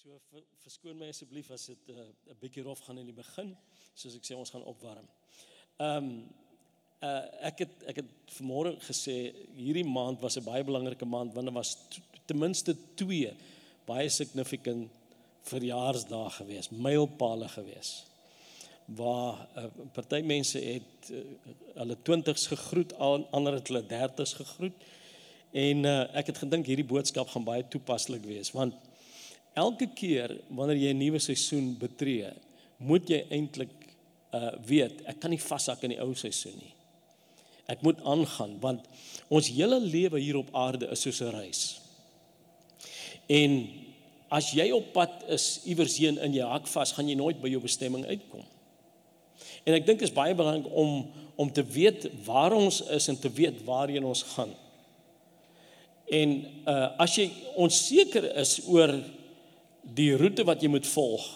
So 0.00 0.14
ver, 0.30 0.44
verskoon 0.62 0.96
my 0.96 1.10
asseblief 1.12 1.50
as 1.52 1.66
dit 1.68 1.88
'n 1.92 1.98
uh, 2.00 2.32
'n 2.32 2.38
bietjie 2.40 2.62
rof 2.64 2.80
gaan 2.86 2.98
in 2.98 3.08
die 3.10 3.16
begin, 3.24 3.50
soos 3.94 4.14
ek 4.16 4.24
sê 4.24 4.36
ons 4.36 4.50
gaan 4.50 4.64
opwarm. 4.72 5.06
Ehm 5.76 5.96
um, 5.96 6.08
uh, 7.08 7.26
ek 7.48 7.58
het 7.64 7.74
ek 7.92 8.00
het 8.00 8.10
vanmôre 8.38 8.72
gesê 8.86 9.16
hierdie 9.58 9.84
maand 9.84 10.22
was 10.24 10.38
'n 10.38 10.44
baie 10.44 10.64
belangrike 10.64 11.04
maand 11.04 11.34
want 11.34 11.46
daar 11.46 11.58
was 11.60 11.76
ten 12.24 12.38
minste 12.38 12.76
2 12.94 13.36
baie 13.84 14.08
significant 14.08 14.88
verjaarsdae 15.52 16.30
gewees, 16.38 16.70
mylpale 16.70 17.48
gewees 17.48 17.90
waar 18.86 19.48
uh, 19.56 19.68
party 19.92 20.22
mense 20.22 20.58
het 20.58 21.10
uh, 21.10 21.24
hulle 21.74 21.96
20's 22.08 22.46
gegroet, 22.46 22.92
ander 23.36 23.52
het 23.52 23.68
hulle 23.68 23.84
30's 23.84 24.32
gegroet. 24.32 24.76
En 25.52 25.84
uh, 25.84 26.16
ek 26.16 26.26
het 26.32 26.38
gedink 26.38 26.66
hierdie 26.66 26.92
boodskap 26.94 27.28
gaan 27.28 27.44
baie 27.44 27.68
toepaslik 27.68 28.24
wees 28.24 28.50
want 28.52 28.74
elke 29.60 29.88
keer 29.96 30.32
wanneer 30.48 30.80
jy 30.80 30.92
'n 30.94 31.02
nuwe 31.02 31.20
seisoen 31.20 31.74
betree, 31.78 32.32
moet 32.78 33.08
jy 33.08 33.24
eintlik 33.30 33.74
uh 34.34 34.54
weet, 34.66 35.02
ek 35.10 35.18
kan 35.20 35.32
nie 35.32 35.42
vashak 35.42 35.82
in 35.82 35.94
die 35.94 36.02
ou 36.02 36.14
seisoen 36.14 36.54
nie. 36.58 36.74
Ek 37.70 37.82
moet 37.86 37.98
aangaan 38.06 38.56
want 38.62 38.86
ons 39.28 39.50
hele 39.50 39.78
lewe 39.80 40.20
hier 40.22 40.38
op 40.38 40.54
aarde 40.54 40.88
is 40.90 41.02
soos 41.02 41.20
'n 41.22 41.34
reis. 41.34 41.80
En 43.26 43.68
as 44.30 44.52
jy 44.54 44.70
op 44.74 44.92
pad 44.94 45.24
is 45.28 45.60
iewers 45.64 45.98
heen 45.98 46.18
in 46.18 46.32
jou 46.32 46.48
hak 46.50 46.66
vas, 46.66 46.92
gaan 46.92 47.08
jy 47.08 47.16
nooit 47.18 47.40
by 47.42 47.50
jou 47.50 47.60
bestemming 47.62 48.06
uitkom. 48.06 48.44
En 49.66 49.74
ek 49.74 49.86
dink 49.86 49.98
dit 49.98 50.08
is 50.08 50.14
baie 50.14 50.34
belangrik 50.34 50.70
om 50.72 51.10
om 51.40 51.48
te 51.52 51.62
weet 51.64 52.04
waar 52.26 52.52
ons 52.52 52.82
is 52.92 53.06
en 53.08 53.16
te 53.18 53.30
weet 53.32 53.62
waarheen 53.64 54.04
ons 54.04 54.22
gaan. 54.34 54.50
En 56.12 56.34
uh 56.68 56.88
as 57.00 57.14
jy 57.16 57.30
onseker 57.56 58.26
is 58.42 58.58
oor 58.68 58.92
die 59.82 60.12
roete 60.16 60.44
wat 60.44 60.62
jy 60.62 60.68
moet 60.68 60.86
volg, 60.86 61.26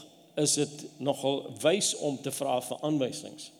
is 0.41 0.55
dit 0.59 0.87
nogal 0.99 1.45
wys 1.63 1.95
om 2.03 2.17
te 2.23 2.33
vra 2.35 2.59
vir 2.61 2.81
aanwysings. 2.87 3.51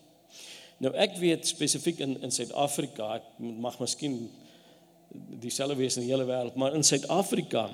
Nou 0.83 0.91
ek 0.99 1.15
weet 1.21 1.47
spesifiek 1.47 2.01
in 2.03 2.17
in 2.25 2.33
Suid-Afrika, 2.35 3.15
ek 3.21 3.29
mag 3.39 3.79
miskien 3.79 4.17
dieselfde 5.39 5.77
wees 5.79 5.95
in 5.95 6.03
die 6.03 6.11
hele 6.11 6.27
wêreld, 6.27 6.57
maar 6.59 6.75
in 6.75 6.83
Suid-Afrika 6.83 7.69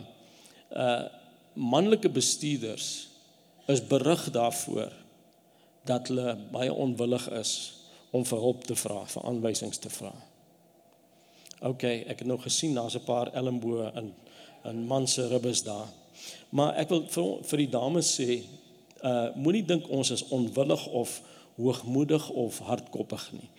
uh 0.72 1.02
manlike 1.52 2.08
bestuurders 2.10 3.10
is 3.68 3.82
berig 3.84 4.22
daarvoor 4.32 4.94
dat 5.84 6.08
hulle 6.08 6.38
baie 6.54 6.72
onwillig 6.72 7.26
is 7.36 7.52
om 8.16 8.24
vir 8.24 8.40
hulp 8.40 8.64
te 8.64 8.78
vra, 8.80 9.02
vir 9.04 9.26
aanwysings 9.28 9.82
te 9.84 9.92
vra. 9.92 10.14
OK, 11.68 11.84
ek 11.84 12.24
het 12.24 12.30
nou 12.30 12.40
gesien 12.40 12.78
daar's 12.78 12.96
'n 12.96 13.04
paar 13.04 13.34
elmboë 13.36 13.92
in 14.00 14.14
in 14.64 14.88
man 14.88 15.08
se 15.08 15.28
ribbes 15.28 15.64
daar. 15.64 15.88
Maar 16.50 16.76
ek 16.84 16.90
wil 16.90 17.04
vir 17.14 17.44
vir 17.50 17.58
die 17.64 17.72
dames 17.72 18.20
sê, 18.20 18.42
uh 19.04 19.30
moenie 19.36 19.66
dink 19.66 19.90
ons 19.90 20.12
is 20.12 20.28
onwillig 20.30 20.88
of 20.88 21.22
hoogmoedig 21.58 22.30
of 22.30 22.60
hardkoppig 22.68 23.32
nie. 23.36 23.50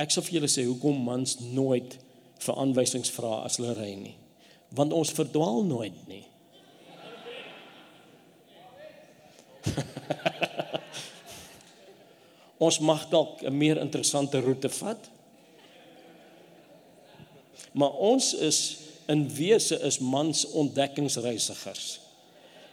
Ek 0.00 0.10
sal 0.10 0.22
vir 0.26 0.34
julle 0.38 0.50
sê 0.50 0.64
hoekom 0.66 0.96
mans 1.04 1.38
nooit 1.40 1.98
vir 2.40 2.54
aanwysings 2.56 3.10
vra 3.12 3.44
as 3.44 3.56
hulle 3.60 3.74
ry 3.76 3.94
nie. 3.98 4.16
Want 4.76 4.92
ons 4.96 5.12
verdwaal 5.16 5.64
nooit 5.66 6.08
nie. 6.08 6.24
ons 12.66 12.78
mag 12.80 13.08
dalk 13.12 13.42
'n 13.42 13.56
meer 13.56 13.78
interessante 13.80 14.40
roete 14.40 14.68
vat. 14.68 15.10
Maar 17.72 17.92
ons 17.92 18.34
is 18.34 18.78
in 19.10 19.26
wese 19.34 19.78
is 19.86 19.98
mans 19.98 20.44
ontdekkingsreisigers 20.62 21.98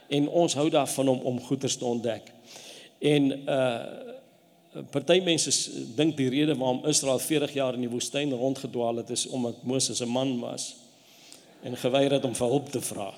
en 0.08 0.28
ons 0.28 0.54
hou 0.56 0.68
daarvan 0.72 1.08
om 1.12 1.24
om 1.32 1.40
goeders 1.48 1.76
te 1.76 1.84
ontdek. 1.84 2.32
En 2.98 3.32
uh 3.48 4.06
party 4.92 5.16
mense 5.24 5.50
dink 5.96 6.12
die 6.18 6.28
rede 6.30 6.54
waarom 6.54 6.84
Israel 6.86 7.18
40 7.18 7.54
jaar 7.56 7.74
in 7.74 7.82
die 7.82 7.90
woestyn 7.90 8.30
rondgedwaal 8.36 9.00
het 9.00 9.10
is 9.10 9.24
omdat 9.26 9.62
Moses 9.66 10.00
'n 10.04 10.08
man 10.12 10.38
was 10.40 10.74
en 11.62 11.76
geweier 11.76 12.12
het 12.12 12.24
om 12.24 12.34
vir 12.34 12.46
hulp 12.46 12.68
te 12.70 12.80
vra. 12.80 13.14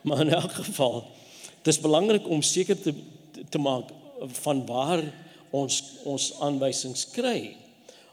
Maar 0.00 0.20
in 0.20 0.32
elk 0.32 0.52
geval, 0.52 1.04
dit 1.62 1.74
is 1.74 1.80
belangrik 1.80 2.28
om 2.28 2.42
seker 2.42 2.80
te 2.80 2.94
te 3.50 3.58
maak 3.58 3.90
van 4.42 4.66
waar 4.66 5.02
ons 5.50 5.82
ons 6.04 6.32
aanwysings 6.40 7.10
kry. 7.10 7.56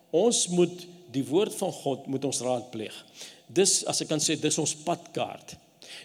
Ons 0.10 0.48
moet 0.48 0.88
die 1.12 1.26
woord 1.26 1.56
van 1.56 1.72
God 1.72 2.06
moet 2.06 2.26
ons 2.26 2.42
raadpleeg. 2.42 3.06
Dis 3.54 3.82
as 3.90 4.02
ek 4.02 4.10
kan 4.12 4.22
sê 4.24 4.38
dis 4.40 4.58
ons 4.62 4.76
padkaart. 4.86 5.56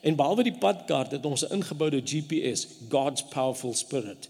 En 0.03 0.17
behalwe 0.19 0.45
die 0.47 0.59
padkaart 0.61 1.17
het 1.17 1.27
ons 1.27 1.45
'n 1.45 1.53
ingeboude 1.59 2.03
GPS, 2.05 2.67
God's 2.89 3.25
powerful 3.31 3.75
spirit. 3.75 4.29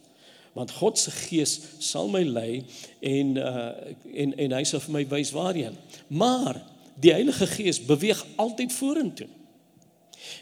Want 0.53 0.71
God 0.71 0.99
se 0.99 1.11
gees 1.11 1.61
sal 1.79 2.09
my 2.09 2.23
lei 2.23 2.65
en 3.01 3.37
uh 3.37 3.71
en 4.15 4.37
en 4.37 4.53
hy 4.53 4.65
sal 4.65 4.81
vir 4.81 4.93
my 4.93 5.09
wys 5.09 5.31
waarheen. 5.31 5.77
Maar 6.07 6.63
die 7.01 7.13
Heilige 7.13 7.47
Gees 7.47 7.85
beweeg 7.85 8.27
altyd 8.37 8.73
vorentoe. 8.73 9.29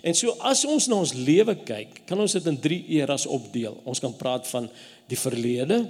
En 0.02 0.14
so 0.14 0.30
as 0.40 0.64
ons 0.64 0.86
na 0.86 0.96
ons 0.96 1.12
lewe 1.12 1.56
kyk, 1.66 2.00
kan 2.08 2.20
ons 2.20 2.32
dit 2.32 2.46
in 2.46 2.58
3 2.60 2.84
eras 3.00 3.26
opdeel. 3.26 3.76
Ons 3.84 4.00
kan 4.00 4.16
praat 4.16 4.48
van 4.48 4.70
die 5.06 5.18
verlede, 5.18 5.82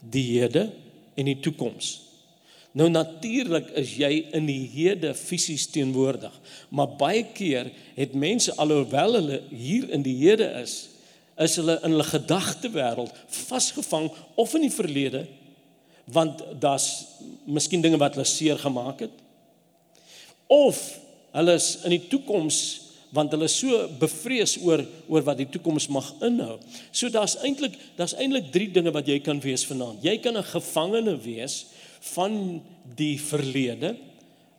die 0.00 0.38
hede 0.38 0.70
en 1.14 1.24
die 1.24 1.40
toekoms. 1.40 2.09
Nou 2.72 2.86
natuurlik 2.90 3.72
is 3.80 3.96
jy 3.98 4.10
in 4.36 4.46
die 4.46 4.62
hede 4.70 5.10
fisies 5.18 5.66
teenwoordig, 5.74 6.34
maar 6.70 6.92
baie 7.00 7.24
keer 7.34 7.72
het 7.96 8.14
mense 8.14 8.54
alhoewel 8.62 9.18
hulle 9.18 9.40
hier 9.50 9.88
in 9.90 10.04
die 10.06 10.14
hede 10.20 10.46
is, 10.60 10.76
is 11.40 11.56
hulle 11.58 11.78
in 11.82 11.94
hulle 11.96 12.06
gedagtewêreld 12.06 13.16
vasgevang 13.48 14.10
of 14.38 14.54
in 14.54 14.68
die 14.68 14.74
verlede 14.74 15.24
want 16.10 16.42
daar's 16.62 16.88
miskien 17.46 17.82
dinge 17.82 17.98
wat 18.00 18.16
hulle 18.16 18.26
seer 18.28 18.58
gemaak 18.58 19.04
het 19.06 19.18
of 20.50 20.78
hulle 21.36 21.54
is 21.58 21.72
in 21.86 21.94
die 21.94 22.04
toekoms 22.10 22.60
want 23.14 23.32
hulle 23.34 23.46
is 23.50 23.56
so 23.58 23.86
bevrees 23.98 24.56
oor 24.62 24.82
oor 25.10 25.24
wat 25.26 25.40
die 25.40 25.48
toekoms 25.50 25.88
mag 25.90 26.12
inhou. 26.22 26.60
So 26.94 27.10
daar's 27.10 27.34
eintlik 27.42 27.74
daar's 27.98 28.14
eintlik 28.14 28.52
drie 28.54 28.68
dinge 28.70 28.92
wat 28.94 29.08
jy 29.10 29.18
kan 29.24 29.40
wees 29.42 29.64
vanaand. 29.66 30.04
Jy 30.06 30.18
kan 30.22 30.36
'n 30.38 30.46
gevangene 30.46 31.16
wees 31.18 31.66
van 32.00 32.62
die 32.96 33.20
verlede, 33.20 33.96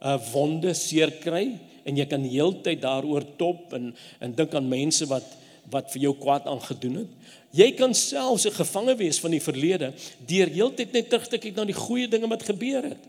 'n 0.01 0.19
wonde 0.31 0.73
seer 0.73 1.11
kry 1.11 1.57
en 1.83 1.97
jy 1.97 2.05
kan 2.05 2.23
heeltyd 2.23 2.81
daaroor 2.81 3.25
top 3.37 3.73
en 3.73 3.95
en 4.19 4.33
dink 4.35 4.53
aan 4.53 4.69
mense 4.69 5.05
wat 5.05 5.37
wat 5.71 5.91
vir 5.93 6.01
jou 6.01 6.15
kwaad 6.17 6.47
aangedoen 6.49 6.95
het. 6.95 7.11
Jy 7.51 7.71
kan 7.77 7.93
selfs 7.93 8.45
'n 8.45 8.51
gevangene 8.51 8.95
wees 8.95 9.19
van 9.19 9.31
die 9.31 9.41
verlede 9.41 9.93
deur 10.25 10.47
heeltyd 10.47 10.91
net 10.91 11.09
terug 11.09 11.27
te 11.27 11.37
kyk 11.37 11.55
na 11.55 11.65
die 11.65 11.77
goeie 11.77 12.07
dinge 12.07 12.27
wat 12.27 12.43
gebeur 12.43 12.83
het. 12.83 13.03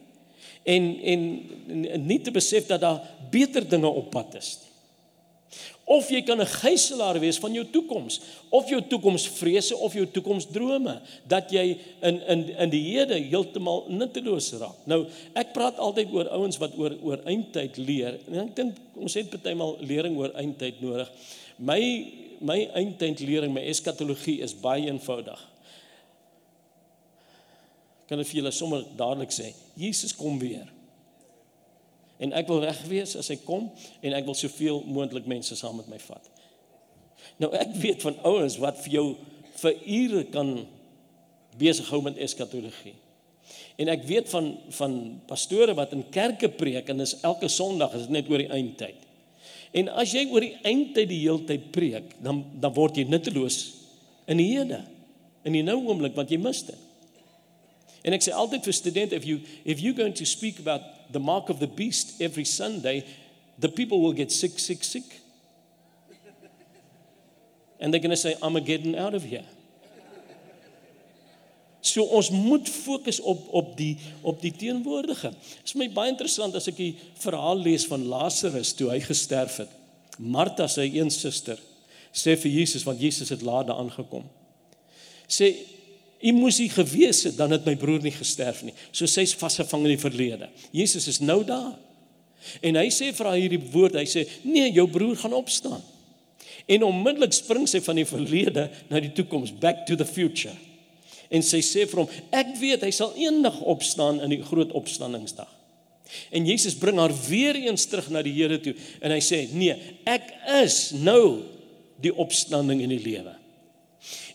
En 0.62 1.00
en, 1.02 1.22
en 1.68 2.06
nie 2.06 2.20
te 2.20 2.30
besef 2.30 2.66
dat 2.66 2.80
daar 2.80 3.00
beter 3.30 3.68
dinge 3.68 3.88
op 3.88 4.10
pad 4.10 4.34
is 4.34 4.58
nie. 4.62 4.71
Of 5.84 6.08
jy 6.14 6.22
kan 6.22 6.40
'n 6.40 6.46
gijslaer 6.46 7.18
wees 7.20 7.38
van 7.38 7.52
jou 7.52 7.64
toekoms, 7.70 8.20
of 8.48 8.68
jou 8.68 8.80
toekomsvrese 8.88 9.76
of 9.76 9.92
jou 9.92 10.06
toekomsdrome 10.06 11.00
dat 11.26 11.50
jy 11.50 11.78
in 12.00 12.20
in 12.26 12.56
in 12.56 12.70
die 12.70 12.82
hede 12.94 13.18
heeltemal 13.18 13.84
nutteloos 13.88 14.52
raak. 14.52 14.76
Nou, 14.86 15.06
ek 15.34 15.52
praat 15.52 15.78
altyd 15.78 16.12
oor 16.12 16.28
ouens 16.28 16.58
wat 16.58 16.76
oor 16.78 16.96
oor 17.02 17.20
eindtyd 17.24 17.76
leer. 17.76 18.18
En 18.28 18.38
ek 18.46 18.56
dink 18.56 18.76
ons 18.94 19.14
het 19.14 19.30
partymal 19.30 19.76
lering 19.80 20.16
oor 20.16 20.30
eindtyd 20.34 20.80
nodig. 20.80 21.10
My 21.58 22.12
my 22.40 22.70
eindtyd 22.74 23.20
lering, 23.20 23.52
my 23.52 23.62
eskatologie 23.62 24.40
is 24.42 24.54
baie 24.54 24.86
eenvoudig. 24.86 25.48
Kan 28.08 28.20
ek 28.20 28.26
vir 28.26 28.42
julle 28.42 28.50
sommer 28.50 28.84
dadelik 28.96 29.30
sê, 29.30 29.54
Jesus 29.76 30.12
kom 30.12 30.38
weer 30.38 30.66
en 32.22 32.34
ek 32.38 32.48
wil 32.50 32.62
reg 32.62 32.78
wees 32.90 33.16
as 33.18 33.30
hy 33.32 33.38
kom 33.42 33.68
en 34.00 34.14
ek 34.16 34.26
wil 34.28 34.38
soveel 34.38 34.82
moontlik 34.86 35.26
mense 35.30 35.56
saam 35.58 35.80
met 35.80 35.90
my 35.90 35.98
vat. 36.02 36.28
Nou 37.42 37.50
ek 37.58 37.74
weet 37.82 38.04
van 38.04 38.18
ouens 38.28 38.58
wat 38.62 38.78
vir 38.84 38.98
jou 38.98 39.06
vir 39.62 39.78
ure 39.86 40.24
kan 40.34 40.52
besig 41.58 41.88
hou 41.92 42.00
met 42.04 42.20
eskatologie. 42.22 42.94
En 43.80 43.90
ek 43.92 44.04
weet 44.08 44.28
van 44.32 44.52
van 44.78 44.96
pastore 45.28 45.74
wat 45.78 45.94
in 45.96 46.04
kerke 46.14 46.50
preek 46.52 46.90
en 46.92 47.02
dis 47.02 47.16
elke 47.26 47.50
Sondag 47.50 47.96
is 47.98 48.06
dit 48.06 48.16
net 48.18 48.30
oor 48.30 48.42
die 48.42 48.52
eindtyd. 48.52 49.08
En 49.72 49.88
as 49.96 50.12
jy 50.12 50.26
oor 50.28 50.44
die 50.44 50.56
eindtyd 50.68 51.08
die 51.08 51.22
hele 51.24 51.44
tyd 51.48 51.70
preek, 51.74 52.16
dan 52.22 52.44
dan 52.60 52.74
word 52.76 53.00
jy 53.00 53.06
nutteloos 53.08 53.58
in 54.30 54.40
die 54.40 54.50
hede. 54.52 54.82
In 55.48 55.56
die 55.56 55.64
nou 55.66 55.78
oomblik 55.88 56.16
want 56.16 56.30
jy 56.30 56.38
mis 56.40 56.62
dit. 56.68 56.88
En 58.02 58.14
ek 58.16 58.24
sê 58.24 58.34
altyd 58.34 58.66
vir 58.66 58.76
studente 58.76 59.16
if 59.16 59.26
you 59.26 59.40
if 59.64 59.80
you 59.80 59.94
going 59.96 60.14
to 60.18 60.26
speak 60.28 60.58
about 60.60 60.84
the 61.12 61.20
mark 61.20 61.48
of 61.48 61.58
the 61.58 61.66
beast 61.66 62.20
every 62.20 62.44
Sunday, 62.44 63.04
the 63.58 63.68
people 63.68 64.00
will 64.00 64.12
get 64.12 64.32
sick, 64.32 64.58
sick, 64.58 64.82
sick. 64.84 65.20
And 67.80 67.92
they're 67.92 68.00
going 68.00 68.10
to 68.10 68.16
say, 68.16 68.36
I'm 68.42 68.54
getting 68.64 68.96
out 68.96 69.14
of 69.14 69.22
here. 69.22 69.44
So 71.82 72.04
ons 72.14 72.30
moet 72.30 72.68
fokus 72.70 73.18
op 73.20 73.48
op 73.50 73.72
die 73.76 73.96
op 74.22 74.38
die 74.40 74.52
teenwoordige. 74.54 75.32
Dit 75.34 75.64
is 75.66 75.74
my 75.74 75.88
baie 75.90 76.12
interessant 76.12 76.54
as 76.54 76.68
ek 76.70 76.76
die 76.78 76.92
verhaal 77.18 77.58
lees 77.58 77.88
van 77.90 78.04
Lazarus 78.06 78.70
toe 78.78 78.92
hy 78.92 79.00
gesterf 79.02 79.56
het. 79.64 79.72
Martha 80.22 80.68
sy 80.70 80.86
een 80.94 81.10
suster 81.10 81.58
Sê 82.12 82.36
vir 82.36 82.52
Jesus 82.52 82.84
want 82.84 83.00
Jesus 83.00 83.32
het 83.32 83.42
laat 83.42 83.70
daar 83.70 83.80
aangekom. 83.80 84.26
Sê 85.24 85.48
U 86.22 86.32
moes 86.36 86.60
hy 86.62 86.68
gewees 86.70 87.24
het 87.26 87.38
dan 87.38 87.50
het 87.50 87.64
my 87.66 87.74
broer 87.78 88.02
nie 88.04 88.14
gesterf 88.14 88.62
nie. 88.62 88.74
So 88.94 89.10
sy's 89.10 89.34
vasgevang 89.38 89.86
in 89.88 89.96
die 89.96 90.02
verlede. 90.02 90.48
Jesus 90.74 91.08
is 91.10 91.18
nou 91.22 91.40
daar. 91.46 91.74
En 92.62 92.78
hy 92.78 92.88
sê 92.94 93.10
vir 93.14 93.28
haar 93.28 93.38
hierdie 93.38 93.62
woord, 93.72 93.96
hy 93.98 94.06
sê: 94.06 94.26
"Nee, 94.42 94.70
jou 94.74 94.86
broer 94.90 95.16
gaan 95.16 95.34
opstaan." 95.34 95.82
En 96.66 96.86
onmiddellik 96.86 97.32
spring 97.34 97.66
sy 97.68 97.80
van 97.82 97.98
die 97.98 98.06
verlede 98.06 98.68
na 98.90 99.00
die 99.02 99.12
toekoms, 99.14 99.50
back 99.50 99.86
to 99.86 99.96
the 99.98 100.06
future. 100.06 100.54
En 101.30 101.42
sy 101.42 101.62
sê 101.64 101.86
vir 101.90 102.04
hom: 102.04 102.08
"Ek 102.30 102.54
weet 102.60 102.82
hy 102.82 102.90
sal 102.90 103.14
eendag 103.16 103.60
opstaan 103.60 104.20
in 104.20 104.30
die 104.30 104.42
groot 104.42 104.72
opstanningsdag." 104.72 105.50
En 106.30 106.46
Jesus 106.46 106.74
bring 106.76 106.98
haar 106.98 107.12
weer 107.28 107.56
eens 107.56 107.86
terug 107.88 108.10
na 108.10 108.22
die 108.22 108.34
Here 108.36 108.60
toe 108.60 108.74
en 109.00 109.10
hy 109.10 109.20
sê: 109.20 109.48
"Nee, 109.52 109.76
ek 110.04 110.32
is 110.62 110.92
nou 110.92 111.42
die 112.00 112.14
opstanding 112.14 112.82
en 112.82 112.88
die 112.88 113.02
lewe." 113.02 113.41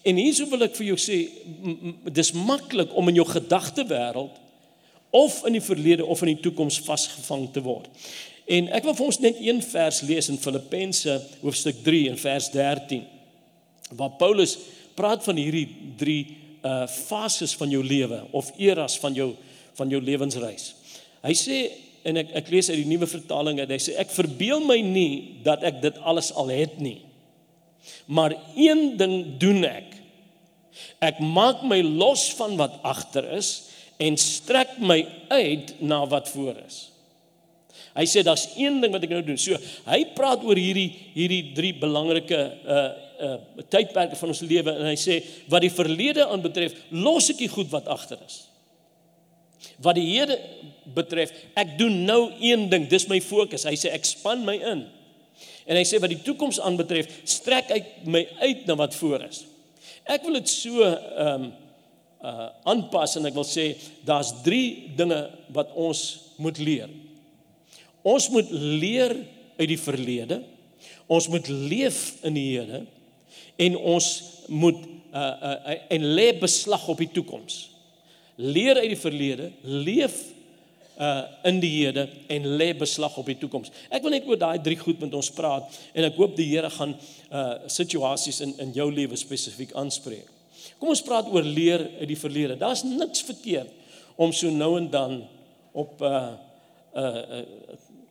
En 0.04 0.20
hierso 0.20 0.46
wil 0.52 0.68
ek 0.68 0.76
vir 0.78 0.92
jou 0.92 1.00
sê, 1.02 1.18
dis 2.14 2.34
maklik 2.36 2.94
om 2.98 3.10
in 3.10 3.20
jou 3.22 3.28
gedagte 3.30 3.86
wêreld 3.90 4.36
of 5.16 5.40
in 5.48 5.56
die 5.56 5.64
verlede 5.64 6.06
of 6.06 6.22
in 6.22 6.34
die 6.36 6.42
toekoms 6.44 6.80
vasgevang 6.86 7.48
te 7.56 7.64
word. 7.64 7.88
En 8.48 8.70
ek 8.76 8.86
wil 8.88 8.96
vir 8.96 9.08
ons 9.10 9.20
net 9.24 9.40
een 9.44 9.60
vers 9.64 10.02
lees 10.08 10.30
in 10.32 10.40
Filippense 10.40 11.18
hoofstuk 11.42 11.82
3 11.84 12.04
en 12.14 12.20
vers 12.22 12.52
13 12.54 13.06
waar 13.96 14.18
Paulus 14.20 14.58
praat 15.00 15.24
van 15.24 15.40
hierdie 15.40 15.68
drie 16.00 16.22
uh 16.66 16.88
fases 16.90 17.54
van 17.56 17.70
jou 17.72 17.84
lewe 17.86 18.18
of 18.36 18.50
eras 18.60 18.98
van 19.00 19.14
jou 19.16 19.30
van 19.78 19.92
jou 19.94 20.00
lewensreis. 20.02 20.72
Hy 21.24 21.36
sê 21.38 21.58
en 22.08 22.20
ek 22.24 22.32
ek 22.42 22.50
lees 22.52 22.70
uit 22.72 22.80
die 22.82 22.90
nuwe 22.90 23.08
vertaling 23.08 23.62
en 23.62 23.72
hy 23.72 23.78
sê 23.82 23.96
ek 24.02 24.12
verbeel 24.12 24.64
my 24.66 24.80
nie 24.84 25.44
dat 25.46 25.64
ek 25.68 25.80
dit 25.84 26.00
alles 26.04 26.32
al 26.36 26.52
het 26.52 26.80
nie. 26.82 26.98
Maar 28.06 28.36
een 28.56 28.98
ding 28.98 29.16
doen 29.42 29.64
ek. 29.68 29.96
Ek 31.04 31.20
maak 31.20 31.64
my 31.68 31.82
los 31.86 32.30
van 32.38 32.56
wat 32.60 32.80
agter 32.86 33.26
is 33.38 33.52
en 34.02 34.18
strek 34.22 34.78
my 34.80 35.02
uit 35.34 35.74
na 35.82 36.04
wat 36.10 36.30
voor 36.30 36.58
is. 36.66 36.88
Hy 37.98 38.06
sê 38.06 38.22
daar's 38.26 38.46
een 38.58 38.78
ding 38.82 38.94
wat 38.94 39.06
ek 39.08 39.14
nou 39.16 39.24
doen. 39.26 39.40
So 39.42 39.58
hy 39.90 40.04
praat 40.18 40.44
oor 40.46 40.58
hierdie 40.60 40.90
hierdie 41.16 41.54
drie 41.58 41.74
belangrike 41.78 42.42
uh 42.62 42.90
uh 43.18 43.38
tydperke 43.74 44.18
van 44.20 44.30
ons 44.30 44.44
lewe 44.46 44.74
en 44.78 44.86
hy 44.92 44.98
sê 45.02 45.18
wat 45.50 45.64
die 45.66 45.74
verlede 45.74 46.28
aanbetref, 46.30 46.76
los 46.94 47.32
ek 47.34 47.42
die 47.42 47.50
goed 47.50 47.72
wat 47.74 47.90
agter 47.90 48.22
is. 48.22 48.44
Wat 49.82 49.98
die 49.98 50.06
hede 50.12 50.38
betref, 50.94 51.34
ek 51.58 51.74
doen 51.80 52.04
nou 52.06 52.20
een 52.42 52.68
ding, 52.70 52.86
dis 52.90 53.08
my 53.10 53.18
fokus. 53.22 53.66
Hy 53.66 53.74
sê 53.78 53.90
ek 53.94 54.06
span 54.06 54.46
my 54.46 54.56
in. 54.62 54.86
En 55.68 55.76
hy 55.76 55.84
sê 55.88 56.00
wat 56.00 56.14
die 56.14 56.24
toekoms 56.24 56.62
aanbetref, 56.64 57.10
strek 57.28 57.72
ek 57.76 57.88
my 58.08 58.24
uit 58.40 58.68
na 58.70 58.78
wat 58.80 58.96
voor 58.96 59.26
is. 59.28 59.44
Ek 60.08 60.24
wil 60.24 60.40
dit 60.40 60.52
so 60.52 60.84
ehm 60.84 61.48
um, 61.48 61.48
uh 62.18 62.48
aanpas 62.66 63.12
en 63.20 63.28
ek 63.30 63.36
wil 63.38 63.46
sê 63.46 63.76
daar's 64.08 64.32
3 64.42 64.96
dinge 64.98 65.20
wat 65.54 65.70
ons 65.78 66.00
moet 66.42 66.58
leer. 66.58 66.90
Ons 68.02 68.30
moet 68.34 68.50
leer 68.50 69.14
uit 69.60 69.68
die 69.70 69.78
verlede. 69.78 70.40
Ons 71.06 71.28
moet 71.30 71.46
leef 71.48 72.18
in 72.26 72.34
die 72.34 72.48
Here 72.56 72.82
en 73.62 73.78
ons 73.78 74.08
moet 74.48 74.82
uh 75.14 75.36
uh 75.52 75.78
en 75.94 76.10
lê 76.18 76.32
beslag 76.40 76.88
op 76.90 77.04
die 77.04 77.12
toekoms. 77.14 77.68
Leer 78.38 78.82
uit 78.82 78.92
die 78.96 79.02
verlede, 79.02 79.52
leef 79.62 80.18
uh 81.00 81.24
in 81.44 81.60
die 81.60 81.72
Here 81.86 82.08
en 82.28 82.48
lê 82.58 82.72
beslag 82.78 83.18
op 83.18 83.26
die 83.26 83.38
toekoms. 83.38 83.72
Ek 83.90 84.02
wil 84.02 84.16
net 84.16 84.26
oor 84.28 84.40
daai 84.40 84.62
drie 84.64 84.78
goed 84.78 85.00
met 85.00 85.14
ons 85.14 85.30
praat 85.32 85.78
en 85.94 86.08
ek 86.08 86.18
hoop 86.18 86.36
die 86.38 86.50
Here 86.50 86.70
gaan 86.70 86.96
uh 87.32 87.68
situasies 87.68 88.42
in 88.42 88.56
in 88.66 88.74
jou 88.74 88.90
lewe 88.92 89.16
spesifiek 89.16 89.74
aanspreek. 89.78 90.28
Kom 90.80 90.90
ons 90.94 91.02
praat 91.06 91.30
oor 91.34 91.46
leer 91.46 91.86
uit 92.00 92.08
die 92.10 92.20
verlede. 92.20 92.58
Daar's 92.58 92.84
niks 92.84 93.24
verkeerd 93.26 93.74
om 94.18 94.34
so 94.34 94.50
nou 94.50 94.78
en 94.78 94.90
dan 94.90 95.24
op 95.72 96.02
'n 96.02 96.06
uh, 96.06 96.34
'n 96.94 97.00
uh, 97.02 97.40
'n 97.40 97.46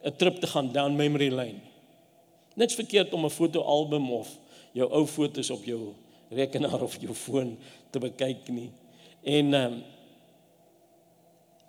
uh, 0.04 0.16
trip 0.16 0.40
te 0.40 0.46
gaan 0.46 0.72
down 0.72 0.96
memory 0.96 1.30
lane. 1.30 1.62
Niks 2.54 2.74
verkeerd 2.74 3.12
om 3.12 3.24
'n 3.24 3.30
fotoalbum 3.30 4.10
of 4.12 4.28
jou 4.72 4.90
ou 4.90 5.06
fotos 5.06 5.50
op 5.50 5.64
jou 5.64 5.94
rekenaar 6.30 6.82
of 6.82 6.96
jou 7.00 7.14
foon 7.14 7.58
te 7.90 7.98
bekyk 7.98 8.48
nie. 8.48 8.70
En 9.22 9.54
um, 9.54 9.82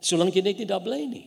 solank 0.03 0.35
jy 0.35 0.43
net 0.45 0.61
nie 0.61 0.69
daar 0.69 0.83
bly 0.83 1.03
nie. 1.07 1.25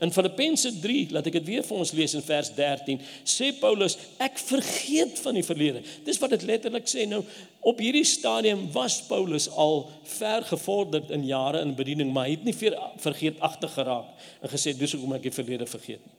In 0.00 0.12
Filippense 0.12 0.70
3, 0.80 1.10
laat 1.12 1.26
ek 1.28 1.36
dit 1.36 1.48
weer 1.50 1.64
vir 1.66 1.76
ons 1.76 1.92
lees 1.96 2.14
in 2.16 2.24
vers 2.24 2.48
13, 2.56 3.00
sê 3.28 3.50
Paulus, 3.60 3.98
ek 4.24 4.38
vergeet 4.40 5.20
van 5.20 5.36
die 5.36 5.44
verlede. 5.44 5.82
Dis 6.06 6.18
wat 6.22 6.32
dit 6.32 6.46
letterlik 6.48 6.88
sê. 6.88 7.04
Nou, 7.08 7.20
op 7.60 7.80
hierdie 7.84 8.06
stadium 8.08 8.64
was 8.72 9.02
Paulus 9.08 9.50
al 9.52 9.84
ver 10.16 10.46
gevorderd 10.48 11.12
in 11.14 11.26
jare 11.28 11.60
in 11.64 11.74
bediening, 11.76 12.12
maar 12.12 12.28
hy 12.28 12.38
het 12.38 12.46
nie 12.48 12.56
vergeet 12.56 13.42
agter 13.44 13.72
geraak 13.74 14.28
en 14.40 14.52
gesê 14.52 14.72
dis 14.76 14.96
hoekom 14.96 15.16
ek 15.18 15.28
die 15.28 15.34
verlede 15.34 15.68
vergeet 15.68 16.00
nie. 16.00 16.16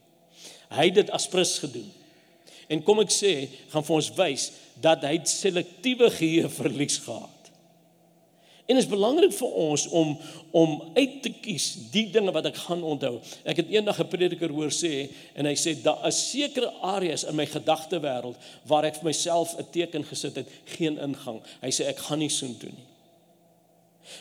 Hy 0.78 0.90
het 0.90 1.00
dit 1.00 1.10
aspres 1.16 1.56
gedoen. 1.62 1.88
En 2.68 2.82
kom 2.84 3.00
ek 3.00 3.12
sê, 3.12 3.32
gaan 3.72 3.84
vir 3.84 3.96
ons 3.96 4.10
wys 4.18 4.50
dat 4.78 5.02
hy 5.08 5.16
selektiewe 5.26 6.10
geheue 6.14 6.50
verlies 6.52 7.00
gehad. 7.02 7.37
En 8.68 8.76
dit 8.76 8.84
is 8.84 8.90
belangrik 8.90 9.32
vir 9.32 9.52
ons 9.56 9.86
om 9.96 10.10
om 10.50 10.72
uit 10.94 11.22
te 11.24 11.30
kies 11.40 11.70
die 11.92 12.04
dinge 12.12 12.32
wat 12.36 12.50
ek 12.50 12.58
gaan 12.66 12.82
onthou. 12.84 13.14
Ek 13.48 13.62
het 13.62 13.70
eendag 13.72 14.00
'n 14.00 14.08
prediker 14.12 14.52
hoor 14.52 14.68
sê 14.68 15.08
en 15.34 15.46
hy 15.48 15.54
sê 15.56 15.72
daar 15.82 16.04
is 16.08 16.18
sekere 16.30 16.68
areas 16.84 17.24
in 17.24 17.36
my 17.36 17.46
gedagtewêreld 17.46 18.36
waar 18.68 18.84
ek 18.84 19.00
vir 19.00 19.04
myself 19.04 19.56
'n 19.56 19.64
teken 19.72 20.04
gesit 20.04 20.36
het, 20.36 20.48
geen 20.64 20.98
ingang. 20.98 21.40
Hy 21.62 21.70
sê 21.70 21.88
ek 21.88 21.98
gaan 21.98 22.18
nie 22.18 22.28
so 22.28 22.46
doen 22.46 22.76
nie. 22.76 22.88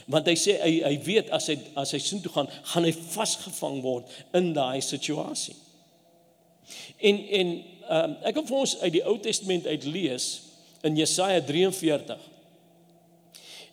Want 0.05 0.25
hy 0.27 0.35
sê 0.35 0.61
hy 0.61 0.81
hy 0.83 1.03
weet 1.03 1.29
as 1.29 1.47
hy 1.47 1.59
as 1.75 1.91
hy 1.91 1.99
soontoe 1.99 2.31
gaan, 2.31 2.47
gaan 2.63 2.83
hy 2.83 2.91
vasgevang 2.91 3.81
word 3.81 4.05
in 4.33 4.53
daai 4.53 4.81
situasie. 4.81 5.55
En 6.97 7.27
en 7.27 7.63
um, 7.89 8.17
ek 8.23 8.35
wil 8.35 8.45
vir 8.45 8.57
ons 8.57 8.79
uit 8.79 8.93
die 8.93 9.05
Ou 9.05 9.17
Testament 9.19 9.67
uit 9.67 9.83
lees 9.83 10.41
in 10.83 10.95
Jesaja 10.95 11.41
43 11.41 12.36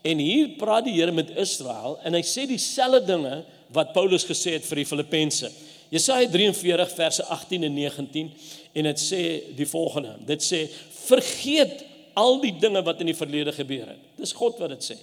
En 0.04 0.20
hier 0.20 0.50
praat 0.60 0.84
die 0.84 0.98
Here 0.98 1.12
met 1.16 1.32
Israel 1.40 1.96
en 2.04 2.16
hy 2.16 2.20
sê 2.26 2.44
dieselfde 2.48 3.06
dinge 3.08 3.38
wat 3.74 3.94
Paulus 3.96 4.26
gesê 4.28 4.58
het 4.58 4.66
vir 4.68 4.82
die 4.82 4.88
Filippense. 4.88 5.48
Jesaja 5.94 6.28
43 6.28 6.92
verse 6.92 7.24
18 7.32 7.64
en 7.64 7.74
19 7.78 8.28
en 8.74 8.88
dit 8.90 9.00
sê 9.00 9.22
die 9.56 9.68
volgende. 9.68 10.18
Dit 10.28 10.44
sê 10.44 10.66
vergeet 11.06 11.84
al 12.20 12.36
die 12.42 12.52
dinge 12.60 12.82
wat 12.84 13.00
in 13.00 13.10
die 13.10 13.16
verlede 13.16 13.54
gebeur 13.56 13.88
het. 13.94 14.02
Dis 14.20 14.34
God 14.36 14.60
wat 14.60 14.74
dit 14.76 14.92
sê. 14.92 14.98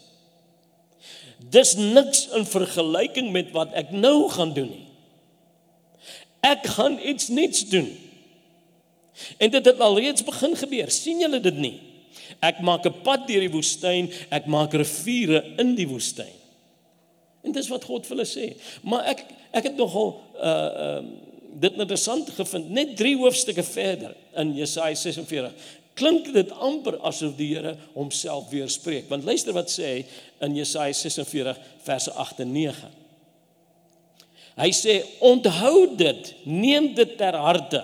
Dis 1.51 1.73
niks 1.79 2.27
in 2.37 2.45
vergelyking 2.45 3.31
met 3.33 3.49
wat 3.55 3.73
ek 3.77 3.89
nou 3.95 4.29
gaan 4.29 4.53
doen 4.53 4.69
nie. 4.69 4.85
Ek 6.45 6.65
gaan 6.77 6.99
iets 7.01 7.29
nuuts 7.33 7.65
doen. 7.69 7.89
En 9.41 9.49
dit 9.53 9.65
het 9.65 9.81
al 9.81 9.97
reeds 9.99 10.23
begin 10.25 10.55
gebeur. 10.57 10.91
sien 10.93 11.19
julle 11.19 11.39
dit 11.41 11.57
nie? 11.57 11.79
Ek 12.39 12.61
maak 12.61 12.85
'n 12.85 13.01
pad 13.03 13.27
deur 13.27 13.41
die 13.41 13.51
woestyn, 13.51 14.11
ek 14.29 14.45
maak 14.45 14.73
riviere 14.73 15.43
in 15.57 15.75
die 15.75 15.87
woestyn. 15.87 16.35
En 17.43 17.51
dis 17.51 17.67
wat 17.67 17.83
God 17.83 18.05
vir 18.05 18.17
hulle 18.17 18.29
sê. 18.29 18.55
Maar 18.83 19.05
ek 19.05 19.25
ek 19.51 19.63
het 19.63 19.77
nogal 19.77 20.21
uh 20.37 20.71
uh 20.85 21.03
dit 21.61 21.73
interessant 21.75 22.29
gevind 22.31 22.69
net 22.71 22.95
3 22.95 23.17
hoofstukke 23.19 23.63
verder 23.63 24.15
in 24.39 24.53
Jesaja 24.55 24.95
46. 24.95 25.51
Klink 25.99 26.29
dit 26.33 26.51
amper 26.63 26.95
asof 27.03 27.35
die 27.35 27.49
Here 27.51 27.75
homself 27.93 28.49
weerspreek. 28.53 29.09
Want 29.09 29.27
luister 29.27 29.53
wat 29.53 29.67
sê 29.69 29.89
hy 29.89 30.05
in 30.47 30.55
Jesaja 30.55 30.93
46 30.95 31.59
verse 31.83 32.13
8 32.15 32.39
en 32.45 32.53
9. 32.55 32.93
Hy 34.61 34.71
sê 34.75 34.97
onthou 35.19 35.91
dit, 35.99 36.31
neem 36.45 36.91
dit 36.95 37.17
ter 37.19 37.35
harte. 37.35 37.83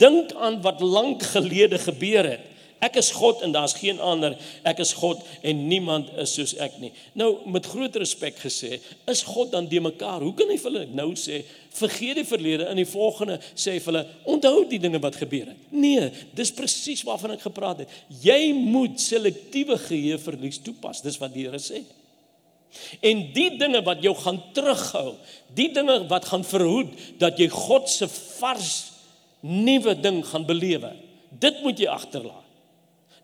Dink 0.00 0.32
aan 0.40 0.60
wat 0.64 0.80
lank 0.80 1.22
gelede 1.34 1.78
gebeur 1.78 2.28
het. 2.34 2.50
Ek 2.84 2.98
is 3.00 3.10
God 3.16 3.42
en 3.46 3.52
daar's 3.54 3.76
geen 3.78 4.00
ander. 4.02 4.36
Ek 4.66 4.80
is 4.84 4.92
God 4.98 5.22
en 5.46 5.60
niemand 5.70 6.10
is 6.20 6.34
soos 6.36 6.54
ek 6.62 6.76
nie. 6.82 6.90
Nou 7.18 7.30
met 7.50 7.66
groot 7.70 7.96
respek 8.02 8.38
gesê, 8.42 8.78
is 9.10 9.24
God 9.28 9.52
dan 9.54 9.68
de 9.70 9.80
mekaar? 9.84 10.24
Hoe 10.24 10.34
kan 10.36 10.50
hy 10.50 10.58
vir 10.60 10.70
hulle 10.72 10.86
nou 10.92 11.12
sê 11.18 11.42
vergeet 11.74 12.20
die 12.20 12.26
verlede 12.28 12.68
en 12.70 12.78
die 12.78 12.86
volgende 12.86 13.40
sê 13.50 13.78
vir 13.80 13.90
hulle 13.90 14.04
onthou 14.30 14.66
die 14.70 14.82
dinge 14.82 15.00
wat 15.02 15.18
gebeur 15.18 15.48
het? 15.52 15.66
Nee, 15.74 16.10
dis 16.36 16.54
presies 16.54 17.02
waarvan 17.06 17.34
ek 17.38 17.46
gepraat 17.46 17.84
het. 17.84 17.98
Jy 18.22 18.52
moet 18.58 19.00
selektiewe 19.02 19.78
geheue 19.86 20.20
verlies 20.22 20.60
toepas. 20.64 21.02
Dis 21.04 21.20
wat 21.22 21.34
die 21.34 21.48
Here 21.48 21.60
sê. 21.62 21.82
En 23.04 23.20
die 23.34 23.50
dinge 23.58 23.82
wat 23.86 24.02
jou 24.02 24.14
gaan 24.18 24.40
terughou, 24.56 25.14
die 25.54 25.70
dinge 25.74 26.00
wat 26.10 26.26
gaan 26.30 26.44
verhoed 26.46 26.94
dat 27.22 27.38
jy 27.38 27.48
God 27.52 27.90
se 27.90 28.08
vars 28.10 28.72
nuwe 29.44 29.94
ding 30.00 30.24
gaan 30.26 30.46
belewe. 30.48 30.94
Dit 31.30 31.62
moet 31.62 31.78
jy 31.78 31.90
agterlaat. 31.90 32.43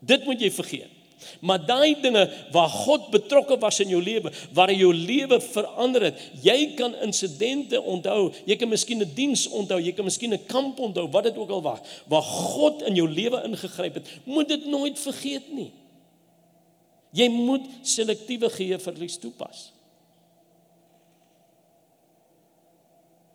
Dit 0.01 0.25
moet 0.25 0.41
jy 0.41 0.51
vergeet. 0.51 0.97
Maar 1.39 1.65
daai 1.65 1.95
dinge 2.01 2.23
waar 2.51 2.69
God 2.69 3.09
betrokke 3.13 3.57
was 3.61 3.79
in 3.79 3.91
jou 3.93 4.01
lewe, 4.03 4.31
waar 4.53 4.71
hy 4.71 4.77
jou 4.79 4.91
lewe 4.93 5.37
verander 5.41 6.07
het, 6.09 6.23
jy 6.43 6.73
kan 6.79 6.95
insidente 7.05 7.81
onthou, 7.81 8.31
jy 8.49 8.57
kan 8.57 8.69
miskien 8.69 9.01
'n 9.01 9.13
diens 9.15 9.47
onthou, 9.47 9.79
jy 9.79 9.93
kan 9.93 10.05
miskien 10.05 10.33
'n 10.33 10.45
kamp 10.45 10.79
onthou, 10.79 11.07
wat 11.11 11.23
dit 11.23 11.37
ook 11.37 11.49
al 11.49 11.61
was, 11.61 11.79
waar 12.07 12.21
God 12.21 12.81
in 12.81 12.95
jou 12.95 13.09
lewe 13.09 13.43
ingegryp 13.43 13.93
het, 13.93 14.07
moet 14.25 14.47
dit 14.47 14.65
nooit 14.65 14.99
vergeet 14.99 15.53
nie. 15.53 15.71
Jy 17.11 17.27
moet 17.29 17.65
selektiewe 17.81 18.49
geheueverlies 18.49 19.17
toepas. 19.17 19.71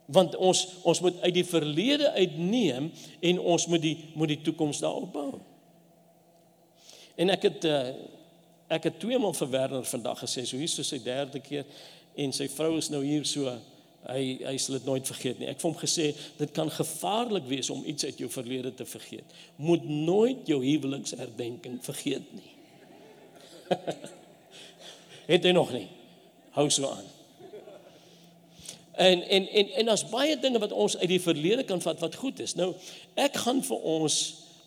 Want 0.06 0.36
ons 0.36 0.68
ons 0.82 1.00
moet 1.00 1.20
uit 1.20 1.34
die 1.34 1.44
verlede 1.44 2.10
uitneem 2.12 2.92
en 3.20 3.38
ons 3.40 3.66
moet 3.66 3.82
die 3.82 3.96
moet 4.14 4.28
die 4.28 4.42
toekoms 4.42 4.78
daarop 4.78 5.12
bou. 5.12 5.40
En 7.16 7.32
ek 7.32 7.48
het 7.48 7.64
uh, 7.64 7.80
ek 8.72 8.90
het 8.90 8.98
twee 9.00 9.18
maal 9.18 9.34
vir 9.36 9.50
Werner 9.50 9.86
vandag 9.86 10.20
gesê, 10.24 10.42
so 10.44 10.58
hier 10.58 10.68
is 10.68 10.74
so 10.74 10.84
sy 10.86 10.98
derde 11.02 11.40
keer 11.40 11.64
en 12.18 12.32
sy 12.34 12.48
vrou 12.50 12.76
is 12.80 12.90
nou 12.90 13.02
hier 13.04 13.24
so 13.28 13.52
hy 14.06 14.22
hy 14.46 14.54
sal 14.62 14.76
dit 14.78 14.86
nooit 14.88 15.06
vergeet 15.06 15.40
nie. 15.40 15.48
Ek 15.50 15.58
het 15.58 15.66
hom 15.66 15.76
gesê 15.78 16.10
dit 16.38 16.52
kan 16.54 16.70
gevaarlik 16.70 17.46
wees 17.50 17.70
om 17.74 17.84
iets 17.88 18.06
uit 18.06 18.22
jou 18.22 18.30
verlede 18.30 18.72
te 18.74 18.86
vergeet. 18.86 19.36
Moet 19.56 19.86
nooit 19.88 20.46
jou 20.50 20.60
huweliksherdenking 20.62 21.80
vergeet 21.84 22.26
nie. 22.36 22.52
het 25.32 25.46
hy 25.46 25.54
nog 25.54 25.72
nie. 25.74 25.86
Hou 26.56 26.68
so 26.70 26.90
aan. 26.90 27.12
En 28.96 29.22
en 29.22 29.48
en 29.48 29.72
en 29.80 29.90
daar's 29.90 30.06
baie 30.08 30.38
dinge 30.40 30.60
wat 30.62 30.72
ons 30.72 30.96
uit 30.96 31.10
die 31.10 31.20
verlede 31.20 31.66
kan 31.68 31.82
vat 31.84 32.00
wat 32.00 32.14
goed 32.16 32.40
is. 32.40 32.54
Nou 32.56 32.72
ek 33.14 33.40
gaan 33.46 33.62
vir 33.66 33.88
ons 33.96 34.20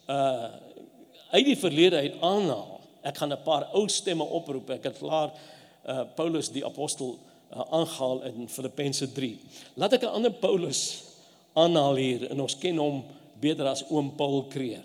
uh 0.10 0.68
uit 1.32 1.46
die 1.46 1.58
verlede 1.58 1.96
uit 1.96 2.22
aanhaal. 2.22 2.80
Ek 3.02 3.18
gaan 3.18 3.34
'n 3.34 3.44
paar 3.44 3.70
ou 3.74 3.88
stemme 3.88 4.24
oproep. 4.24 4.70
Ek 4.70 4.84
het 4.84 4.98
klaar 4.98 5.32
uh 5.88 6.04
Paulus 6.16 6.50
die 6.52 6.66
apostel 6.66 7.18
uh, 7.54 7.62
aangehaal 7.72 8.24
in 8.24 8.50
Filippense 8.50 9.12
3. 9.12 9.38
Laat 9.76 9.94
ek 9.94 10.04
'n 10.04 10.16
ander 10.18 10.32
Paulus 10.32 11.04
aanhaal 11.54 11.96
hier 11.96 12.30
en 12.30 12.42
ons 12.42 12.58
ken 12.58 12.78
hom 12.78 13.04
beter 13.40 13.68
as 13.68 13.84
oom 13.90 14.16
Paul 14.16 14.44
Kreer 14.52 14.84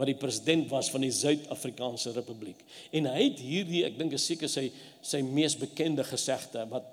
wat 0.00 0.08
die 0.08 0.16
president 0.16 0.70
was 0.70 0.88
van 0.90 1.02
die 1.04 1.12
Suid-Afrikaanse 1.12 2.14
Republiek. 2.16 2.56
En 2.90 3.04
hy 3.04 3.26
het 3.26 3.40
hierdie, 3.44 3.82
ek 3.84 3.98
dink 3.98 4.14
is 4.16 4.24
seker 4.24 4.48
sy 4.48 4.70
sy 5.04 5.20
mees 5.20 5.58
bekende 5.60 6.04
gesegde 6.08 6.64
wat 6.70 6.88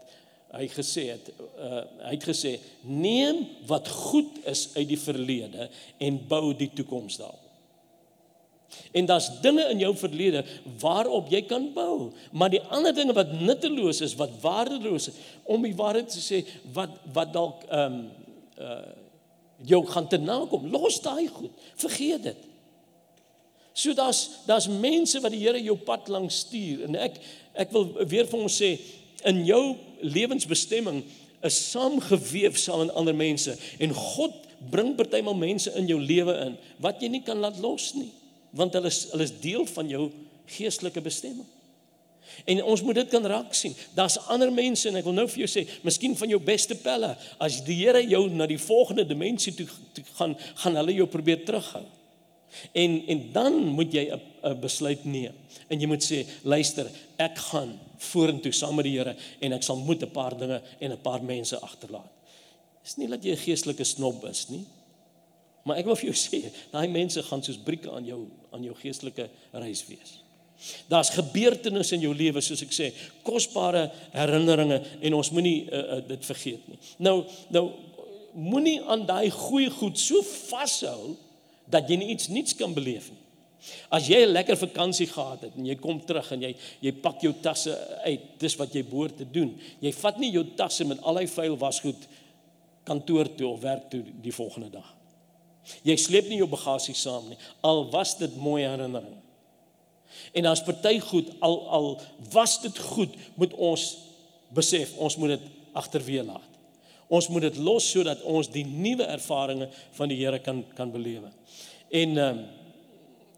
hy 0.52 0.68
gesê 0.72 1.10
het 1.14 1.32
uh, 1.38 1.84
hy 2.08 2.14
het 2.14 2.28
gesê 2.28 2.54
neem 2.84 3.42
wat 3.68 3.88
goed 3.88 4.40
is 4.48 4.70
uit 4.76 4.88
die 4.92 5.00
verlede 5.00 5.68
en 6.04 6.20
bou 6.28 6.54
die 6.56 6.72
toekoms 6.76 7.20
daarop. 7.20 7.47
En 8.92 9.06
daar's 9.06 9.30
dinge 9.42 9.64
in 9.72 9.80
jou 9.80 9.94
verlede 9.98 10.44
waarop 10.80 11.30
jy 11.32 11.42
kan 11.48 11.70
bou, 11.74 12.12
maar 12.32 12.52
die 12.52 12.62
ander 12.74 12.94
dinge 12.96 13.16
wat 13.16 13.32
nutteloos 13.32 14.02
is, 14.06 14.16
wat 14.20 14.36
waardeloos 14.42 15.10
is, 15.12 15.20
om 15.44 15.64
die 15.64 15.76
waarheid 15.76 16.10
te 16.12 16.24
sê, 16.24 16.44
wat 16.76 16.96
wat 17.16 17.34
dalk 17.36 17.68
ehm 17.70 18.00
um, 18.00 18.08
uh 18.58 18.80
jou 19.66 19.80
gaan 19.90 20.06
te 20.06 20.20
nakom, 20.22 20.68
los 20.70 21.00
daai 21.02 21.28
goed. 21.34 21.50
Vergeet 21.82 22.24
dit. 22.24 22.44
So 23.78 23.94
daar's 23.94 24.30
daar's 24.46 24.68
mense 24.68 25.20
wat 25.22 25.34
die 25.34 25.42
Here 25.42 25.62
jou 25.62 25.78
pad 25.78 26.08
langs 26.10 26.40
stuur 26.46 26.88
en 26.88 26.98
ek 26.98 27.20
ek 27.54 27.74
wil 27.74 27.92
weer 28.10 28.26
vir 28.30 28.40
ons 28.42 28.58
sê 28.62 28.72
in 29.30 29.44
jou 29.46 29.62
lewensbestemming 30.02 31.04
is 31.46 31.58
saamgeweef 31.72 32.58
saam 32.58 32.86
met 32.86 32.96
ander 32.98 33.18
mense 33.18 33.54
en 33.54 33.94
God 33.94 34.34
bring 34.74 34.96
partymal 34.98 35.38
mense 35.38 35.70
in 35.78 35.90
jou 35.90 36.00
lewe 36.02 36.34
in 36.48 36.56
wat 36.82 37.02
jy 37.02 37.12
nie 37.14 37.22
kan 37.26 37.38
laat 37.42 37.60
los 37.62 37.92
nie 37.98 38.10
want 38.58 38.74
hulle 38.78 38.92
is 38.92 39.06
hulle 39.12 39.28
is 39.28 39.36
deel 39.42 39.66
van 39.76 39.90
jou 39.92 40.10
geestelike 40.58 41.02
bestemming. 41.02 41.48
En 42.46 42.64
ons 42.64 42.82
moet 42.84 42.96
dit 42.96 43.10
kan 43.10 43.26
raak 43.26 43.54
sien. 43.56 43.76
Daar's 43.96 44.18
ander 44.28 44.52
mense 44.54 44.90
en 44.90 45.00
ek 45.00 45.06
wil 45.08 45.16
nou 45.16 45.26
vir 45.32 45.46
jou 45.46 45.50
sê, 45.50 45.64
miskien 45.88 46.16
van 46.18 46.30
jou 46.30 46.40
beste 46.44 46.76
pelle, 46.84 47.14
as 47.42 47.62
die 47.66 47.78
Here 47.80 48.02
jou 48.04 48.28
na 48.30 48.48
die 48.50 48.60
volgende 48.62 49.08
dimensie 49.08 49.54
toe, 49.56 49.68
toe 49.96 50.04
gaan, 50.20 50.36
gaan 50.62 50.78
hulle 50.82 50.98
jou 50.98 51.08
probeer 51.12 51.46
terughou. 51.48 51.86
En 52.78 53.00
en 53.14 53.24
dan 53.34 53.58
moet 53.76 53.94
jy 53.94 54.06
'n 54.12 54.60
besluit 54.62 55.06
neem. 55.06 55.34
En 55.68 55.80
jy 55.80 55.88
moet 55.88 56.04
sê, 56.04 56.26
luister, 56.44 56.88
ek 57.18 57.38
gaan 57.38 57.80
vorentoe 57.98 58.52
saam 58.52 58.76
met 58.76 58.86
die 58.86 58.98
Here 58.98 59.16
en 59.40 59.54
ek 59.54 59.64
sal 59.64 59.76
moet 59.76 60.04
'n 60.04 60.12
paar 60.12 60.38
dinge 60.38 60.62
en 60.80 60.92
'n 60.92 61.02
paar 61.02 61.24
mense 61.24 61.60
agterlaat. 61.60 62.12
Dis 62.84 62.98
nie 62.98 63.08
dat 63.08 63.24
jy 63.24 63.32
'n 63.32 63.38
geestelike 63.38 63.84
snob 63.84 64.26
is 64.26 64.50
nie. 64.50 64.66
Maar 65.68 65.82
ek 65.82 65.90
wil 65.90 66.00
vir 66.00 66.10
jou 66.12 66.20
sê, 66.28 66.40
daai 66.72 66.88
mense 66.92 67.24
gaan 67.28 67.44
soos 67.46 67.60
brieke 67.60 67.92
aan 67.94 68.08
jou 68.08 68.24
aan 68.56 68.64
jou 68.64 68.74
geestelike 68.80 69.28
reis 69.60 69.84
wees. 69.90 70.16
Daar's 70.90 71.12
gebeurtenisse 71.14 71.94
in 71.98 72.06
jou 72.08 72.14
lewe 72.18 72.42
soos 72.42 72.64
ek 72.66 72.74
sê, 72.74 72.88
kosbare 73.28 73.90
herinneringe 74.16 74.80
en 75.06 75.18
ons 75.20 75.30
moenie 75.36 75.68
uh, 75.68 75.84
uh, 75.98 76.02
dit 76.08 76.26
vergeet 76.26 76.72
nie. 76.72 76.80
Nou 77.06 77.20
nou 77.54 77.68
moenie 78.38 78.80
aan 78.86 79.06
daai 79.10 79.30
goeie 79.34 79.70
goed 79.74 80.00
so 80.00 80.22
vashou 80.50 81.16
dat 81.70 81.90
jy 81.90 82.00
iets 82.14 82.30
niets 82.34 82.58
kan 82.58 82.74
beleef 82.74 83.10
nie. 83.12 83.24
As 83.92 84.08
jy 84.08 84.24
'n 84.26 84.34
lekker 84.34 84.58
vakansie 84.58 85.08
gehad 85.08 85.42
het 85.42 85.56
en 85.58 85.66
jy 85.66 85.76
kom 85.76 86.00
terug 86.06 86.32
en 86.32 86.42
jy 86.42 86.56
jy 86.82 86.92
pak 86.92 87.22
jou 87.22 87.34
tasse 87.42 87.74
uit, 88.06 88.40
dis 88.40 88.56
wat 88.56 88.74
jy 88.74 88.84
behoort 88.84 89.18
te 89.18 89.26
doen. 89.26 89.58
Jy 89.82 89.92
vat 89.94 90.18
nie 90.18 90.32
jou 90.32 90.46
tasse 90.56 90.86
met 90.86 91.02
al 91.02 91.16
die 91.16 91.28
vuil 91.28 91.58
wasgoed 91.58 92.08
kantoor 92.84 93.36
toe 93.36 93.48
of 93.48 93.62
werk 93.62 93.90
toe 93.90 94.04
die 94.22 94.32
volgende 94.32 94.70
dag. 94.70 94.97
Jy 95.84 95.96
sleep 96.00 96.30
nie 96.30 96.40
jou 96.42 96.48
bagasie 96.50 96.96
saam 96.96 97.30
nie, 97.30 97.38
al 97.66 97.86
was 97.92 98.16
dit 98.20 98.36
mooi 98.40 98.64
herinnering. 98.64 99.18
En 100.34 100.46
as 100.50 100.64
party 100.64 101.00
goed 101.04 101.32
al 101.44 101.58
al 101.70 101.90
was 102.32 102.58
dit 102.64 102.80
goed, 102.94 103.16
moet 103.36 103.54
ons 103.54 103.88
besef 104.56 104.96
ons 104.98 105.18
moet 105.20 105.36
dit 105.36 105.50
agterweë 105.78 106.26
laat. 106.28 106.54
Ons 107.08 107.30
moet 107.32 107.46
dit 107.48 107.60
los 107.64 107.86
sodat 107.88 108.24
ons 108.28 108.50
die 108.52 108.66
nuwe 108.68 109.06
ervarings 109.08 109.84
van 109.96 110.12
die 110.12 110.20
Here 110.20 110.40
kan 110.44 110.64
kan 110.76 110.92
belewe. 110.92 111.32
En 111.90 112.18
ehm 112.18 112.40
um, 112.40 112.46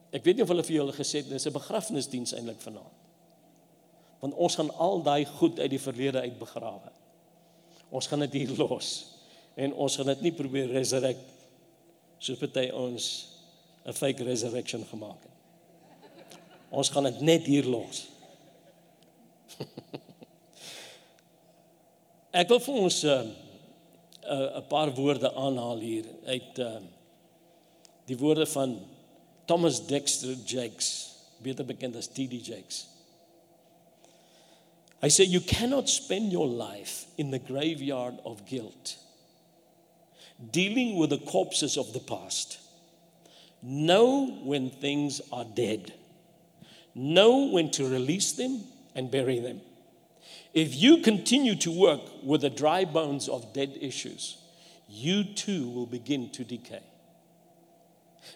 ek 0.09 0.23
weet 0.25 0.39
nie 0.39 0.43
of 0.43 0.49
hulle 0.49 0.65
vir 0.65 0.73
julle 0.73 0.93
gesê 0.95 1.19
het 1.21 1.27
dis 1.29 1.45
'n 1.45 1.53
begrafnisdiens 1.53 2.33
eintlik 2.33 2.61
vanaand. 2.61 2.95
Want 4.19 4.33
ons 4.33 4.55
gaan 4.55 4.71
al 4.77 5.03
daai 5.03 5.25
goed 5.25 5.59
uit 5.59 5.69
die 5.69 5.79
verlede 5.79 6.19
uit 6.19 6.39
begrawe. 6.39 6.91
Ons 7.89 8.07
gaan 8.07 8.19
dit 8.19 8.33
hier 8.33 8.57
los 8.57 9.05
en 9.55 9.73
ons 9.73 9.95
gaan 9.95 10.05
dit 10.05 10.21
nie 10.21 10.31
probeer 10.31 10.71
resurrect 10.71 11.38
soos 12.19 12.39
party 12.39 12.69
ons 12.75 13.27
'n 13.85 13.93
fake 13.93 14.23
resurrection 14.23 14.85
gemaak 14.85 15.21
het. 15.23 15.31
Ons 16.69 16.89
gaan 16.89 17.03
dit 17.03 17.21
net 17.21 17.45
hier 17.45 17.65
los. 17.65 18.07
ek 22.41 22.47
wil 22.51 22.59
vir 22.59 22.75
ons 22.75 23.03
'n 23.03 23.33
uh, 24.29 24.57
'n 24.59 24.67
paar 24.67 24.93
woorde 24.93 25.33
aanhaal 25.33 25.79
hier 25.79 26.05
uit 26.25 26.59
uh, 26.59 26.77
die 28.05 28.17
woorde 28.17 28.45
van 28.45 28.79
Thomas 29.45 29.85
Dexter 29.85 30.35
Jakes, 30.45 31.15
beter 31.41 31.65
bekend 31.65 31.95
as 31.95 32.07
TD 32.07 32.45
Jakes. 32.45 32.87
Hy 35.01 35.07
sê 35.07 35.25
you 35.25 35.41
cannot 35.41 35.89
spend 35.89 36.31
your 36.31 36.47
life 36.47 37.07
in 37.15 37.31
the 37.31 37.39
graveyard 37.39 38.19
of 38.23 38.43
guilt 38.45 38.97
dealing 40.51 40.97
with 40.97 41.09
the 41.09 41.17
corpses 41.17 41.77
of 41.77 41.93
the 41.93 41.99
past. 41.99 42.59
Know 43.61 44.27
when 44.43 44.69
things 44.69 45.21
are 45.31 45.45
dead. 45.45 45.93
Know 46.95 47.47
when 47.47 47.71
to 47.71 47.89
release 47.89 48.33
them 48.33 48.63
and 48.95 49.11
bury 49.11 49.39
them. 49.39 49.61
If 50.53 50.75
you 50.75 50.97
continue 50.97 51.55
to 51.55 51.71
work 51.71 52.01
with 52.23 52.41
the 52.41 52.49
dry 52.49 52.85
bones 52.85 53.27
of 53.27 53.53
dead 53.53 53.77
issues, 53.79 54.37
you 54.87 55.23
too 55.23 55.69
will 55.69 55.85
begin 55.85 56.29
to 56.31 56.43
decay. 56.43 56.81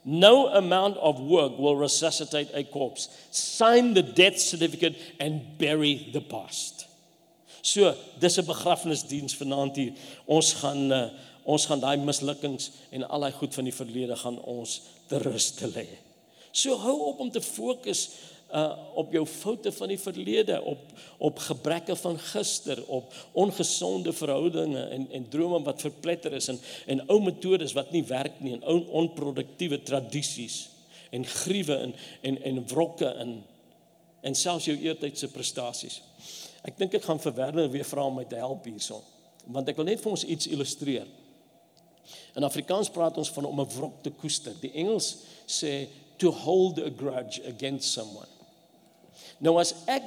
No 0.05 0.47
amount 0.47 0.97
of 0.97 1.19
work 1.19 1.57
will 1.57 1.75
resuscitate 1.75 2.49
a 2.53 2.63
corpse. 2.63 3.09
Sign 3.31 3.93
the 3.93 4.03
death 4.03 4.37
certificate 4.37 4.95
and 5.19 5.57
bury 5.57 6.09
the 6.13 6.21
past. 6.21 6.87
So, 7.61 7.95
dis 8.19 8.37
'n 8.37 8.45
begrafnisdiens 8.45 9.35
vanaand 9.39 9.75
hier. 9.75 9.93
Ons 10.25 10.53
gaan 10.53 10.91
uh, 10.91 11.09
ons 11.43 11.65
gaan 11.67 11.81
daai 11.83 11.97
mislukkings 11.99 12.71
en 12.91 13.05
al 13.07 13.25
daai 13.25 13.35
goed 13.39 13.55
van 13.55 13.67
die 13.67 13.75
verlede 13.75 14.15
gaan 14.19 14.39
ons 14.39 14.81
te 15.09 15.19
rus 15.23 15.51
te 15.57 15.67
lê. 15.67 15.87
So 16.53 16.77
hou 16.77 16.99
op 17.09 17.19
om 17.19 17.31
te 17.33 17.41
fokus 17.41 18.07
uh 18.53 18.73
op 18.93 19.09
jou 19.11 19.25
foute 19.25 19.71
van 19.73 19.89
die 19.89 19.97
verlede, 19.99 20.61
op 20.61 20.79
op 21.17 21.39
gebreke 21.39 21.95
van 21.95 22.19
gister, 22.19 22.83
op 22.87 23.13
ongesonde 23.31 24.13
verhoudinge 24.13 24.83
en 24.83 25.07
en 25.11 25.29
drome 25.29 25.63
wat 25.63 25.81
verpletter 25.81 26.33
is 26.33 26.47
en 26.47 26.59
en 26.85 27.01
ou 27.09 27.21
metodes 27.21 27.73
wat 27.73 27.91
nie 27.91 28.03
werk 28.05 28.39
nie 28.39 28.53
en 28.53 28.63
ou 28.63 28.83
onproduktiewe 29.01 29.81
tradisies 29.83 30.69
en 31.09 31.25
gruwe 31.25 31.77
en 31.77 31.95
en 32.21 32.41
en 32.43 32.67
wrokke 32.67 33.15
in 33.25 33.41
en 34.21 34.35
selfs 34.35 34.65
jou 34.65 34.77
eertydse 34.77 35.27
prestasies. 35.27 36.01
Ek 36.63 36.77
dink 36.77 36.93
ek 36.93 37.03
gaan 37.03 37.19
vir 37.19 37.33
Werner 37.35 37.71
weer 37.71 37.87
vra 37.87 38.05
om 38.05 38.15
my 38.15 38.23
te 38.23 38.39
help 38.39 38.69
hierson, 38.69 39.01
want 39.45 39.67
ek 39.67 39.81
wil 39.81 39.89
net 39.89 39.99
vir 40.03 40.13
ons 40.13 40.23
iets 40.23 40.47
illustreer. 40.47 41.09
In 42.33 42.43
Afrikaans 42.43 42.89
praat 42.89 43.17
ons 43.17 43.29
van 43.29 43.45
om 43.45 43.59
'n 43.61 43.73
wrok 43.77 44.01
te 44.01 44.09
koester. 44.09 44.53
Die 44.59 44.71
Engels 44.73 45.17
sê 45.45 45.87
to 46.17 46.31
hold 46.31 46.79
a 46.79 46.89
grudge 46.97 47.41
against 47.45 47.91
someone. 47.91 48.27
Nou 49.37 49.59
as 49.59 49.73
ek 49.85 50.03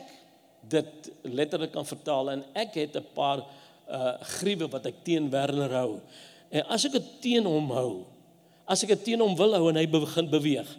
dit 0.69 1.11
letterlik 1.23 1.73
kan 1.73 1.87
vertaal 1.87 2.31
en 2.31 2.45
ek 2.55 2.75
het 2.75 2.97
'n 2.97 3.07
paar 3.15 3.45
uh 3.87 4.19
gruwe 4.21 4.69
wat 4.69 4.87
ek 4.87 5.05
teen 5.05 5.31
Werner 5.31 5.71
hou. 5.71 6.01
En 6.51 6.67
as 6.67 6.85
ek 6.85 6.93
dit 6.93 7.21
teen 7.21 7.45
hom 7.45 7.71
hou, 7.71 8.05
as 8.67 8.83
ek 8.83 8.89
dit 8.89 9.05
teen 9.05 9.21
hom 9.21 9.37
wil 9.37 9.55
hou 9.55 9.69
en 9.69 9.77
hy 9.77 9.87
begin 9.87 10.31
beweeg, 10.31 10.77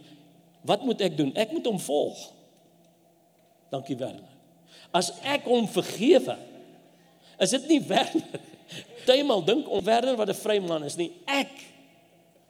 wat 0.68 0.84
moet 0.84 1.01
ek 1.01 1.18
doen? 1.18 1.32
Ek 1.36 1.51
moet 1.51 1.66
hom 1.66 1.80
volg. 1.80 2.20
Dankie 3.72 3.96
Werner. 3.96 4.36
As 4.92 5.12
ek 5.24 5.48
hom 5.48 5.68
vergewe, 5.68 6.38
is 7.39 7.50
dit 7.50 7.68
nie 7.68 7.82
Werner. 7.88 8.42
Partymal 8.69 9.43
dink 9.45 9.69
om 9.69 9.83
Werner 9.83 10.15
wat 10.15 10.29
'n 10.29 10.33
vry 10.33 10.59
man 10.59 10.83
is 10.83 10.95
nie, 10.95 11.12
ek 11.25 11.51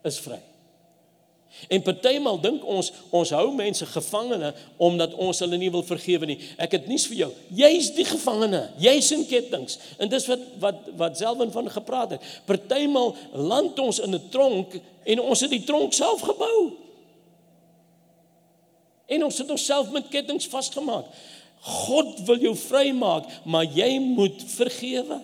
is 0.04 0.20
vry. 0.20 0.42
En 1.68 1.82
partymal 1.82 2.38
dink 2.42 2.66
ons 2.70 2.92
ons 3.16 3.30
hou 3.34 3.48
mense 3.56 3.86
gevangene 3.90 4.52
omdat 4.84 5.16
ons 5.18 5.40
hulle 5.42 5.58
nie 5.58 5.72
wil 5.74 5.84
vergewe 5.86 6.30
nie. 6.30 6.38
Ek 6.62 6.76
het 6.78 6.90
nuus 6.90 7.08
vir 7.10 7.18
jou. 7.24 7.30
Jy's 7.58 7.90
die 7.98 8.06
gevangene. 8.06 8.68
Jy's 8.82 9.10
in 9.16 9.26
kettinge. 9.26 9.80
En 9.98 10.12
dis 10.12 10.28
wat 10.30 10.44
wat 10.62 10.92
wat 11.02 11.18
Selwyn 11.18 11.52
van 11.52 11.70
gepraat 11.74 12.14
het. 12.16 12.28
Partymal 12.46 13.16
land 13.34 13.80
ons 13.80 14.00
in 14.00 14.14
'n 14.14 14.30
tronk 14.30 14.78
en 15.04 15.20
ons 15.20 15.40
het 15.42 15.50
die 15.50 15.64
tronk 15.64 15.94
self 15.94 16.22
gebou. 16.22 16.78
En 19.08 19.24
ons 19.24 19.38
het 19.38 19.50
onsself 19.50 19.90
met 19.92 20.10
kettinge 20.12 20.50
vasgemaak. 20.50 21.06
God 21.60 22.20
wil 22.26 22.40
jou 22.40 22.56
vrymaak, 22.56 23.26
maar 23.44 23.66
jy 23.66 24.00
moet 24.00 24.44
vergewe. 24.46 25.24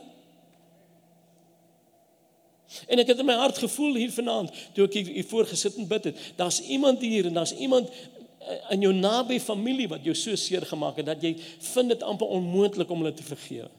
En 2.87 3.01
ek 3.01 3.13
het 3.13 3.21
in 3.21 3.27
my 3.27 3.35
hart 3.37 3.59
gevoel 3.61 3.99
hier 4.01 4.11
vanaand 4.13 4.51
toe 4.73 4.87
ek 4.87 4.97
hier 5.05 5.29
voor 5.29 5.47
gesit 5.49 5.77
en 5.77 5.87
bid 5.89 6.09
het. 6.09 6.25
Daar's 6.39 6.61
iemand 6.61 7.01
hier 7.05 7.29
en 7.29 7.37
daar's 7.37 7.53
iemand 7.53 7.89
eh, 7.89 8.57
in 8.75 8.87
jou 8.87 8.93
naby 8.95 9.39
familie 9.39 9.87
wat 9.91 10.05
jou 10.05 10.15
so 10.17 10.35
seer 10.39 10.65
gemaak 10.69 10.99
het 11.01 11.11
dat 11.11 11.23
jy 11.23 11.35
vind 11.73 11.93
dit 11.93 12.03
amper 12.03 12.33
onmoontlik 12.39 12.91
om 12.91 13.03
hulle 13.03 13.15
te 13.15 13.25
vergewe. 13.27 13.69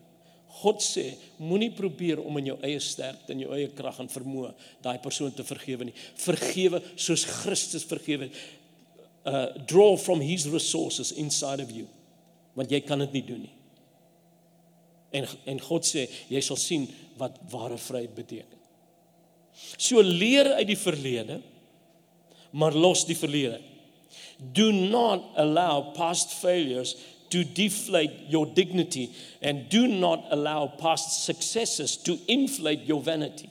God 0.54 0.82
sê, 0.84 1.08
moenie 1.42 1.72
probeer 1.74 2.20
om 2.22 2.38
in 2.38 2.52
jou 2.52 2.56
eie 2.64 2.78
sterkte 2.82 3.34
en 3.34 3.42
jou 3.42 3.50
eie 3.56 3.72
krag 3.74 3.98
en 4.04 4.10
vermoë 4.10 4.52
daai 4.84 5.00
persoon 5.02 5.34
te 5.34 5.46
vergewe 5.46 5.88
nie. 5.88 5.96
Vergewe 6.22 6.80
soos 6.94 7.26
Christus 7.40 7.86
vergewe 7.90 8.28
het. 8.28 8.38
Uh 9.24 9.46
draw 9.66 9.96
from 9.98 10.20
his 10.22 10.46
resources 10.52 11.10
inside 11.18 11.62
of 11.64 11.72
you. 11.74 11.88
Want 12.54 12.70
jy 12.70 12.84
kan 12.86 13.02
dit 13.02 13.18
nie 13.18 13.24
doen 13.26 13.46
nie. 13.48 13.54
En 15.14 15.26
en 15.50 15.62
God 15.62 15.86
sê, 15.88 16.06
jy 16.30 16.42
sal 16.44 16.60
sien 16.60 16.86
wat 17.18 17.38
ware 17.50 17.78
vryheid 17.80 18.14
beteken. 18.14 18.53
So 19.76 20.02
leer 20.02 20.52
uit 20.58 20.66
die 20.66 20.78
verlede, 20.78 21.40
maar 22.50 22.74
los 22.74 23.04
die 23.06 23.16
verlede. 23.18 23.60
Do 24.52 24.70
not 24.72 25.34
allow 25.38 25.92
past 25.94 26.32
failures 26.34 26.96
to 27.30 27.44
deflate 27.44 28.28
your 28.28 28.46
dignity 28.46 29.10
and 29.42 29.68
do 29.68 29.86
not 29.86 30.24
allow 30.30 30.66
past 30.66 31.24
successes 31.24 31.96
to 31.96 32.18
inflate 32.28 32.86
your 32.86 33.02
vanity. 33.02 33.48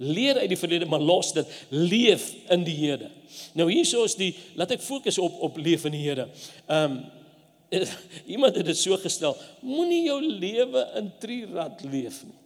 Leer 0.00 0.38
uit 0.40 0.48
die 0.48 0.56
verlede, 0.56 0.86
maar 0.88 1.02
los 1.04 1.34
dit. 1.36 1.48
Leef 1.68 2.30
in 2.48 2.64
die 2.64 2.76
Here. 2.78 3.10
Nou 3.52 3.68
hierso 3.68 4.06
is 4.08 4.16
die 4.16 4.32
laat 4.56 4.72
ek 4.72 4.80
fokus 4.80 5.18
op 5.20 5.36
op 5.44 5.58
leef 5.60 5.84
in 5.88 5.96
die 5.96 6.04
Here. 6.06 6.28
Um 6.72 7.02
iemand 8.34 8.56
het 8.58 8.66
dit 8.66 8.78
so 8.78 8.96
gestel, 8.98 9.36
moenie 9.62 10.02
jou 10.08 10.18
lewe 10.24 10.80
in 10.98 11.12
trirad 11.22 11.84
leef 11.86 12.24
nie. 12.26 12.39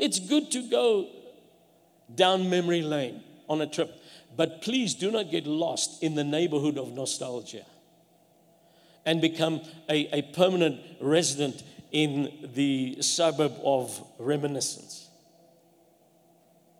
It's 0.00 0.18
good 0.18 0.50
to 0.52 0.62
go 0.62 1.08
down 2.14 2.48
memory 2.48 2.82
lane 2.82 3.22
on 3.48 3.60
a 3.60 3.66
trip, 3.66 3.90
but 4.36 4.62
please 4.62 4.94
do 4.94 5.10
not 5.10 5.30
get 5.30 5.46
lost 5.46 6.02
in 6.02 6.14
the 6.14 6.24
neighborhood 6.24 6.78
of 6.78 6.92
nostalgia 6.94 7.64
and 9.04 9.20
become 9.20 9.60
a, 9.88 10.08
a 10.18 10.22
permanent 10.22 10.80
resident 11.00 11.62
in 11.92 12.32
the 12.54 12.96
suburb 13.02 13.52
of 13.62 14.02
reminiscence. 14.18 15.08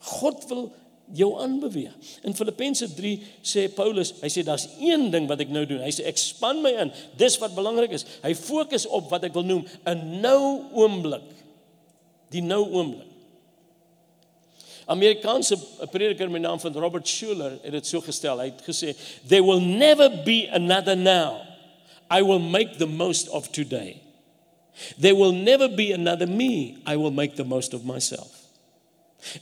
God 0.01 0.49
wil 0.49 0.73
jou 1.13 1.35
aanbeweeg. 1.43 1.93
In 2.23 2.35
Filippense 2.35 2.87
3 2.95 3.13
sê 3.43 3.67
Paulus, 3.75 4.15
hy 4.23 4.31
sê 4.33 4.45
daar's 4.47 4.69
een 4.79 5.11
ding 5.13 5.27
wat 5.29 5.43
ek 5.43 5.53
nou 5.53 5.67
doen. 5.69 5.83
Hy 5.85 5.91
sê 5.93 6.07
ek 6.09 6.21
span 6.23 6.63
my 6.65 6.73
in. 6.85 6.93
Dis 7.21 7.37
wat 7.43 7.57
belangrik 7.57 7.93
is. 7.99 8.07
Hy 8.23 8.33
fokus 8.39 8.87
op 8.89 9.11
wat 9.13 9.27
ek 9.29 9.37
wil 9.37 9.47
noem 9.49 9.67
'n 9.91 10.23
nou 10.23 10.71
oomblik. 10.73 11.27
Die 12.31 12.45
nou 12.47 12.63
oomblik. 12.71 13.10
Amerikaanse 14.91 15.57
prediker 15.91 16.31
met 16.31 16.43
naam 16.43 16.61
van 16.61 16.75
Robert 16.75 17.09
Schuller 17.09 17.59
het 17.63 17.73
dit 17.73 17.87
so 17.87 18.03
gestel. 18.03 18.41
Hy 18.43 18.51
het 18.51 18.65
gesê 18.67 18.97
there 19.29 19.45
will 19.47 19.63
never 19.63 20.11
be 20.25 20.49
another 20.51 20.97
now. 20.97 21.47
I 22.11 22.23
will 22.27 22.43
make 22.43 22.79
the 22.79 22.87
most 22.91 23.29
of 23.29 23.51
today. 23.55 24.01
There 24.99 25.15
will 25.15 25.33
never 25.33 25.69
be 25.69 25.93
another 25.93 26.27
me. 26.27 26.83
I 26.87 26.97
will 26.97 27.15
make 27.15 27.37
the 27.37 27.45
most 27.45 27.75
of 27.75 27.85
myself. 27.85 28.35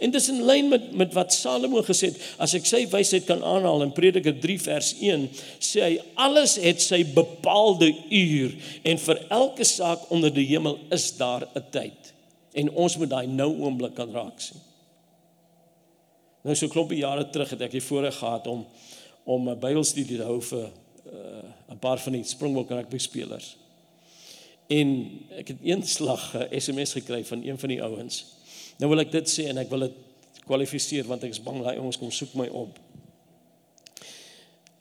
En 0.02 0.10
dis 0.10 0.28
in 0.28 0.42
lyn 0.42 0.68
met 0.68 0.90
met 0.92 1.12
wat 1.14 1.32
Salomo 1.32 1.80
gesê 1.86 2.10
het, 2.10 2.20
as 2.42 2.52
ek 2.58 2.66
sy 2.66 2.82
wysheid 2.90 3.28
kan 3.28 3.44
aanhaal 3.46 3.86
in 3.86 3.94
Prediker 3.94 4.34
3 4.42 4.58
vers 4.64 4.92
1, 4.98 5.28
sê 5.62 5.84
hy 5.84 5.92
alles 6.18 6.56
het 6.60 6.82
sy 6.82 7.04
bepaalde 7.14 7.92
uur 8.10 8.56
en 8.82 9.04
vir 9.06 9.24
elke 9.40 9.64
saak 9.68 10.08
onder 10.12 10.34
die 10.34 10.48
hemel 10.50 10.80
is 10.92 11.12
daar 11.16 11.46
'n 11.54 11.64
tyd. 11.70 12.12
En 12.58 12.70
ons 12.74 12.96
moet 12.98 13.10
daai 13.10 13.26
nou 13.26 13.54
oomblik 13.62 13.94
kan 13.94 14.10
raak 14.12 14.40
sien. 14.42 14.67
Nou 16.42 16.54
so 16.56 16.68
klompie 16.68 17.00
jare 17.02 17.26
terug 17.30 17.50
het 17.50 17.60
ek 17.66 17.74
die 17.78 17.84
voorreg 17.84 18.18
gehad 18.18 18.46
om 18.46 18.66
om 19.28 19.48
'n 19.48 19.58
Bybelstudie 19.60 20.16
te 20.16 20.24
hou 20.24 20.40
vir 20.40 20.70
uh, 21.12 21.44
'n 21.70 21.78
paar 21.78 21.98
van 21.98 22.12
die 22.12 22.24
Springbok 22.24 22.70
rugby 22.70 22.98
spelers. 22.98 23.56
En 24.66 25.10
ek 25.36 25.48
het 25.48 25.60
eenslag 25.62 26.34
'n 26.34 26.60
SMS 26.60 26.92
gekry 26.92 27.24
van 27.24 27.44
een 27.44 27.58
van 27.58 27.68
die 27.68 27.82
ouens. 27.82 28.24
Nou 28.78 28.90
wil 28.90 29.00
ek 29.00 29.12
dit 29.12 29.28
sê 29.28 29.48
en 29.48 29.58
ek 29.58 29.70
wil 29.70 29.78
dit 29.78 29.96
kwalifiseer 30.46 31.04
want 31.04 31.24
ek 31.24 31.30
is 31.30 31.42
bang 31.42 31.62
daai 31.62 31.78
ouens 31.78 31.98
kom 31.98 32.10
soek 32.10 32.34
my 32.34 32.48
op. 32.48 32.78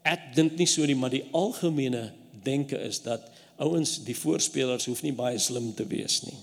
Ek 0.08 0.36
dink 0.36 0.56
nie 0.58 0.68
so 0.68 0.86
nie, 0.86 0.96
maar 0.96 1.12
die 1.12 1.26
algemene 1.32 2.12
denke 2.44 2.80
is 2.80 3.02
dat 3.02 3.22
ouens 3.58 3.98
die 4.04 4.16
voorspelers 4.16 4.86
hoef 4.86 5.02
nie 5.04 5.14
baie 5.14 5.40
slim 5.40 5.74
te 5.76 5.88
wees 5.88 6.22
nie. 6.24 6.38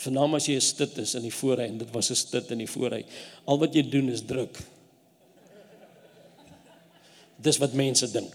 Vernaam 0.00 0.34
as 0.38 0.46
jy 0.48 0.56
'n 0.56 0.64
stit 0.64 0.98
is 0.98 1.14
in 1.14 1.22
die 1.22 1.34
voorry 1.34 1.66
en 1.68 1.78
dit 1.78 1.90
was 1.92 2.10
'n 2.10 2.16
stit 2.16 2.50
in 2.50 2.58
die 2.58 2.70
voorry. 2.70 3.04
Al 3.44 3.58
wat 3.58 3.74
jy 3.74 3.82
doen 3.82 4.08
is 4.08 4.22
druk. 4.22 4.56
Dis 7.36 7.58
wat 7.58 7.72
mense 7.72 8.10
dink. 8.10 8.34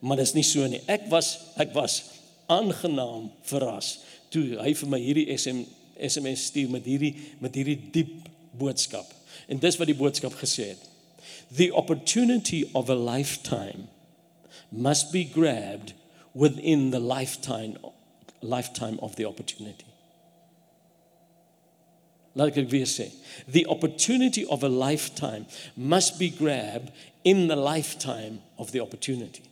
Maar 0.00 0.16
dis 0.16 0.34
nie 0.34 0.42
so 0.42 0.66
nie. 0.66 0.80
Ek 0.86 1.08
was 1.08 1.38
ek 1.56 1.72
was 1.74 2.02
aangenaam 2.46 3.30
verras 3.42 3.98
toe 4.30 4.58
hy 4.62 4.74
vir 4.74 4.88
my 4.88 5.00
hierdie 5.00 5.36
SM, 5.36 5.64
SMS 5.98 6.46
stuur 6.50 6.70
met 6.70 6.84
hierdie 6.84 7.14
met 7.40 7.54
hierdie 7.54 7.78
diep 7.92 8.28
boodskap. 8.58 9.06
En 9.48 9.58
dis 9.58 9.76
wat 9.76 9.86
die 9.86 9.98
boodskap 9.98 10.34
gesê 10.38 10.72
het. 10.74 10.88
The 11.56 11.72
opportunity 11.74 12.64
of 12.72 12.88
a 12.88 12.94
lifetime 12.94 13.88
must 14.70 15.10
be 15.12 15.24
grabbed 15.24 15.94
within 16.32 16.90
the 16.90 17.00
lifetime 17.00 17.76
lifetime 18.40 18.98
of 19.00 19.16
the 19.16 19.26
opportunity. 19.26 19.89
Laat 22.38 22.56
ek 22.56 22.70
weer 22.70 22.86
sê, 22.86 23.08
the 23.50 23.66
opportunity 23.66 24.44
of 24.46 24.62
a 24.62 24.70
lifetime 24.70 25.46
must 25.74 26.18
be 26.18 26.30
grabbed 26.30 26.92
in 27.24 27.48
the 27.48 27.56
lifetime 27.56 28.40
of 28.56 28.70
the 28.70 28.80
opportunity. 28.80 29.42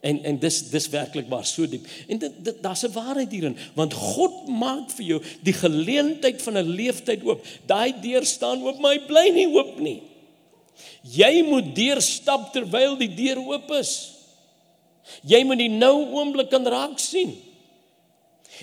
En 0.00 0.18
en 0.24 0.38
dis 0.38 0.58
dis 0.70 0.88
werklik 0.88 1.28
maar 1.28 1.46
so 1.46 1.68
diep. 1.68 1.86
En 2.08 2.18
dit, 2.18 2.32
dit 2.44 2.58
daar's 2.62 2.82
'n 2.82 2.92
waarheid 2.92 3.30
hierin, 3.30 3.56
want 3.74 3.94
God 3.94 4.48
maak 4.48 4.90
vir 4.90 5.04
jou 5.04 5.22
die 5.42 5.54
geleentheid 5.54 6.42
van 6.42 6.58
'n 6.58 6.68
leeftyd 6.68 7.22
oop. 7.24 7.46
Daai 7.66 7.94
deur 8.00 8.24
staan 8.24 8.62
oop, 8.62 8.78
maar 8.78 8.92
hy 8.92 9.06
bly 9.06 9.28
nie 9.32 9.48
oop 9.48 9.78
nie. 9.78 10.02
Jy 11.02 11.42
moet 11.42 11.74
deurstap 11.74 12.52
terwyl 12.52 12.96
die 12.96 13.14
deur 13.14 13.38
oop 13.38 13.70
is. 13.70 14.12
Jy 15.22 15.44
moet 15.44 15.58
die 15.58 15.70
nou 15.70 16.12
oomblik 16.18 16.50
kan 16.50 16.66
raak 16.66 16.98
sien. 16.98 17.36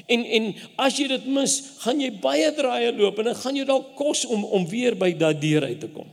En 0.05 0.25
en 0.25 0.49
as 0.81 0.97
jy 0.97 1.07
dit 1.11 1.29
mis, 1.29 1.53
gaan 1.83 2.01
jy 2.01 2.11
baie 2.23 2.49
draaie 2.57 2.91
loop 2.97 3.19
en 3.19 3.31
dit 3.31 3.41
gaan 3.43 3.55
jou 3.55 3.65
dalk 3.69 3.95
kos 3.99 4.25
om 4.25 4.45
om 4.45 4.67
weer 4.69 4.97
by 4.99 5.13
daai 5.17 5.33
deur 5.39 5.67
uit 5.69 5.79
te 5.79 5.89
kom. 5.93 6.09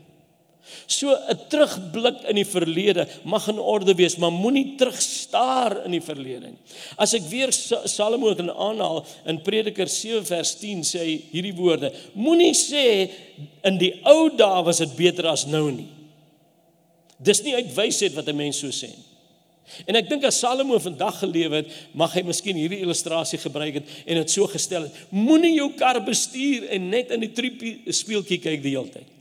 So 0.86 1.14
'n 1.14 1.38
terugblik 1.48 2.22
in 2.28 2.36
die 2.36 2.46
verlede 2.46 3.08
mag 3.24 3.48
in 3.48 3.58
orde 3.58 3.94
wees, 3.94 4.16
maar 4.16 4.32
moenie 4.32 4.76
terugstaar 4.76 5.84
in 5.84 5.92
die 5.96 6.02
verlede 6.02 6.52
nie. 6.52 6.58
As 6.96 7.14
ek 7.14 7.22
weer 7.30 7.52
Salomo 7.52 8.34
kan 8.34 8.50
aanhaal 8.50 9.06
in 9.26 9.42
Prediker 9.42 9.88
7 9.88 10.24
vers 10.24 10.54
10 10.58 10.82
sê 10.84 10.98
hy 10.98 11.16
hierdie 11.32 11.56
woorde: 11.56 11.92
Moenie 12.14 12.54
sê 12.54 13.10
in 13.64 13.78
die 13.78 13.94
ou 14.04 14.30
dae 14.30 14.64
was 14.64 14.78
dit 14.78 14.96
beter 14.96 15.26
as 15.26 15.46
nou 15.46 15.70
nie. 15.70 15.88
Dis 17.18 17.42
nie 17.42 17.54
uit 17.54 17.74
wysheid 17.74 18.14
wat 18.14 18.28
'n 18.28 18.36
mens 18.36 18.58
so 18.58 18.68
sê 18.68 18.88
nie. 18.88 19.09
En 19.86 19.98
ek 19.98 20.08
dink 20.10 20.24
as 20.28 20.40
Salomo 20.42 20.78
vandag 20.82 21.20
geleef 21.22 21.54
het, 21.54 21.70
mag 21.94 22.12
hy 22.16 22.24
miskien 22.26 22.58
hierdie 22.58 22.82
illustrasie 22.84 23.38
gebruik 23.40 23.80
het 23.80 23.94
en 24.06 24.20
dit 24.20 24.34
so 24.34 24.48
gestel 24.50 24.88
het: 24.88 24.98
Moenie 25.14 25.54
jou 25.56 25.70
kar 25.78 26.00
bestuur 26.04 26.68
en 26.74 26.90
net 26.92 27.14
in 27.14 27.24
die 27.24 27.32
triepie 27.36 27.78
eh, 27.84 27.94
speeltjie 27.94 28.40
kyk 28.42 28.62
die 28.66 28.74
hele 28.76 28.92
tyd. 28.92 29.16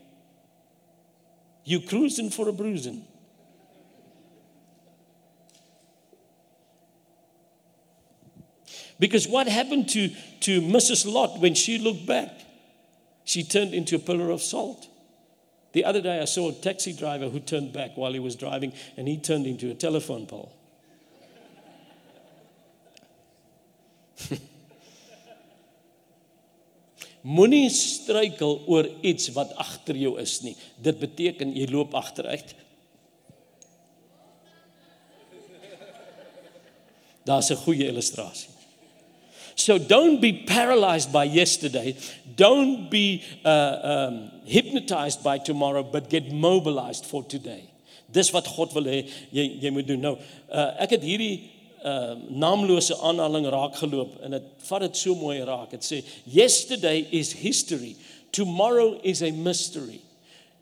You 1.70 1.82
cruising 1.86 2.32
for 2.34 2.50
a 2.50 2.54
bruising. 2.54 3.04
Because 9.00 9.28
what 9.28 9.48
happened 9.48 9.88
to, 9.90 10.10
to 10.42 10.62
Mrs. 10.62 11.10
Lot 11.10 11.40
when 11.40 11.56
she 11.56 11.78
looked 11.78 12.06
back? 12.06 12.30
She 13.24 13.44
turned 13.44 13.74
into 13.74 13.96
a 13.96 14.00
pillar 14.00 14.30
of 14.30 14.42
salt. 14.42 14.88
The 15.72 15.86
other 15.86 16.02
day 16.02 16.20
I 16.20 16.26
saw 16.26 16.50
a 16.50 16.54
taxi 16.54 16.94
driver 16.94 17.30
who 17.30 17.40
turned 17.40 17.74
back 17.74 17.96
while 17.96 18.14
he 18.14 18.20
was 18.20 18.36
driving 18.36 18.74
and 18.98 19.08
he 19.08 19.18
turned 19.18 19.46
into 19.46 19.70
a 19.70 19.76
telephone 19.76 20.26
pole. 20.26 20.52
Moenie 27.24 27.70
struikel 27.70 28.64
oor 28.66 28.88
iets 29.04 29.30
wat 29.36 29.54
agter 29.60 29.96
jou 30.00 30.20
is 30.22 30.42
nie. 30.42 30.56
Dit 30.82 31.00
beteken 31.02 31.54
jy 31.56 31.68
loop 31.70 31.94
agteruit. 31.94 32.56
Daar's 37.28 37.52
'n 37.52 37.56
goeie 37.62 37.86
illustrasie. 37.88 38.59
So 39.60 39.78
don't 39.78 40.22
be 40.22 40.45
paralyzed 40.48 41.12
by 41.12 41.26
yesterday. 41.26 41.98
Don't 42.36 42.89
be 42.89 43.24
uh 43.43 43.80
um 43.93 44.32
hypnotized 44.45 45.22
by 45.22 45.38
tomorrow 45.38 45.84
but 45.84 46.10
get 46.10 46.32
mobilized 46.32 47.06
for 47.06 47.24
today. 47.24 47.63
Dis 48.10 48.32
wat 48.32 48.48
God 48.48 48.74
wil 48.74 48.88
hê 48.88 49.02
jy 49.36 49.45
jy 49.60 49.72
moet 49.76 49.88
doen. 49.88 50.00
Nou, 50.08 50.15
uh 50.48 50.69
ek 50.86 50.95
het 50.95 51.04
hierdie 51.04 51.52
uh 51.84 52.15
naamlose 52.32 52.95
aanhaling 53.04 53.50
raak 53.52 53.76
geloop 53.84 54.15
en 54.24 54.38
dit 54.38 54.50
vat 54.69 54.88
dit 54.88 55.04
so 55.04 55.19
mooi 55.19 55.43
raak. 55.43 55.76
Dit 55.76 55.84
sê 55.84 56.02
yesterday 56.24 57.04
is 57.12 57.36
history. 57.43 57.98
Tomorrow 58.32 58.95
is 59.04 59.22
a 59.22 59.32
mystery. 59.36 60.00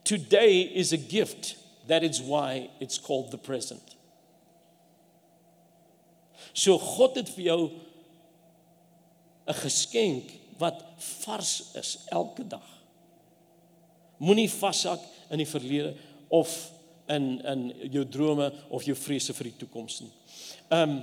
Today 0.10 0.62
is 0.74 0.92
a 0.92 0.98
gift. 0.98 1.54
That 1.86 2.02
is 2.02 2.20
why 2.20 2.72
it's 2.80 2.98
called 2.98 3.30
the 3.30 3.38
present. 3.38 3.94
So 6.54 6.80
God 6.82 7.22
het 7.22 7.30
vir 7.38 7.52
jou 7.54 7.62
'n 9.48 9.54
geskenk 9.54 10.32
wat 10.58 10.84
vars 10.98 11.64
is 11.74 11.98
elke 12.06 12.48
dag. 12.48 12.66
Moenie 14.18 14.50
vashak 14.50 15.00
in 15.30 15.38
die 15.38 15.48
verlede 15.48 15.96
of 16.28 16.72
in 17.08 17.42
in 17.46 17.74
jou 17.92 18.08
drome 18.10 18.52
of 18.70 18.84
jou 18.84 18.96
vrese 18.96 19.34
vir 19.34 19.52
die 19.52 19.58
toekoms 19.58 20.02
nie. 20.02 20.12
Um 20.74 21.00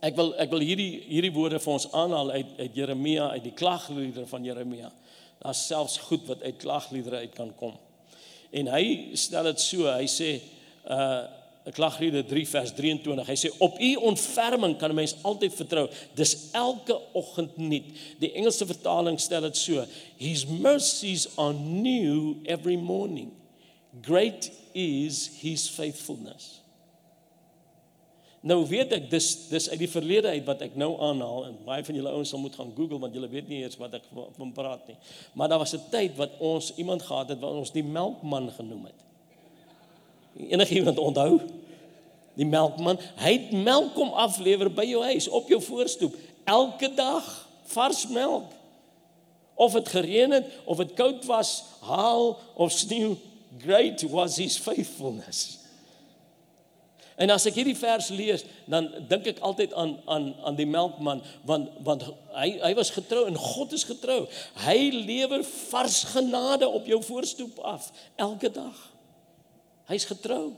ek 0.00 0.16
wil 0.16 0.34
ek 0.40 0.50
wil 0.50 0.64
hierdie 0.64 1.04
hierdie 1.08 1.32
woorde 1.32 1.60
vir 1.62 1.72
ons 1.72 1.88
aanhaal 1.92 2.30
uit 2.30 2.58
uit 2.58 2.74
Jeremia 2.74 3.30
uit 3.36 3.44
die 3.44 3.56
klagliedere 3.56 4.26
van 4.26 4.44
Jeremia. 4.44 4.92
Daar's 5.42 5.66
selfs 5.66 5.98
goed 6.08 6.26
wat 6.26 6.42
uit 6.42 6.56
klagliedere 6.56 7.16
uit 7.16 7.34
kan 7.34 7.52
kom. 7.54 7.76
En 8.50 8.70
hy 8.72 9.16
stel 9.18 9.50
dit 9.50 9.60
so, 9.60 9.88
hy 9.90 10.06
sê 10.10 10.38
uh 10.84 11.44
Klagliedere 11.74 12.24
3 12.24 12.48
vers 12.48 12.72
23. 12.74 13.26
Hy 13.26 13.36
sê 13.38 13.50
op 13.58 13.80
u 13.80 13.94
ontferming 14.10 14.76
kan 14.78 14.90
'n 14.90 14.94
mens 14.94 15.16
altyd 15.22 15.54
vertrou. 15.54 15.88
Dis 16.14 16.50
elke 16.52 17.00
oggend 17.12 17.56
nuut. 17.56 17.84
Die 18.18 18.32
Engelse 18.32 18.66
vertaling 18.66 19.20
stel 19.20 19.40
dit 19.40 19.56
so: 19.56 19.84
His 20.16 20.46
mercies 20.46 21.28
are 21.36 21.54
new 21.54 22.36
every 22.44 22.76
morning. 22.76 23.32
Great 24.02 24.50
is 24.72 25.30
his 25.40 25.68
faithfulness. 25.68 26.60
Nou 28.46 28.60
weet 28.68 28.92
ek 28.94 29.08
dis 29.10 29.48
dis 29.50 29.66
uit 29.72 29.80
die 29.80 29.90
verlede 29.90 30.30
uit 30.30 30.44
wat 30.46 30.60
ek 30.62 30.76
nou 30.78 30.92
aanhaal 31.02 31.48
en 31.48 31.56
baie 31.66 31.82
van 31.86 31.96
julle 31.98 32.12
ouens 32.14 32.30
sal 32.30 32.42
moet 32.42 32.54
gaan 32.54 32.70
Google 32.76 33.00
want 33.02 33.16
julle 33.16 33.30
weet 33.32 33.48
nie 33.50 33.64
eers 33.64 33.78
wat 33.80 33.96
ek 33.98 34.06
van 34.12 34.52
praat 34.54 34.86
nie. 34.86 34.96
Maar 35.34 35.48
daar 35.48 35.64
was 35.64 35.74
'n 35.74 35.82
tyd 35.90 36.14
wat 36.20 36.38
ons 36.38 36.72
iemand 36.76 37.02
gehad 37.02 37.28
het 37.28 37.40
wat 37.40 37.58
ons 37.58 37.72
die 37.72 37.82
melkman 37.82 38.50
genoem 38.50 38.84
het. 38.84 39.05
Enigiemand 40.36 40.98
onthou? 40.98 41.40
Die 42.36 42.46
melkman, 42.46 43.00
hy 43.16 43.32
het 43.32 43.52
melk 43.56 43.94
kom 43.96 44.12
aflewer 44.12 44.68
by 44.72 44.84
jou 44.84 45.02
huis 45.08 45.28
op 45.28 45.48
jou 45.48 45.60
voorstoep 45.64 46.16
elke 46.46 46.90
dag, 46.94 47.24
vars 47.72 48.04
melk. 48.12 48.52
Of 49.56 49.72
dit 49.72 49.88
gereën 49.88 50.30
het 50.36 50.50
of 50.64 50.76
dit 50.76 50.92
koud 50.94 51.24
was, 51.24 51.64
haal 51.80 52.36
of 52.54 52.72
sneeu, 52.72 53.16
great 53.64 54.04
was 54.12 54.36
his 54.36 54.58
faithfulness. 54.60 55.66
En 57.16 57.32
as 57.32 57.46
ek 57.48 57.56
hierdie 57.56 57.76
vers 57.78 58.10
lees, 58.12 58.44
dan 58.68 58.90
dink 59.08 59.30
ek 59.32 59.40
altyd 59.40 59.72
aan 59.72 59.94
aan 60.04 60.26
aan 60.44 60.58
die 60.58 60.68
melkman 60.68 61.22
want 61.48 61.72
want 61.86 62.04
hy 62.36 62.50
hy 62.60 62.72
was 62.76 62.92
getrou 62.92 63.24
en 63.30 63.38
God 63.40 63.72
is 63.72 63.86
getrou. 63.88 64.26
Hy 64.66 64.76
lewer 64.92 65.40
vars 65.70 66.02
genade 66.12 66.68
op 66.68 66.84
jou 66.84 67.00
voorstoep 67.06 67.56
af 67.64 67.88
elke 68.20 68.52
dag. 68.52 68.76
Hy's 69.86 70.04
getrou. 70.04 70.56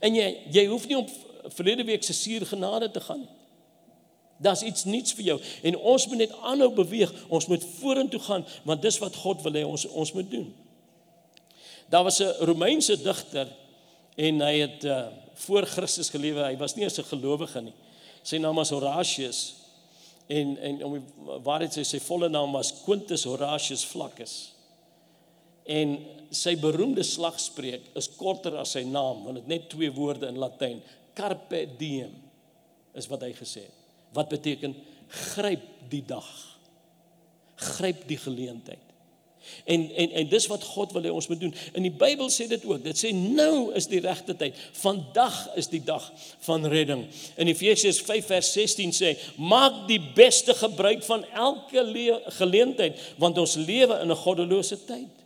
En 0.00 0.14
jy 0.14 0.28
jy 0.52 0.66
hoef 0.66 0.86
nie 0.88 0.98
op 0.98 1.10
verlede 1.54 1.84
week 1.84 2.04
se 2.04 2.12
suur 2.16 2.46
genade 2.46 2.90
te 2.90 3.00
gaan 3.00 3.20
nie. 3.20 3.32
Daar's 4.36 4.62
iets 4.62 4.84
nuuts 4.84 5.14
vir 5.16 5.24
jou 5.24 5.36
en 5.62 5.76
ons 5.76 6.06
moet 6.06 6.24
net 6.24 6.32
aanhou 6.44 6.70
beweeg. 6.76 7.12
Ons 7.32 7.46
moet 7.48 7.64
vorentoe 7.78 8.20
gaan 8.20 8.46
want 8.68 8.82
dis 8.82 8.98
wat 9.00 9.16
God 9.16 9.44
wil 9.46 9.56
hê 9.56 9.64
ons 9.64 9.86
ons 9.86 10.12
moet 10.12 10.30
doen. 10.30 10.48
Daar 11.88 12.04
was 12.04 12.20
'n 12.20 12.44
Romeinse 12.44 13.02
digter 13.02 13.48
en 14.16 14.40
hy 14.40 14.58
het 14.58 14.84
uh, 14.84 15.06
voor 15.34 15.66
Christus 15.66 16.08
gelewe. 16.08 16.42
Hy 16.42 16.56
was 16.56 16.74
nie 16.74 16.84
'n 16.84 16.90
gelowige 16.90 17.60
nie. 17.60 17.74
Sy 18.22 18.36
naam 18.36 18.54
was 18.54 18.70
Horatius 18.70 19.54
en 20.26 20.58
en 20.58 20.84
om 20.84 21.04
waar 21.42 21.58
dit 21.58 21.72
sy 21.72 21.82
sy 21.82 22.00
volle 22.00 22.28
naam 22.28 22.52
was 22.52 22.74
Quintus 22.84 23.24
Horatius 23.24 23.84
Flaccus. 23.84 24.55
En 25.66 25.96
sy 26.30 26.56
beroemde 26.60 27.02
slagspreuk 27.06 27.92
is 27.98 28.10
korter 28.18 28.58
as 28.60 28.74
sy 28.76 28.84
naam 28.86 29.24
want 29.26 29.40
dit 29.40 29.50
net 29.50 29.68
twee 29.72 29.90
woorde 29.94 30.28
in 30.30 30.38
Latyn. 30.40 30.82
Carpe 31.16 31.64
diem 31.78 32.12
is 32.96 33.08
wat 33.10 33.24
hy 33.26 33.32
gesê 33.36 33.66
het. 33.66 33.84
Wat 34.16 34.30
beteken 34.32 34.74
gryp 35.32 35.64
die 35.90 36.04
dag. 36.06 36.28
Gryp 37.56 38.04
die 38.08 38.18
geleentheid. 38.20 38.82
En 39.64 39.90
en 39.94 40.10
en 40.10 40.28
dis 40.28 40.46
wat 40.50 40.64
God 40.64 40.92
wil 40.92 41.04
hê 41.06 41.12
ons 41.14 41.28
moet 41.30 41.40
doen. 41.40 41.54
In 41.78 41.84
die 41.86 41.94
Bybel 41.94 42.30
sê 42.34 42.48
dit 42.50 42.64
ook. 42.66 42.82
Dit 42.82 42.98
sê 42.98 43.12
nou 43.14 43.72
is 43.78 43.86
die 43.90 44.00
regte 44.02 44.34
tyd. 44.38 44.58
Vandag 44.80 45.36
is 45.60 45.70
die 45.70 45.82
dag 45.84 46.08
van 46.48 46.66
redding. 46.66 47.04
In 47.38 47.50
Efesiërs 47.52 48.00
5 48.06 48.26
vers 48.32 48.52
16 48.52 48.94
sê: 48.96 49.14
"Maak 49.38 49.86
die 49.90 50.00
beste 50.14 50.54
gebruik 50.54 51.04
van 51.06 51.24
elke 51.30 51.86
geleentheid, 52.40 52.98
want 53.22 53.38
ons 53.38 53.54
lewe 53.54 54.00
in 54.02 54.10
'n 54.10 54.22
goddelose 54.24 54.84
tyd." 54.84 55.25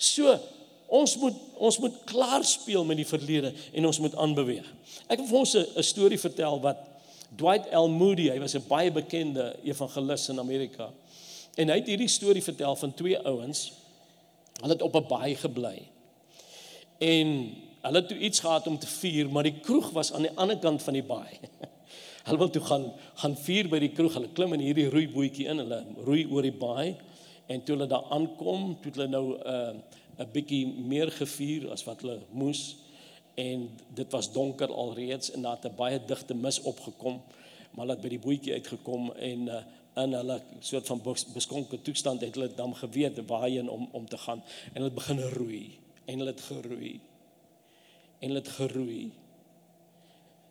So, 0.00 0.32
ons 0.88 1.16
moet 1.20 1.46
ons 1.60 1.76
moet 1.78 1.96
klaar 2.08 2.44
speel 2.48 2.86
met 2.88 2.96
die 2.96 3.06
verlede 3.06 3.50
en 3.76 3.86
ons 3.90 3.98
moet 4.00 4.14
aanbeweeg. 4.16 4.64
Ek 5.12 5.20
wil 5.20 5.28
vir 5.28 5.38
ons 5.42 5.56
'n 5.56 5.84
storie 5.84 6.18
vertel 6.18 6.56
wat 6.60 6.78
Dwight 7.36 7.68
L. 7.70 7.88
Moody, 7.88 8.30
hy 8.30 8.38
was 8.40 8.56
'n 8.56 8.64
baie 8.66 8.90
bekende 8.90 9.56
evangelis 9.62 10.28
in 10.28 10.38
Amerika. 10.40 10.88
En 11.56 11.68
hy 11.68 11.76
het 11.76 11.86
hierdie 11.86 12.08
storie 12.08 12.42
vertel 12.42 12.76
van 12.76 12.94
twee 12.94 13.18
ouens. 13.18 13.72
Hulle 14.60 14.72
het 14.72 14.82
op 14.82 14.96
'n 14.96 15.06
baai 15.06 15.34
gebly. 15.34 15.82
En 16.98 17.54
hulle 17.82 17.98
het 17.98 18.08
toe 18.08 18.18
iets 18.18 18.40
gehad 18.40 18.66
om 18.66 18.78
te 18.78 18.86
vier, 18.86 19.28
maar 19.28 19.42
die 19.42 19.60
kroeg 19.60 19.90
was 19.90 20.12
aan 20.12 20.22
die 20.22 20.36
ander 20.36 20.58
kant 20.58 20.82
van 20.82 20.94
die 20.94 21.02
baai. 21.02 21.38
hulle 22.24 22.38
wil 22.38 22.50
toe 22.50 22.62
gaan 22.62 22.92
gaan 23.14 23.36
vier 23.36 23.68
by 23.68 23.78
die 23.78 23.92
kroeg. 23.92 24.14
Hulle 24.14 24.32
klim 24.32 24.52
in 24.52 24.60
hierdie 24.60 24.88
roeibootjie 24.88 25.46
in, 25.46 25.58
hulle 25.58 25.84
roei 26.04 26.26
oor 26.30 26.42
die 26.42 26.56
baai 26.56 26.96
en 27.50 27.64
toe 27.66 27.74
hulle 27.74 27.88
daar 27.90 28.06
aankom, 28.14 28.76
toe 28.82 28.92
hulle 28.94 29.08
nou 29.10 29.26
'n 29.34 29.42
uh, 29.54 30.24
'n 30.24 30.30
bietjie 30.32 30.66
meer 30.66 31.10
gevier 31.10 31.70
as 31.74 31.84
wat 31.84 32.00
hulle 32.00 32.20
moes. 32.30 32.76
En 33.34 33.70
dit 33.94 34.10
was 34.12 34.32
donker 34.32 34.72
alreeds 34.72 35.30
en 35.30 35.42
daar 35.42 35.56
het 35.58 35.66
'n 35.66 35.76
baie 35.76 36.00
digte 36.06 36.34
mis 36.34 36.60
opgekom 36.62 37.20
maar 37.70 37.86
hulle 37.86 37.96
het 37.96 38.02
by 38.02 38.10
die 38.10 38.22
bootjie 38.22 38.56
uitgekom 38.58 39.10
en 39.14 39.46
uh, 39.48 39.60
in 40.00 40.14
hulle 40.14 40.36
soort 40.64 40.88
van 40.90 41.02
beskonke 41.34 41.80
toestand 41.86 42.22
het 42.24 42.34
hulle 42.38 42.50
dan 42.54 42.74
geweet 42.76 43.18
waarheen 43.26 43.68
om 43.70 43.88
om 43.92 44.06
te 44.08 44.18
gaan. 44.18 44.42
En 44.72 44.82
hulle 44.82 44.94
begin 44.94 45.20
roei 45.34 45.78
en 46.04 46.18
hulle 46.18 46.30
het 46.30 46.46
geroei 46.46 46.94
en 48.18 48.28
hulle 48.28 48.42
het 48.42 48.54
geroei. 48.56 49.10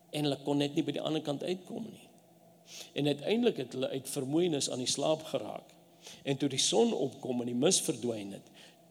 En 0.09 0.27
hulle 0.27 0.39
kon 0.43 0.57
net 0.57 0.75
nie 0.75 0.83
by 0.83 0.95
die 0.95 1.03
ander 1.03 1.21
kant 1.21 1.43
uitkom 1.43 1.87
nie. 1.87 2.07
En 2.93 3.07
uiteindelik 3.07 3.57
het 3.63 3.75
hulle 3.75 3.89
uit 3.89 4.09
vermoeienis 4.09 4.69
aan 4.69 4.83
die 4.83 4.91
slaap 4.91 5.23
geraak 5.31 5.75
en 6.23 6.37
toe 6.37 6.49
die 6.49 6.61
son 6.61 6.93
opkom 6.93 7.41
en 7.41 7.51
die 7.51 7.57
mis 7.65 7.81
verdwyn 7.85 8.31
het 8.37 8.47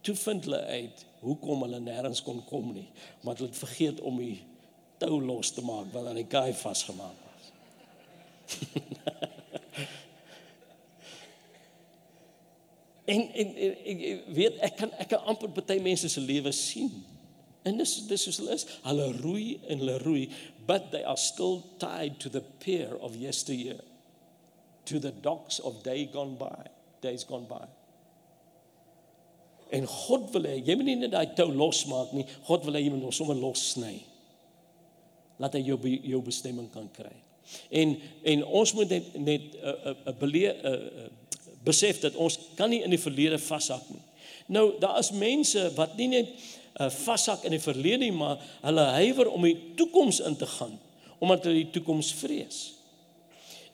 toe 0.07 0.17
vind 0.19 0.49
hulle 0.49 0.63
uit 0.81 1.07
hoekom 1.21 1.65
hulle 1.67 1.81
nêrens 1.85 2.23
kon 2.25 2.41
kom 2.51 2.73
nie 2.75 2.89
maar 3.23 3.37
hulle 3.37 3.51
het 3.51 3.65
vergeet 3.65 4.01
om 4.01 4.21
die 4.23 4.39
tou 5.03 5.17
los 5.23 5.55
te 5.55 5.63
maak 5.65 5.93
wat 5.95 6.11
aan 6.11 6.21
die 6.23 6.31
kaai 6.31 6.53
vasgemaak 6.57 7.19
was 7.27 7.45
En 13.09 13.23
en 13.33 13.55
ek 13.57 14.01
weet 14.37 14.59
ek 14.67 14.75
kan 14.77 14.91
ek 15.01 15.09
kan 15.15 15.29
amper 15.33 15.49
baie 15.57 15.81
mense 15.81 16.11
se 16.13 16.21
lewe 16.21 16.53
sien. 16.53 16.91
En 17.65 17.81
dis 17.81 17.95
dis 18.09 18.25
soos 18.29 18.41
hulle 18.43 18.57
is. 18.59 18.67
Hulle 18.85 19.07
roei 19.23 19.47
en 19.65 19.81
hulle 19.81 19.97
roei, 20.03 20.27
but 20.69 20.91
they 20.93 21.05
are 21.09 21.17
still 21.17 21.63
tied 21.81 22.19
to 22.21 22.29
the 22.29 22.45
pier 22.65 22.93
of 23.01 23.17
yesteryear. 23.17 23.81
To 24.93 25.01
the 25.01 25.13
docks 25.25 25.59
of 25.61 25.83
day 25.85 26.05
gone 26.13 26.37
by, 26.41 26.69
days 27.03 27.25
gone 27.25 27.47
by. 27.49 27.65
En 29.71 29.87
God 29.87 30.31
wil 30.33 30.49
hê 30.49 30.59
jy 30.65 30.77
moet 30.77 30.89
nie 30.89 31.01
net 31.03 31.13
daai 31.13 31.35
tou 31.37 31.51
losmaak 31.53 32.15
nie. 32.17 32.25
God 32.49 32.65
wil 32.65 32.79
hê 32.79 32.85
jy 32.85 32.93
moet 32.95 33.05
hom 33.09 33.13
sommer 33.13 33.37
los 33.37 33.73
sny. 33.75 33.97
laat 35.39 35.55
hy 35.55 35.63
jou 35.63 35.79
jou 35.87 36.21
bestemming 36.27 36.69
kan 36.75 36.89
kry. 36.95 37.15
En 37.71 37.95
en 38.35 38.45
ons 38.61 38.73
moet 38.77 38.91
net 38.91 39.15
net 39.15 39.43
'n 39.55 39.57
uh, 39.57 39.71
'n 39.71 39.89
uh, 39.89 39.97
uh, 40.07 40.15
belee 40.19 40.53
'n 40.53 40.67
uh, 40.67 40.73
uh, 40.73 41.09
besef 41.65 42.01
dat 42.01 42.15
ons 42.15 42.39
kan 42.55 42.71
nie 42.71 42.83
in 42.83 42.91
die 42.91 43.01
verlede 43.01 43.39
vashak 43.39 43.89
nie. 43.91 44.03
Nou 44.47 44.79
daar 44.81 44.99
is 44.99 45.11
mense 45.11 45.71
wat 45.75 45.97
nie 45.97 46.09
net 46.09 46.29
uh, 46.81 46.91
vashak 46.91 47.45
in 47.45 47.51
die 47.51 47.61
verlede 47.61 47.99
nie, 47.99 48.13
maar 48.13 48.39
hulle 48.61 48.85
huiwer 49.01 49.31
om 49.31 49.43
die 49.43 49.75
toekoms 49.75 50.21
in 50.21 50.37
te 50.37 50.47
gaan 50.47 50.79
omdat 51.19 51.45
hulle 51.45 51.65
die 51.65 51.71
toekoms 51.71 52.13
vrees. 52.13 52.78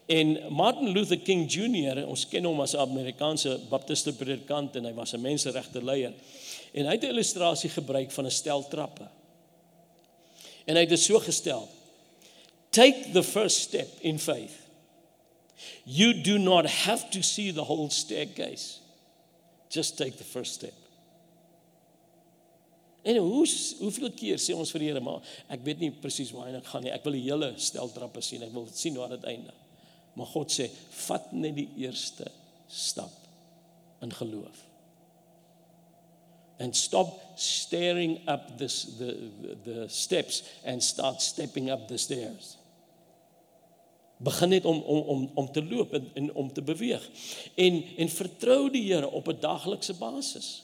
En 0.06 0.52
Martin 0.52 0.88
Luther 0.92 1.18
King 1.18 1.46
Jr, 1.48 2.02
ons 2.04 2.26
ken 2.28 2.44
hom 2.44 2.60
as 2.60 2.74
'n 2.74 2.84
Amerikaanse 2.84 3.60
baptiste 3.70 4.12
predikant 4.12 4.76
en 4.76 4.84
hy 4.84 4.92
was 4.92 5.14
'n 5.14 5.20
menseregte 5.20 5.82
leier. 5.82 6.12
En 6.74 6.84
hy 6.86 6.92
het 6.92 7.04
'n 7.04 7.14
illustrasie 7.14 7.70
gebruik 7.70 8.10
van 8.10 8.26
'n 8.26 8.30
stel 8.30 8.68
trappe. 8.68 9.08
En 10.66 10.74
hy 10.74 10.80
het 10.80 10.88
dit 10.88 11.00
so 11.00 11.18
gestel: 11.18 11.68
Take 12.70 13.10
the 13.12 13.22
first 13.22 13.56
step 13.56 13.88
in 14.00 14.18
faith. 14.18 14.52
You 15.84 16.20
do 16.22 16.38
not 16.38 16.66
have 16.66 17.10
to 17.10 17.22
see 17.22 17.52
the 17.52 17.64
whole 17.64 17.90
staircase. 17.90 18.80
Just 19.68 19.96
take 19.96 20.16
the 20.16 20.24
first 20.24 20.52
step. 20.52 20.74
En 23.02 23.16
hoe 23.16 23.46
hoeveel 23.78 24.10
keer 24.16 24.38
sê 24.40 24.54
ons 24.56 24.70
vir 24.70 24.80
die 24.80 24.88
Here 24.88 25.00
maar 25.00 25.20
ek 25.52 25.60
weet 25.66 25.82
nie 25.82 25.90
presies 25.90 26.30
waar 26.32 26.48
hy 26.48 26.60
gaan 26.64 26.82
nie. 26.82 26.92
Ek 26.94 27.04
wil 27.04 27.12
die 27.12 27.26
hele 27.26 27.52
stel 27.60 27.92
trappe 27.92 28.22
sien. 28.24 28.42
Ek 28.42 28.52
wil 28.52 28.68
sien 28.72 28.96
waar 28.96 29.12
dit 29.12 29.24
eindig. 29.24 29.63
Maar 30.14 30.26
God 30.30 30.52
sê, 30.54 30.68
vat 31.06 31.32
net 31.32 31.56
die 31.58 31.68
eerste 31.82 32.30
stap 32.70 33.12
in 34.02 34.12
geloof. 34.14 34.62
And 36.58 36.76
stop 36.76 37.20
staring 37.36 38.20
up 38.28 38.58
this 38.58 38.84
the 38.98 39.30
the 39.64 39.88
steps 39.88 40.42
and 40.64 40.82
start 40.82 41.22
stepping 41.22 41.70
up 41.70 41.88
the 41.88 41.98
stairs. 41.98 42.56
Begin 44.22 44.48
net 44.48 44.64
om 44.64 44.82
om 44.82 44.98
om 44.98 45.30
om 45.34 45.52
te 45.52 45.64
loop 45.64 45.92
en, 45.92 46.10
en 46.14 46.34
om 46.34 46.52
te 46.52 46.62
beweeg. 46.62 47.08
En 47.54 47.82
en 47.96 48.08
vertrou 48.08 48.70
die 48.70 48.84
Here 48.92 49.10
op 49.10 49.28
'n 49.28 49.40
daglikse 49.40 49.94
basis. 49.94 50.62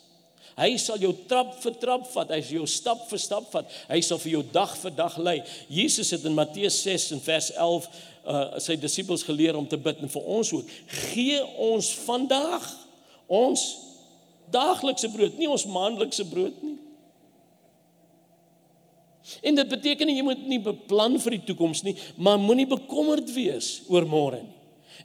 Hy 0.58 0.74
sal 0.76 0.98
jou 0.98 1.12
trap 1.28 1.54
vir 1.62 1.74
trap 1.80 2.06
vat, 2.12 2.32
hy 2.34 2.40
sal 2.42 2.56
jou 2.58 2.66
stap 2.66 3.04
vir 3.10 3.18
stap 3.18 3.46
vat. 3.52 3.70
Hy 3.88 4.00
sal 4.04 4.18
vir 4.18 4.32
jou 4.32 4.42
dag 4.52 4.72
vir 4.76 4.90
dag 4.90 5.18
lei. 5.18 5.36
Jesus 5.68 6.10
het 6.10 6.24
in 6.24 6.34
Matteus 6.34 6.82
6 6.82 7.10
en 7.16 7.20
vers 7.24 7.52
11 7.52 7.88
uh 8.26 8.58
sy 8.60 8.76
disippels 8.76 9.24
geleer 9.24 9.56
om 9.56 9.66
te 9.66 9.78
bid 9.80 10.02
en 10.02 10.12
vir 10.12 10.22
ons 10.22 10.52
ook. 10.52 10.68
Gee 11.12 11.40
ons 11.56 11.92
vandag 12.04 12.66
ons 13.30 13.62
daaglikse 14.50 15.08
brood, 15.12 15.38
nie 15.38 15.48
ons 15.48 15.66
maandelikse 15.70 16.26
brood 16.28 16.56
nie. 16.62 16.76
En 19.46 19.54
dit 19.54 19.68
beteken 19.68 20.08
nie 20.08 20.16
jy 20.18 20.24
moet 20.26 20.46
nie 20.48 20.60
beplan 20.62 21.18
vir 21.22 21.38
die 21.38 21.44
toekoms 21.52 21.84
nie, 21.86 21.94
maar 22.16 22.40
moenie 22.40 22.66
bekommerd 22.68 23.30
wees 23.34 23.80
oor 23.88 24.08
môre 24.08 24.42
nie. 24.42 24.56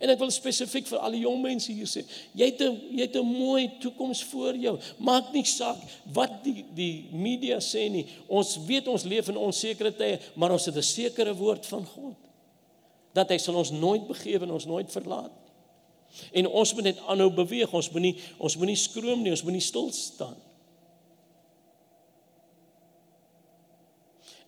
En 0.01 0.11
ek 0.11 0.19
wil 0.19 0.31
spesifiek 0.33 0.89
vir 0.89 0.99
al 0.99 1.13
die 1.15 1.21
jong 1.23 1.37
mense 1.39 1.71
hier 1.71 1.87
sê, 1.87 2.01
jy 2.35 2.49
het 2.49 2.61
'n 2.61 2.73
jy 2.97 3.05
het 3.05 3.15
'n 3.15 3.23
mooi 3.23 3.69
toekoms 3.79 4.23
voor 4.23 4.55
jou. 4.55 4.75
Maak 4.99 5.31
nie 5.31 5.45
saak 5.45 5.79
wat 6.11 6.43
die 6.43 6.65
die 6.75 7.05
media 7.11 7.59
sê 7.59 7.89
nie. 7.89 8.05
Ons 8.27 8.57
weet 8.67 8.87
ons 8.87 9.03
leef 9.03 9.29
in 9.29 9.37
onsekerte 9.37 9.97
tye, 9.97 10.19
maar 10.35 10.51
ons 10.51 10.65
het 10.65 10.75
'n 10.75 10.83
sekere 10.83 11.33
woord 11.33 11.65
van 11.65 11.85
God 11.85 12.24
dat 13.15 13.31
hy 13.31 13.37
sal 13.39 13.55
ons 13.59 13.71
nooit 13.71 14.07
begewe 14.07 14.43
en 14.45 14.55
ons 14.57 14.67
nooit 14.67 14.91
verlaat. 14.91 15.33
En 16.35 16.47
ons 16.47 16.73
moet 16.75 16.89
net 16.89 16.99
aanhou 17.07 17.29
beweeg. 17.35 17.71
Ons 17.75 17.89
moenie 17.91 18.15
ons 18.37 18.57
moenie 18.59 18.77
skroom 18.79 19.23
nie, 19.23 19.33
ons 19.35 19.43
moenie 19.47 19.63
stil 19.63 19.89
staan. 19.95 20.37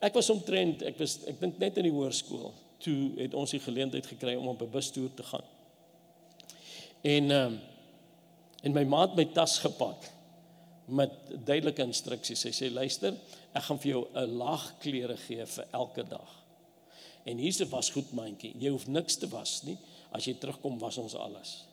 Ek 0.03 0.13
was 0.13 0.29
omtrent, 0.29 0.83
ek 0.85 0.99
was 1.01 1.17
ek 1.27 1.39
dink 1.41 1.57
net 1.61 1.79
in 1.81 1.89
die 1.89 1.95
hoërskool 1.95 2.51
toe 2.83 2.97
het 3.17 3.33
ons 3.33 3.55
die 3.55 3.63
geleentheid 3.63 4.05
gekry 4.05 4.35
om 4.37 4.51
op 4.51 4.61
'n 4.61 4.71
bustoer 4.71 5.13
te 5.13 5.23
gaan. 5.23 5.47
En 7.01 7.31
ehm 7.31 7.53
um, 7.53 7.59
en 8.63 8.73
my 8.73 8.83
maat 8.83 9.15
my 9.15 9.25
tas 9.25 9.59
gepak 9.59 10.09
met 10.85 11.11
duidelike 11.45 11.83
instruksies. 11.83 12.43
Hy 12.43 12.51
sê 12.51 12.71
luister, 12.73 13.13
ek 13.53 13.63
gaan 13.63 13.79
vir 13.79 13.91
jou 13.91 14.07
'n 14.13 14.37
laag 14.37 14.73
klere 14.79 15.17
gee 15.17 15.45
vir 15.45 15.65
elke 15.71 16.03
dag. 16.03 16.46
En 17.27 17.37
hier's 17.37 17.59
'n 17.59 17.69
wasgoedmandjie. 17.69 18.53
Jy 18.57 18.69
hoef 18.69 18.87
niks 18.87 19.15
te 19.15 19.27
was 19.27 19.61
nie. 19.63 19.77
As 20.11 20.25
jy 20.25 20.33
terugkom, 20.33 20.79
was 20.79 20.97
ons 20.97 21.15
alles. 21.15 21.65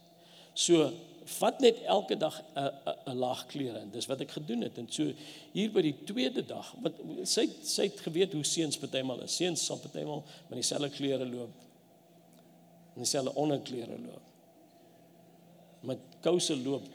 So, 0.53 0.93
vat 1.25 1.61
net 1.61 1.83
elke 1.83 2.17
dag 2.17 2.43
'n 2.55 2.71
'n 3.07 3.17
laag 3.17 3.47
klere 3.47 3.79
en 3.79 3.91
dis 3.91 4.07
wat 4.07 4.21
ek 4.21 4.31
gedoen 4.31 4.61
het. 4.61 4.79
En 4.79 4.87
so 4.91 5.13
hier 5.53 5.71
by 5.71 5.83
die 5.83 6.05
tweede 6.05 6.47
dag, 6.47 6.75
wat 6.83 6.93
sy 7.23 7.49
sy 7.63 7.83
het 7.83 8.01
geweet 8.01 8.33
hoe 8.33 8.45
seuns 8.45 8.79
partymal 8.79 9.23
is. 9.23 9.37
Seuns 9.37 9.65
sal 9.65 9.79
partymal 9.79 10.25
met 10.49 10.59
dieselfde 10.59 10.91
klere 10.91 11.27
loop. 11.27 11.51
En 12.95 13.03
dieselfde 13.03 13.35
onderklere 13.35 13.99
loop. 13.99 14.23
Met 15.81 15.99
kouse 16.21 16.57
loop 16.57 16.87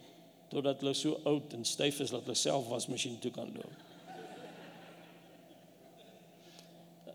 totdat 0.49 0.79
hulle 0.79 0.93
so 0.93 1.19
oud 1.23 1.53
en 1.53 1.65
styf 1.65 1.99
is 1.99 2.09
dat 2.09 2.21
hulle 2.21 2.35
self 2.35 2.67
wasmasjien 2.67 3.19
toe 3.19 3.31
kan 3.31 3.51
loop. 3.53 3.73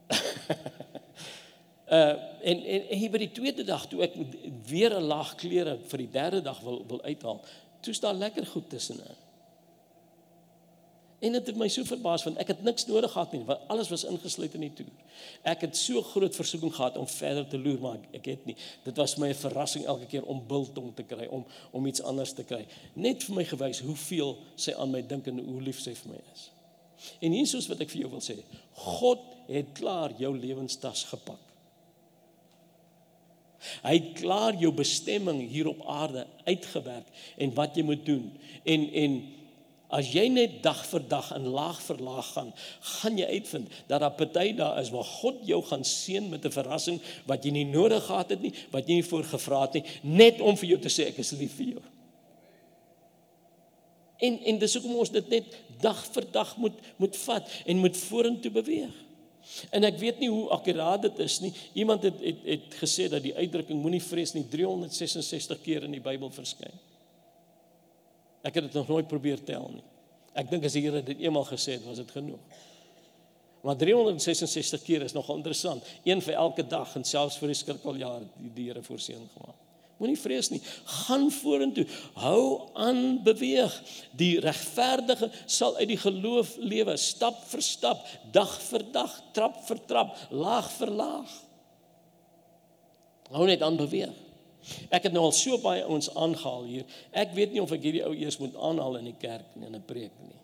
Uh 1.90 2.14
en 2.44 2.64
en, 2.64 2.88
en 2.88 2.98
hier 2.98 3.10
by 3.10 3.18
die 3.18 3.32
tweede 3.32 3.64
dag 3.64 3.86
toe 3.88 4.02
ek 4.04 4.16
weer 4.68 4.92
'n 4.96 5.04
laag 5.04 5.34
klere 5.40 5.78
vir 5.88 5.98
die 5.98 6.10
derde 6.10 6.40
dag 6.42 6.60
wil 6.60 6.84
wil 6.88 7.02
uithaal, 7.02 7.40
toe 7.80 7.94
staan 7.94 8.18
lekker 8.18 8.46
goed 8.46 8.68
tussenin. 8.68 9.16
En 11.24 11.32
dit 11.32 11.46
het 11.46 11.56
my 11.56 11.68
so 11.72 11.86
verbaas 11.88 12.24
want 12.26 12.36
ek 12.42 12.50
het 12.52 12.62
niks 12.66 12.84
nodig 12.86 13.12
gehad 13.12 13.32
nie, 13.32 13.44
want 13.48 13.60
alles 13.72 13.88
was 13.88 14.04
ingesluit 14.04 14.54
in 14.58 14.66
die 14.66 14.72
toer. 14.80 15.20
Ek 15.42 15.62
het 15.64 15.76
so 15.76 16.02
groot 16.02 16.36
versoeking 16.36 16.74
gehad 16.74 16.98
om 17.00 17.06
verder 17.08 17.46
te 17.48 17.58
loer, 17.58 17.78
maar 17.80 18.02
ek 18.12 18.28
het 18.32 18.44
nie. 18.44 18.56
Dit 18.84 18.96
was 19.00 19.16
my 19.16 19.28
'n 19.28 19.40
verrassing 19.44 19.86
elke 19.86 20.06
keer 20.06 20.24
om 20.24 20.42
biltong 20.46 20.92
te 20.94 21.02
kry, 21.02 21.26
om 21.26 21.46
om 21.70 21.86
iets 21.86 22.02
anders 22.02 22.32
te 22.32 22.44
kry. 22.44 22.66
Net 22.94 23.24
vir 23.24 23.34
my 23.34 23.44
gewys 23.44 23.80
hoeveel 23.80 24.36
sy 24.56 24.72
aan 24.72 24.90
my 24.90 25.02
dink 25.02 25.26
en 25.26 25.38
hoe 25.38 25.62
lief 25.62 25.80
sy 25.80 25.94
vir 25.94 26.12
my 26.12 26.20
is. 26.32 26.50
En 27.20 27.32
hier 27.32 27.42
is 27.42 27.50
soos 27.50 27.68
wat 27.68 27.80
ek 27.80 27.90
vir 27.90 28.00
jou 28.00 28.10
wil 28.10 28.20
sê. 28.20 28.36
God 28.72 29.20
het 29.48 29.72
klaar 29.72 30.12
jou 30.18 30.38
lewenstas 30.38 31.04
gepak. 31.04 31.53
Hy 33.82 33.94
het 33.98 34.10
klaar 34.20 34.56
jou 34.60 34.72
bestemming 34.74 35.42
hier 35.50 35.68
op 35.70 35.86
aarde 35.86 36.26
uitgewerk 36.44 37.06
en 37.36 37.54
wat 37.54 37.76
jy 37.76 37.86
moet 37.86 38.04
doen. 38.06 38.28
En 38.64 38.90
en 39.04 39.16
as 39.94 40.08
jy 40.10 40.24
net 40.32 40.58
dag 40.64 40.80
vir 40.90 41.04
dag 41.08 41.28
in 41.36 41.46
laag 41.54 41.78
vir 41.84 42.00
laag 42.02 42.28
gaan, 42.34 42.50
gaan 42.98 43.18
jy 43.18 43.26
uitvind 43.38 43.74
dat 43.90 44.02
daar 44.02 44.16
party 44.18 44.48
daar 44.58 44.80
is 44.80 44.90
waar 44.90 45.06
God 45.06 45.42
jou 45.46 45.60
gaan 45.68 45.84
seën 45.84 46.28
met 46.30 46.44
'n 46.44 46.50
verrassing 46.50 47.00
wat 47.26 47.44
jy 47.44 47.50
nie 47.50 47.64
nodig 47.64 48.04
gehad 48.06 48.30
het 48.30 48.42
nie, 48.42 48.52
wat 48.70 48.88
jy 48.88 48.94
nie 48.94 49.10
voor 49.10 49.24
gevra 49.24 49.60
het 49.60 49.74
nie, 49.74 49.84
net 50.02 50.40
om 50.40 50.56
vir 50.56 50.68
jou 50.68 50.80
te 50.80 50.88
sê 50.88 51.06
ek 51.08 51.18
is 51.18 51.32
lief 51.32 51.54
vir 51.56 51.66
jou. 51.66 51.82
En 54.18 54.38
en 54.44 54.58
dis 54.58 54.74
hoekom 54.74 54.96
ons 54.96 55.10
dit 55.10 55.28
net 55.28 55.44
dag 55.80 56.04
vir 56.12 56.24
dag 56.32 56.56
moet 56.56 56.76
moet 56.96 57.16
vat 57.16 57.50
en 57.66 57.78
moet 57.78 57.96
vorentoe 57.96 58.50
beweeg. 58.50 58.94
En 59.70 59.84
ek 59.84 59.98
weet 60.00 60.20
nie 60.22 60.30
hoe 60.32 60.48
akkuraat 60.56 61.02
dit 61.06 61.18
is 61.24 61.38
nie. 61.44 61.52
Iemand 61.84 62.02
het 62.06 62.20
het 62.20 62.44
het 62.48 62.76
gesê 62.80 63.08
dat 63.12 63.22
die 63.22 63.34
uitdrukking 63.36 63.80
moenie 63.80 64.02
vrees 64.02 64.34
nie 64.34 64.44
366 64.50 65.60
keer 65.62 65.86
in 65.88 65.96
die 65.96 66.02
Bybel 66.04 66.32
verskyn. 66.32 66.78
Ek 68.44 68.54
het 68.54 68.68
dit 68.68 68.76
nog 68.76 68.88
nooit 68.88 69.08
probeer 69.08 69.42
tel 69.44 69.68
nie. 69.72 69.84
Ek 70.34 70.50
dink 70.50 70.64
as 70.66 70.74
die 70.76 70.82
Here 70.84 71.02
dit 71.02 71.20
eenmal 71.22 71.46
gesê 71.48 71.78
het, 71.78 71.84
was 71.86 72.00
dit 72.02 72.10
genoeg. 72.10 72.62
Maar 73.64 73.76
366 73.80 74.82
keer 74.84 75.02
is 75.06 75.14
nog 75.16 75.30
interessant. 75.32 75.84
Een 76.04 76.20
vir 76.22 76.34
elke 76.34 76.66
dag 76.66 76.96
en 76.98 77.06
selfs 77.08 77.38
vir 77.40 77.54
die 77.54 77.60
skrikkeljaar 77.62 78.26
die 78.36 78.50
die 78.58 78.66
Here 78.68 78.82
voorsien 78.84 79.28
gemaak. 79.36 79.63
Moenie 80.00 80.18
vrees 80.18 80.50
nie. 80.50 80.60
Gaan 81.06 81.28
vorentoe. 81.30 81.86
Hou 82.18 82.70
aan 82.74 83.22
beweeg. 83.22 83.74
Die 84.18 84.40
regverdige 84.42 85.30
sal 85.46 85.76
uit 85.78 85.88
die 85.92 86.00
geloof 86.00 86.56
lewe, 86.58 86.96
stap 86.98 87.38
vir 87.52 87.62
stap, 87.62 88.02
dag 88.34 88.52
vir 88.68 88.84
dag, 88.94 89.14
trap 89.36 89.60
vir 89.68 89.80
trap, 89.86 90.16
laag 90.30 90.70
vir 90.78 90.90
laag. 90.90 91.38
Hou 93.34 93.46
net 93.46 93.62
aan 93.62 93.78
beweeg. 93.78 94.12
Ek 94.88 95.06
het 95.06 95.12
nou 95.12 95.26
al 95.26 95.34
so 95.36 95.58
baie 95.60 95.84
ouens 95.84 96.08
aangehaal 96.16 96.64
hier. 96.68 96.88
Ek 97.12 97.34
weet 97.36 97.52
nie 97.52 97.60
of 97.62 97.72
ek 97.74 97.84
hierdie 97.84 98.04
ou 98.06 98.14
eers 98.16 98.38
moet 98.40 98.56
aanhaal 98.56 98.98
in 99.02 99.10
die 99.10 99.18
kerk 99.20 99.56
nie 99.58 99.68
in 99.68 99.76
'n 99.76 99.84
preek 99.84 100.14
nie. 100.24 100.40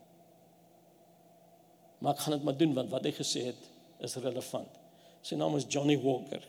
Maar 2.00 2.14
ek 2.14 2.20
gaan 2.20 2.36
dit 2.36 2.44
maar 2.44 2.56
doen 2.56 2.74
want 2.74 2.90
wat 2.90 3.04
hy 3.04 3.12
gesê 3.12 3.44
het 3.44 3.62
is 3.98 4.16
relevant. 4.16 4.68
Sy 5.22 5.36
naam 5.36 5.56
is 5.56 5.66
Johnny 5.68 5.98
Walker. 6.00 6.42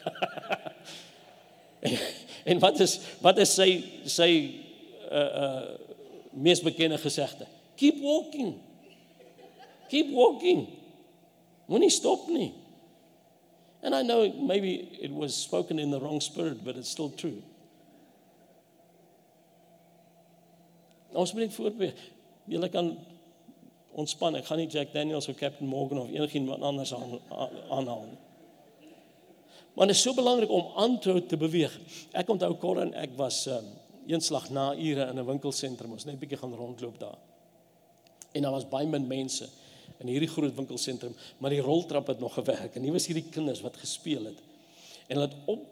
en 2.50 2.58
wat 2.58 2.80
is 2.80 3.00
wat 3.20 3.38
is 3.38 3.54
sy 3.54 3.84
sy 4.04 4.30
uh 5.10 5.30
uh 5.44 5.62
mees 6.32 6.62
bekende 6.64 6.98
gesegde? 6.98 7.46
Keep 7.76 8.00
walking. 8.00 8.56
Keep 9.88 10.12
walking. 10.16 10.66
Moenie 11.68 11.90
stop 11.90 12.28
nie. 12.28 12.54
And 13.82 13.94
I 13.94 14.02
know 14.02 14.32
maybe 14.32 14.88
it 15.00 15.10
was 15.10 15.34
spoken 15.34 15.78
in 15.78 15.90
the 15.90 16.00
wrong 16.00 16.20
spirit, 16.20 16.64
but 16.64 16.76
it's 16.76 16.88
still 16.88 17.10
true. 17.10 17.42
Ons 21.12 21.32
moet 21.32 21.44
net 21.44 21.54
voorbeeld. 21.54 21.98
Jy 22.48 22.68
kan 22.72 22.94
ontspan. 23.92 24.38
Ek 24.38 24.46
gaan 24.48 24.62
nie 24.62 24.70
Jack 24.70 24.94
Daniels 24.94 25.28
of 25.28 25.36
Captain 25.36 25.68
Morgan 25.68 26.00
of 26.00 26.12
enigiemand 26.14 26.62
anders 26.62 26.94
aan 26.94 27.18
aanhaal 27.68 28.06
nie. 28.08 28.20
Maar 29.72 29.86
dit 29.86 29.96
is 29.96 30.02
so 30.02 30.14
belangrik 30.14 30.50
om 30.50 30.72
aan 30.76 30.98
te 31.00 31.36
beweeg. 31.36 31.72
Ek 32.12 32.28
onthou 32.28 32.52
Corin, 32.60 32.92
ek 32.94 33.14
was 33.16 33.46
um, 33.48 33.70
eenslag 34.06 34.50
na 34.50 34.72
ure 34.76 35.08
in 35.08 35.18
'n 35.18 35.26
winkelsentrum. 35.26 35.92
Ons 35.92 36.04
net 36.04 36.18
bietjie 36.18 36.38
gaan 36.38 36.54
rondloop 36.54 36.98
daar. 37.00 37.18
En 38.32 38.42
daar 38.42 38.52
was 38.52 38.68
baie 38.68 38.86
min 38.86 39.06
mense 39.06 39.48
in 39.98 40.10
hierdie 40.10 40.28
groot 40.28 40.54
winkelsentrum, 40.54 41.14
maar 41.38 41.50
die 41.50 41.60
roltrap 41.60 42.06
het 42.06 42.20
nog 42.20 42.34
gewerk 42.34 42.74
en 42.74 42.82
hier 42.82 42.92
was 42.92 43.06
hierdie 43.06 43.28
kinders 43.30 43.60
wat 43.60 43.76
gespeel 43.76 44.24
het. 44.24 44.40
En 45.06 45.16
hulle 45.16 45.28
het 45.28 45.36
op 45.46 45.66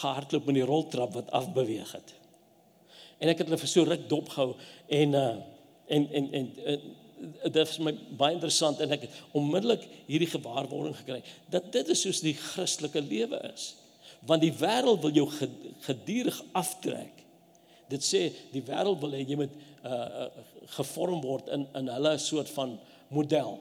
gehardloop 0.00 0.44
met 0.44 0.54
die 0.54 0.64
roltrap 0.64 1.12
wat 1.12 1.30
afbeweeg 1.30 1.92
het. 1.92 2.14
En 3.18 3.28
ek 3.28 3.42
het 3.42 3.46
hulle 3.46 3.60
vir 3.60 3.70
so 3.70 3.84
ruk 3.86 4.08
dopgehou 4.08 4.54
en 4.88 5.14
uh 5.14 5.36
en 5.90 6.04
en 6.12 6.32
en, 6.32 6.50
en 6.64 6.80
dit 7.20 7.60
is 7.60 7.78
my 7.84 7.92
baie 8.18 8.36
interessant 8.36 8.80
en 8.80 8.92
ek 8.96 9.06
het 9.06 9.16
onmiddellik 9.36 9.84
hierdie 10.06 10.30
gewaarwording 10.30 10.96
gekry 11.02 11.20
dat 11.52 11.70
dit 11.74 11.92
is 11.92 12.04
soos 12.06 12.22
die 12.24 12.36
Christelike 12.38 13.02
lewe 13.04 13.40
is. 13.52 13.74
Want 14.26 14.44
die 14.44 14.52
wêreld 14.52 15.00
wil 15.04 15.14
jou 15.16 15.26
gedurig 15.86 16.38
aftrek. 16.56 17.24
Dit 17.92 18.04
sê 18.04 18.28
die 18.52 18.64
wêreld 18.64 19.00
wil 19.02 19.16
hê 19.16 19.24
jy 19.24 19.38
moet 19.40 19.56
uh, 19.84 20.28
gevorm 20.76 21.20
word 21.24 21.50
in 21.52 21.66
in 21.80 21.90
hulle 21.92 22.14
soort 22.22 22.52
van 22.56 22.76
model. 23.12 23.58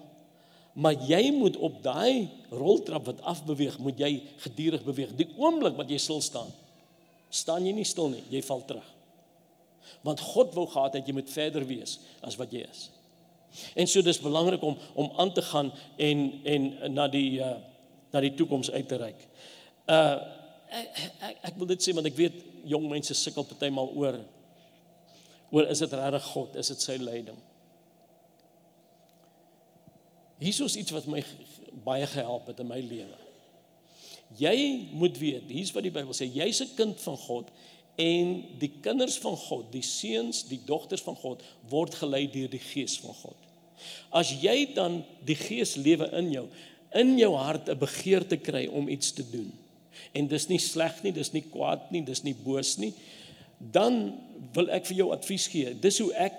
Maar 0.79 0.99
jy 1.09 1.31
moet 1.35 1.57
op 1.57 1.81
daai 1.83 2.29
roltrap 2.53 3.09
wat 3.09 3.23
afbeweeg, 3.27 3.79
moet 3.83 3.99
jy 3.99 4.11
gedurig 4.45 4.85
beweeg. 4.85 5.15
Die 5.17 5.27
oomblik 5.39 5.75
wat 5.79 5.89
jy 5.91 5.97
stil 5.99 6.21
staan, 6.23 6.51
staan 7.29 7.65
jy 7.67 7.73
nie 7.75 7.87
stil 7.87 8.13
nie, 8.13 8.23
jy 8.31 8.43
val 8.45 8.61
terug. 8.67 8.85
Want 10.05 10.21
God 10.23 10.53
wou 10.55 10.67
gehad 10.69 10.95
het 10.95 11.07
jy 11.09 11.17
moet 11.17 11.31
verder 11.33 11.65
wees 11.67 11.97
as 12.23 12.37
wat 12.39 12.53
jy 12.55 12.63
is. 12.67 12.87
En 13.75 13.87
so 13.87 14.01
dis 14.01 14.19
belangrik 14.21 14.61
om 14.61 14.77
om 14.93 15.11
aan 15.17 15.33
te 15.33 15.41
gaan 15.41 15.71
en 15.97 16.41
en 16.43 16.93
na 16.93 17.07
die 17.07 17.39
uh 17.39 17.55
na 18.11 18.21
die 18.25 18.33
toekoms 18.33 18.71
uit 18.71 18.87
te 18.87 18.97
reik. 18.97 19.27
Uh 19.85 20.17
ek, 20.69 20.87
ek 21.27 21.37
ek 21.51 21.57
wil 21.61 21.69
dit 21.69 21.83
sê 21.83 21.93
want 21.93 22.09
ek 22.09 22.17
weet 22.17 22.41
jong 22.69 22.89
mense 22.89 23.13
sukkel 23.13 23.45
partymal 23.45 23.91
oor 23.97 24.19
oor 25.49 25.69
is 25.69 25.81
dit 25.81 25.93
regtig 25.97 26.25
God, 26.29 26.57
is 26.61 26.69
dit 26.69 26.83
sy 26.85 26.97
leiding? 27.01 27.37
Hiersoos 30.39 30.77
iets 30.79 30.93
wat 30.93 31.07
my 31.09 31.23
baie 31.83 32.05
gehelp 32.07 32.47
het 32.51 32.61
in 32.61 32.69
my 32.69 32.77
lewe. 32.85 33.17
Jy 34.37 34.55
moet 34.93 35.17
weet, 35.17 35.49
hier's 35.49 35.73
wat 35.73 35.87
die 35.87 35.93
Bybel 35.93 36.13
sê, 36.13 36.29
jy's 36.29 36.61
'n 36.61 36.75
kind 36.77 37.01
van 37.01 37.17
God 37.17 37.49
en 37.99 38.33
die 38.61 38.71
kinders 38.81 39.17
van 39.19 39.35
God, 39.35 39.67
die 39.73 39.83
seuns, 39.83 40.45
die 40.47 40.61
dogters 40.65 41.03
van 41.03 41.17
God 41.19 41.43
word 41.71 41.97
gelei 41.99 42.25
deur 42.31 42.51
die 42.51 42.61
Gees 42.63 42.95
van 43.03 43.15
God. 43.17 43.47
As 44.15 44.31
jy 44.41 44.69
dan 44.75 45.01
die 45.27 45.35
Gees 45.39 45.75
lewe 45.79 46.07
in 46.19 46.31
jou, 46.31 46.45
in 46.95 47.17
jou 47.19 47.33
hart 47.35 47.69
'n 47.69 47.77
begeerte 47.77 48.37
kry 48.37 48.67
om 48.67 48.87
iets 48.89 49.11
te 49.11 49.23
doen. 49.23 49.51
En 50.13 50.27
dis 50.27 50.47
nie 50.47 50.59
sleg 50.59 51.03
nie, 51.03 51.11
dis 51.11 51.33
nie 51.33 51.43
kwaad 51.43 51.91
nie, 51.91 52.01
dis 52.01 52.23
nie 52.23 52.33
boos 52.33 52.77
nie. 52.77 52.93
Dan 53.59 54.15
wil 54.53 54.69
ek 54.69 54.85
vir 54.85 54.97
jou 54.97 55.11
advies 55.11 55.47
gee. 55.47 55.73
Dis 55.73 55.99
hoe 55.99 56.13
ek 56.13 56.33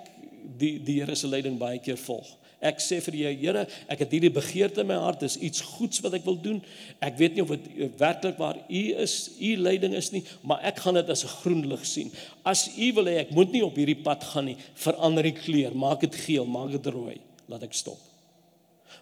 die 0.58 0.78
die 0.78 1.00
Here 1.00 1.14
se 1.14 1.28
leiding 1.28 1.58
baie 1.58 1.78
keer 1.78 1.98
volg. 1.98 2.26
Ek 2.60 2.76
sê 2.84 2.98
vir 3.00 3.16
jou 3.16 3.30
Here, 3.40 3.62
ek 3.88 4.02
het 4.04 4.10
hierdie 4.12 4.32
begeerte 4.32 4.82
in 4.82 4.90
my 4.90 4.98
hart, 5.00 5.22
dis 5.24 5.38
iets 5.40 5.62
goeds 5.64 6.02
wat 6.04 6.18
ek 6.18 6.26
wil 6.26 6.36
doen. 6.36 6.58
Ek 7.00 7.16
weet 7.16 7.38
nie 7.38 7.44
of 7.44 7.54
dit 7.54 7.96
werklik 8.00 8.36
waar 8.40 8.58
U 8.60 8.82
is, 9.00 9.14
U 9.40 9.54
leiding 9.64 9.96
is 9.96 10.10
nie, 10.12 10.20
maar 10.44 10.60
ek 10.68 10.82
gaan 10.84 10.98
dit 11.00 11.08
as 11.08 11.24
'n 11.24 11.32
groen 11.40 11.64
lig 11.72 11.86
sien. 11.88 12.12
As 12.44 12.68
U 12.76 12.92
wil 13.00 13.08
hê 13.08 13.16
ek 13.24 13.32
moet 13.32 13.52
nie 13.52 13.64
op 13.64 13.76
hierdie 13.80 14.02
pad 14.02 14.22
gaan 14.24 14.44
nie, 14.44 14.58
verander 14.74 15.22
die 15.24 15.32
kleur, 15.40 15.74
maak 15.74 16.00
dit 16.00 16.14
geel, 16.14 16.44
maak 16.44 16.70
dit 16.70 16.86
rooi, 16.92 17.16
laat 17.48 17.62
ek 17.62 17.72
stop. 17.72 17.98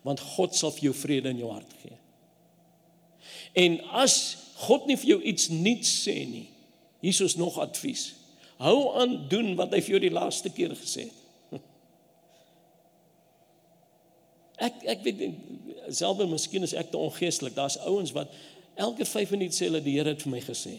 Want 0.05 0.21
God 0.21 0.55
sal 0.55 0.71
vir 0.71 0.93
jou 0.93 0.95
vrede 0.95 1.29
in 1.29 1.39
jou 1.39 1.51
hart 1.51 1.75
gee. 1.83 1.99
En 3.55 3.81
as 3.91 4.37
God 4.55 4.87
nie 4.87 4.97
vir 4.97 5.19
jou 5.19 5.23
iets 5.23 5.49
nuuts 5.49 5.91
sê 6.07 6.27
nie, 6.27 6.49
hier 7.01 7.25
is 7.25 7.37
nog 7.37 7.59
advies. 7.59 8.15
Hou 8.59 8.95
aan 8.99 9.29
doen 9.29 9.57
wat 9.59 9.73
hy 9.73 9.81
vir 9.81 9.91
jou 9.97 10.01
die 10.01 10.15
laaste 10.15 10.51
keer 10.51 10.75
gesê 10.79 11.07
het. 11.09 11.18
Ek 14.59 14.83
ek 14.95 15.05
weet 15.07 15.23
selfs 15.95 16.31
miskien 16.31 16.67
is 16.67 16.75
ek 16.75 16.91
te 16.91 16.99
ongeestelik. 16.99 17.55
Daar's 17.55 17.79
ouens 17.87 18.13
wat 18.17 18.33
elke 18.79 19.07
5 19.07 19.31
minute 19.35 19.57
sê 19.57 19.69
hulle 19.69 19.83
die 19.83 19.97
Here 19.99 20.15
het 20.15 20.23
vir 20.23 20.35
my 20.35 20.43
gesê. 20.43 20.79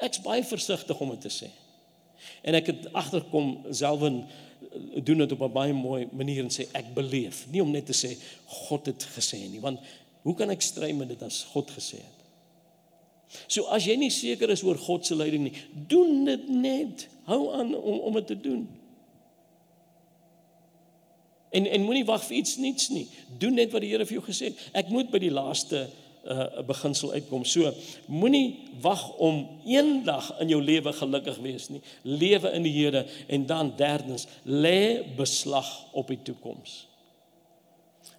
Ek's 0.00 0.22
baie 0.24 0.44
versigtig 0.44 1.00
om 1.00 1.12
dit 1.16 1.26
te 1.28 1.32
sê. 1.32 1.50
En 2.44 2.56
ek 2.56 2.72
het 2.72 2.88
agterkom 2.96 3.58
selfs 3.72 4.38
doen 5.04 5.18
dit 5.18 5.32
op 5.32 5.40
'n 5.40 5.52
baie 5.52 5.72
mooi 5.72 6.08
manier 6.12 6.44
en 6.44 6.50
sê 6.50 6.68
ek 6.72 6.94
beleef, 6.94 7.46
nie 7.50 7.62
om 7.62 7.70
net 7.70 7.86
te 7.86 7.92
sê 7.92 8.16
God 8.46 8.86
het 8.86 9.06
gesê 9.16 9.48
nie, 9.48 9.60
want 9.60 9.80
hoe 10.22 10.34
kan 10.34 10.50
ek 10.50 10.62
stry 10.62 10.92
met 10.92 11.08
dit 11.08 11.22
as 11.22 11.42
God 11.52 11.70
gesê 11.70 11.96
het? 11.96 12.18
So 13.48 13.64
as 13.64 13.84
jy 13.84 13.96
nie 13.96 14.10
seker 14.10 14.50
is 14.50 14.62
oor 14.62 14.78
God 14.78 15.06
se 15.06 15.14
leiding 15.14 15.42
nie, 15.42 15.62
doen 15.88 16.24
dit 16.24 16.48
net. 16.48 17.08
Hou 17.24 17.52
aan 17.54 17.74
om 17.74 18.00
om 18.00 18.14
dit 18.14 18.26
te 18.26 18.40
doen. 18.40 18.68
En 21.50 21.66
en 21.66 21.82
moenie 21.82 22.06
wag 22.06 22.22
vir 22.28 22.36
iets 22.36 22.56
niets 22.56 22.88
nie. 22.94 23.08
Doen 23.38 23.58
net 23.58 23.72
wat 23.74 23.82
die 23.82 23.90
Here 23.90 24.06
vir 24.06 24.20
jou 24.20 24.26
gesê 24.26 24.52
het. 24.52 24.62
Ek 24.82 24.92
moet 24.94 25.10
by 25.10 25.18
die 25.22 25.34
laaste 25.34 25.88
uh 26.20 26.62
beginsel 26.68 27.14
uitkom. 27.16 27.46
So 27.48 27.72
moenie 28.12 28.68
wag 28.84 29.06
om 29.16 29.40
eendag 29.64 30.28
in 30.44 30.52
jou 30.52 30.60
lewe 30.62 30.92
gelukkig 30.92 31.40
wees 31.40 31.70
nie. 31.72 31.80
Lewe 32.02 32.52
in 32.52 32.66
die 32.66 32.74
Here 32.74 33.06
en 33.26 33.46
dan 33.48 33.72
derdens 33.76 34.26
lê 34.44 35.00
beslag 35.16 35.70
op 35.96 36.12
die 36.12 36.20
toekoms. 36.22 36.84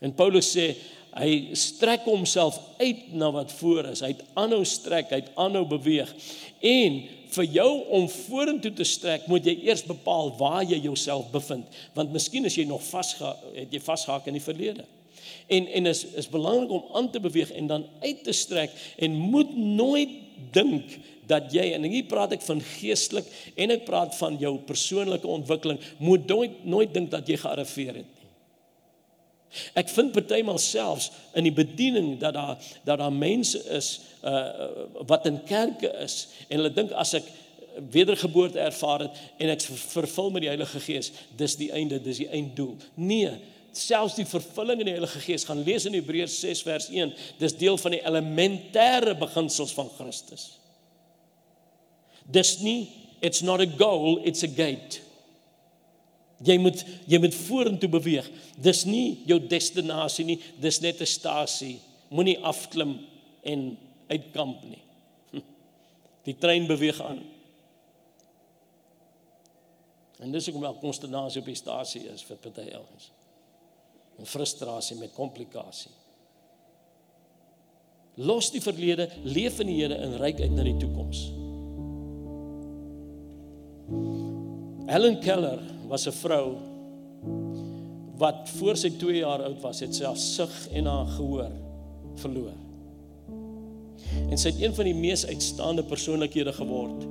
En 0.02 0.16
Paulus 0.18 0.50
sê 0.50 0.72
hy 1.12 1.54
strek 1.60 2.08
homself 2.08 2.58
uit 2.80 3.12
na 3.14 3.30
wat 3.36 3.52
voor 3.60 3.92
is. 3.92 4.02
Hy 4.02 4.14
het 4.16 4.24
aanhou 4.40 4.64
strek, 4.66 5.12
hy 5.12 5.22
het 5.22 5.34
aanhou 5.40 5.66
beweeg. 5.70 6.10
En 6.60 7.02
vir 7.36 7.48
jou 7.56 7.70
om 7.98 8.08
vorentoe 8.12 8.74
te 8.76 8.86
strek, 8.88 9.28
moet 9.32 9.46
jy 9.48 9.56
eers 9.68 9.84
bepaal 9.88 10.34
waar 10.40 10.64
jy 10.64 10.80
jouself 10.84 11.30
bevind, 11.34 11.68
want 11.98 12.12
miskien 12.16 12.48
is 12.50 12.58
jy 12.58 12.66
nog 12.70 12.84
vasge 12.84 13.36
het 13.56 13.72
jy 13.72 13.82
vasgehak 13.84 14.28
in 14.28 14.38
die 14.40 14.44
verlede. 14.44 14.88
En 15.52 15.68
en 15.68 15.92
is 15.92 16.04
is 16.20 16.30
belangrik 16.32 16.72
om 16.72 16.98
aan 16.98 17.10
te 17.12 17.20
beweeg 17.20 17.52
en 17.52 17.68
dan 17.68 17.88
uit 18.02 18.24
te 18.24 18.36
strek 18.36 18.72
en 18.98 19.16
moet 19.16 19.56
nooit 19.58 20.14
dink 20.52 20.98
dat 21.28 21.52
jy 21.54 21.72
en 21.76 21.86
hier 21.88 22.08
praat 22.10 22.34
ek 22.36 22.44
van 22.46 22.62
geestelik 22.76 23.28
en 23.56 23.76
ek 23.78 23.86
praat 23.88 24.16
van 24.20 24.40
jou 24.42 24.58
persoonlike 24.68 25.28
ontwikkeling, 25.28 25.80
moet 26.00 26.28
nooit 26.28 26.66
nooit 26.66 26.94
dink 26.94 27.12
dat 27.12 27.28
jy 27.28 27.40
gearriveer 27.40 28.02
het. 28.04 28.21
Ek 29.76 29.90
vind 29.92 30.14
partymal 30.16 30.60
selfs 30.62 31.10
in 31.36 31.44
die 31.48 31.56
bediening 31.56 32.14
dat 32.22 32.34
daar 32.38 32.58
dat 32.88 33.02
daar 33.02 33.14
mense 33.14 33.60
is 33.76 33.94
uh 34.24 35.04
wat 35.10 35.26
in 35.26 35.42
kerke 35.48 35.92
is 36.04 36.28
en 36.48 36.62
hulle 36.62 36.74
dink 36.74 36.92
as 36.92 37.14
ek 37.20 37.28
wedergeboorte 37.92 38.60
ervaar 38.60 39.06
het 39.06 39.20
en 39.38 39.52
ek 39.54 39.64
vervul 39.64 40.32
met 40.32 40.46
die 40.46 40.52
Heilige 40.52 40.80
Gees, 40.84 41.12
dis 41.40 41.56
die 41.60 41.72
einde, 41.72 42.02
dis 42.04 42.20
die 42.24 42.30
einddoel. 42.30 42.76
Nee, 43.00 43.32
selfs 43.72 44.18
die 44.20 44.28
vervulling 44.28 44.82
in 44.84 44.90
die 44.90 44.96
Heilige 44.96 45.22
Gees 45.24 45.46
gaan 45.48 45.64
lees 45.64 45.86
in 45.88 45.96
Hebreërs 45.96 46.40
6 46.44 46.64
vers 46.68 46.90
1, 46.92 47.14
dis 47.40 47.56
deel 47.60 47.80
van 47.80 47.96
die 47.96 48.02
elementêre 48.04 49.16
beginsels 49.20 49.72
van 49.78 49.92
Christus. 49.98 50.50
Dis 52.28 52.58
nie 52.64 52.90
it's 53.22 53.42
not 53.42 53.62
a 53.62 53.70
goal, 53.78 54.20
it's 54.26 54.44
a 54.44 54.50
gate. 54.50 55.02
Jy 56.44 56.58
moet 56.58 56.86
jy 57.10 57.20
moet 57.22 57.36
vorentoe 57.36 57.90
beweeg. 57.90 58.28
Dis 58.58 58.86
nie 58.86 59.22
jou 59.30 59.40
destinasie 59.40 60.26
nie, 60.26 60.40
dis 60.60 60.82
net 60.82 61.02
'n 61.02 61.06
stasie. 61.06 61.80
Moenie 62.10 62.40
afklim 62.40 63.00
en 63.44 63.78
uitkamp 64.10 64.64
nie. 64.64 64.84
Die 66.24 66.38
trein 66.38 66.68
beweeg 66.68 67.02
aan. 67.02 67.24
En 70.22 70.32
dis 70.32 70.46
hoekom 70.46 70.62
wel 70.62 70.78
konsternasie 70.82 71.42
op 71.42 71.48
die 71.50 71.56
stasie 71.56 72.04
is 72.14 72.24
vir 72.24 72.38
party 72.38 72.68
ouens. 72.78 73.12
En 74.20 74.26
frustrasie 74.26 74.98
met 74.98 75.14
komplikasie. 75.14 75.92
Los 78.22 78.52
die 78.52 78.62
verlede, 78.62 79.10
leef 79.24 79.60
in 79.60 79.72
die 79.72 79.80
Here 79.80 79.96
en 79.96 80.18
ryk 80.22 80.42
uit 80.44 80.52
na 80.52 80.68
die 80.68 80.78
toekoms. 80.78 81.24
Helen 84.92 85.22
Keller 85.24 85.60
was 85.88 86.06
'n 86.08 86.12
vrou 86.12 86.58
wat 88.18 88.50
voor 88.58 88.78
sy 88.78 88.90
2 88.90 89.18
jaar 89.18 89.44
oud 89.44 89.62
was, 89.62 89.80
het 89.80 89.96
sy 89.96 90.04
haar 90.04 90.18
sig 90.18 90.68
en 90.72 90.86
haar 90.86 91.06
gehoor 91.06 91.52
verloor. 92.16 92.58
En 94.30 94.38
sy 94.38 94.50
het 94.50 94.62
een 94.62 94.76
van 94.76 94.86
die 94.86 94.96
mees 94.96 95.26
uitstaande 95.26 95.84
persoonlikhede 95.84 96.54
geword. 96.54 97.08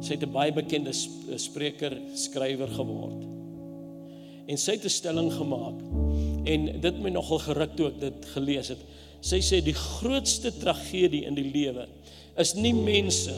Sy 0.00 0.12
het 0.14 0.22
'n 0.22 0.32
baie 0.32 0.52
bekende 0.52 0.92
spreker, 1.36 1.98
skrywer 2.14 2.68
geword. 2.68 3.26
En 4.46 4.56
sy 4.58 4.72
het 4.72 4.84
'n 4.84 4.88
stelling 4.88 5.32
gemaak 5.32 5.78
en 6.44 6.64
dit 6.64 6.82
het 6.82 7.02
my 7.02 7.10
nogal 7.10 7.38
geruk 7.38 7.76
toe 7.76 7.86
ek 7.86 8.00
dit 8.00 8.24
gelees 8.24 8.68
het. 8.68 8.78
Sy 9.20 9.40
sê 9.40 9.62
die 9.64 9.74
grootste 9.74 10.56
tragedie 10.58 11.24
in 11.24 11.34
die 11.34 11.50
lewe 11.50 11.88
is 12.36 12.54
nie 12.54 12.74
mense 12.74 13.34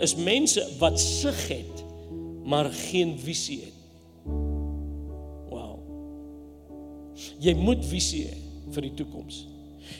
is 0.00 0.16
mense 0.16 0.66
wat 0.78 1.00
sug 1.00 1.48
het 1.48 1.81
maar 2.44 2.70
geen 2.72 3.18
visie 3.18 3.60
het. 3.60 3.78
Wow. 5.50 5.78
Jy 7.42 7.54
moet 7.58 7.84
visie 7.86 8.26
hê 8.26 8.38
vir 8.72 8.88
die 8.88 8.94
toekoms. 9.02 9.42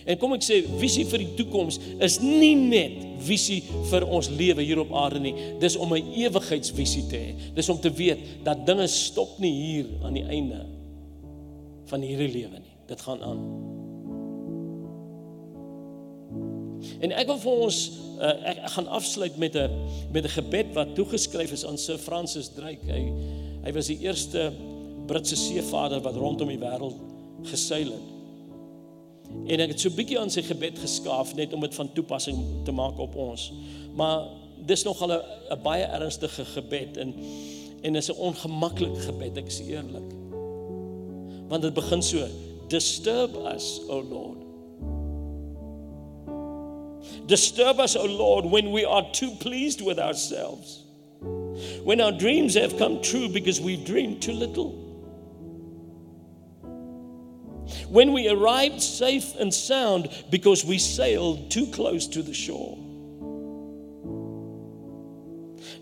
En 0.06 0.18
kom 0.18 0.34
ek 0.34 0.44
sê 0.46 0.60
visie 0.80 1.04
vir 1.10 1.24
die 1.24 1.34
toekoms 1.38 1.78
is 2.02 2.18
nie 2.22 2.54
net 2.56 3.00
visie 3.22 3.60
vir 3.90 4.06
ons 4.06 4.30
lewe 4.32 4.64
hier 4.64 4.80
op 4.82 4.94
aarde 4.98 5.20
nie. 5.22 5.34
Dis 5.62 5.76
om 5.76 5.94
'n 5.94 6.12
ewigheidsvisie 6.24 7.06
te 7.10 7.16
hê. 7.16 7.34
Dis 7.54 7.68
om 7.68 7.78
te 7.78 7.90
weet 7.90 8.44
dat 8.44 8.66
dinge 8.66 8.86
stop 8.86 9.38
nie 9.38 9.52
hier 9.52 9.86
aan 10.02 10.14
die 10.14 10.26
einde 10.26 10.66
van 11.86 12.00
hierdie 12.00 12.32
lewe 12.32 12.58
nie. 12.58 12.76
Dit 12.86 13.00
gaan 13.00 13.22
aan. 13.22 13.40
En 17.00 17.12
ek 17.12 17.26
wil 17.26 17.38
vir 17.38 17.52
ons 17.52 17.78
uh, 18.22 18.32
ek, 18.48 18.62
ek 18.62 18.74
gaan 18.76 18.88
afsluit 18.88 19.36
met 19.36 19.56
'n 19.56 19.70
met 20.12 20.24
'n 20.24 20.34
gebed 20.38 20.72
wat 20.72 20.94
toegeskryf 20.94 21.52
is 21.52 21.64
aan 21.66 21.78
Sir 21.78 21.98
Francis 21.98 22.48
Drake. 22.54 22.86
Hy 22.86 23.12
hy 23.64 23.72
was 23.72 23.86
die 23.86 23.98
eerste 23.98 24.52
Britse 25.06 25.36
seevaarder 25.36 26.00
wat 26.00 26.16
rondom 26.16 26.48
die 26.48 26.58
wêreld 26.58 26.96
geseil 27.42 27.90
het. 27.92 28.08
En 29.46 29.60
ek 29.60 29.68
het 29.68 29.80
so 29.80 29.88
'n 29.88 29.94
bietjie 29.94 30.18
aan 30.18 30.30
sy 30.30 30.42
gebed 30.42 30.78
geskaaf 30.78 31.34
net 31.34 31.52
om 31.52 31.60
dit 31.60 31.74
van 31.74 31.92
toepassing 31.92 32.64
te 32.64 32.72
maak 32.72 32.98
op 32.98 33.16
ons. 33.16 33.52
Maar 33.94 34.26
dis 34.66 34.82
nog 34.82 35.02
al 35.02 35.12
'n 35.12 35.62
baie 35.62 35.84
ernstige 35.84 36.44
gebed 36.44 36.96
en 36.96 37.14
en 37.82 37.96
is 37.96 38.10
'n 38.10 38.18
ongemaklike 38.18 39.00
gebed, 39.00 39.36
ek 39.36 39.46
is 39.46 39.60
eerlik. 39.60 40.10
Want 41.48 41.62
dit 41.62 41.74
begin 41.74 42.02
so: 42.02 42.26
Disturb 42.68 43.36
us, 43.54 43.80
O 43.88 44.02
Lord. 44.02 44.41
Disturb 47.26 47.80
us, 47.80 47.96
O 47.96 48.04
Lord, 48.04 48.44
when 48.44 48.72
we 48.72 48.84
are 48.84 49.10
too 49.12 49.32
pleased 49.40 49.80
with 49.80 49.98
ourselves. 49.98 50.84
When 51.84 52.00
our 52.00 52.12
dreams 52.12 52.54
have 52.54 52.78
come 52.78 53.02
true 53.02 53.28
because 53.28 53.60
we've 53.60 53.84
dreamed 53.84 54.22
too 54.22 54.32
little. 54.32 54.82
when 57.88 58.12
we 58.12 58.28
arrived 58.28 58.80
safe 58.80 59.34
and 59.36 59.52
sound 59.52 60.08
because 60.30 60.64
we 60.64 60.78
sailed 60.78 61.50
too 61.50 61.66
close 61.66 62.06
to 62.08 62.22
the 62.22 62.34
shore. 62.34 62.78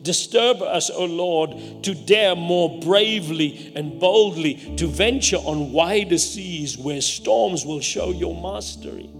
Disturb 0.02 0.62
us, 0.62 0.90
O 0.90 1.04
Lord, 1.04 1.84
to 1.84 1.94
dare 1.94 2.34
more 2.34 2.80
bravely 2.80 3.72
and 3.76 4.00
boldly 4.00 4.54
to 4.76 4.86
venture 4.86 5.36
on 5.36 5.72
wider 5.72 6.18
seas 6.18 6.78
where 6.78 7.00
storms 7.00 7.66
will 7.66 7.80
show 7.80 8.10
your 8.10 8.40
mastery. 8.40 9.10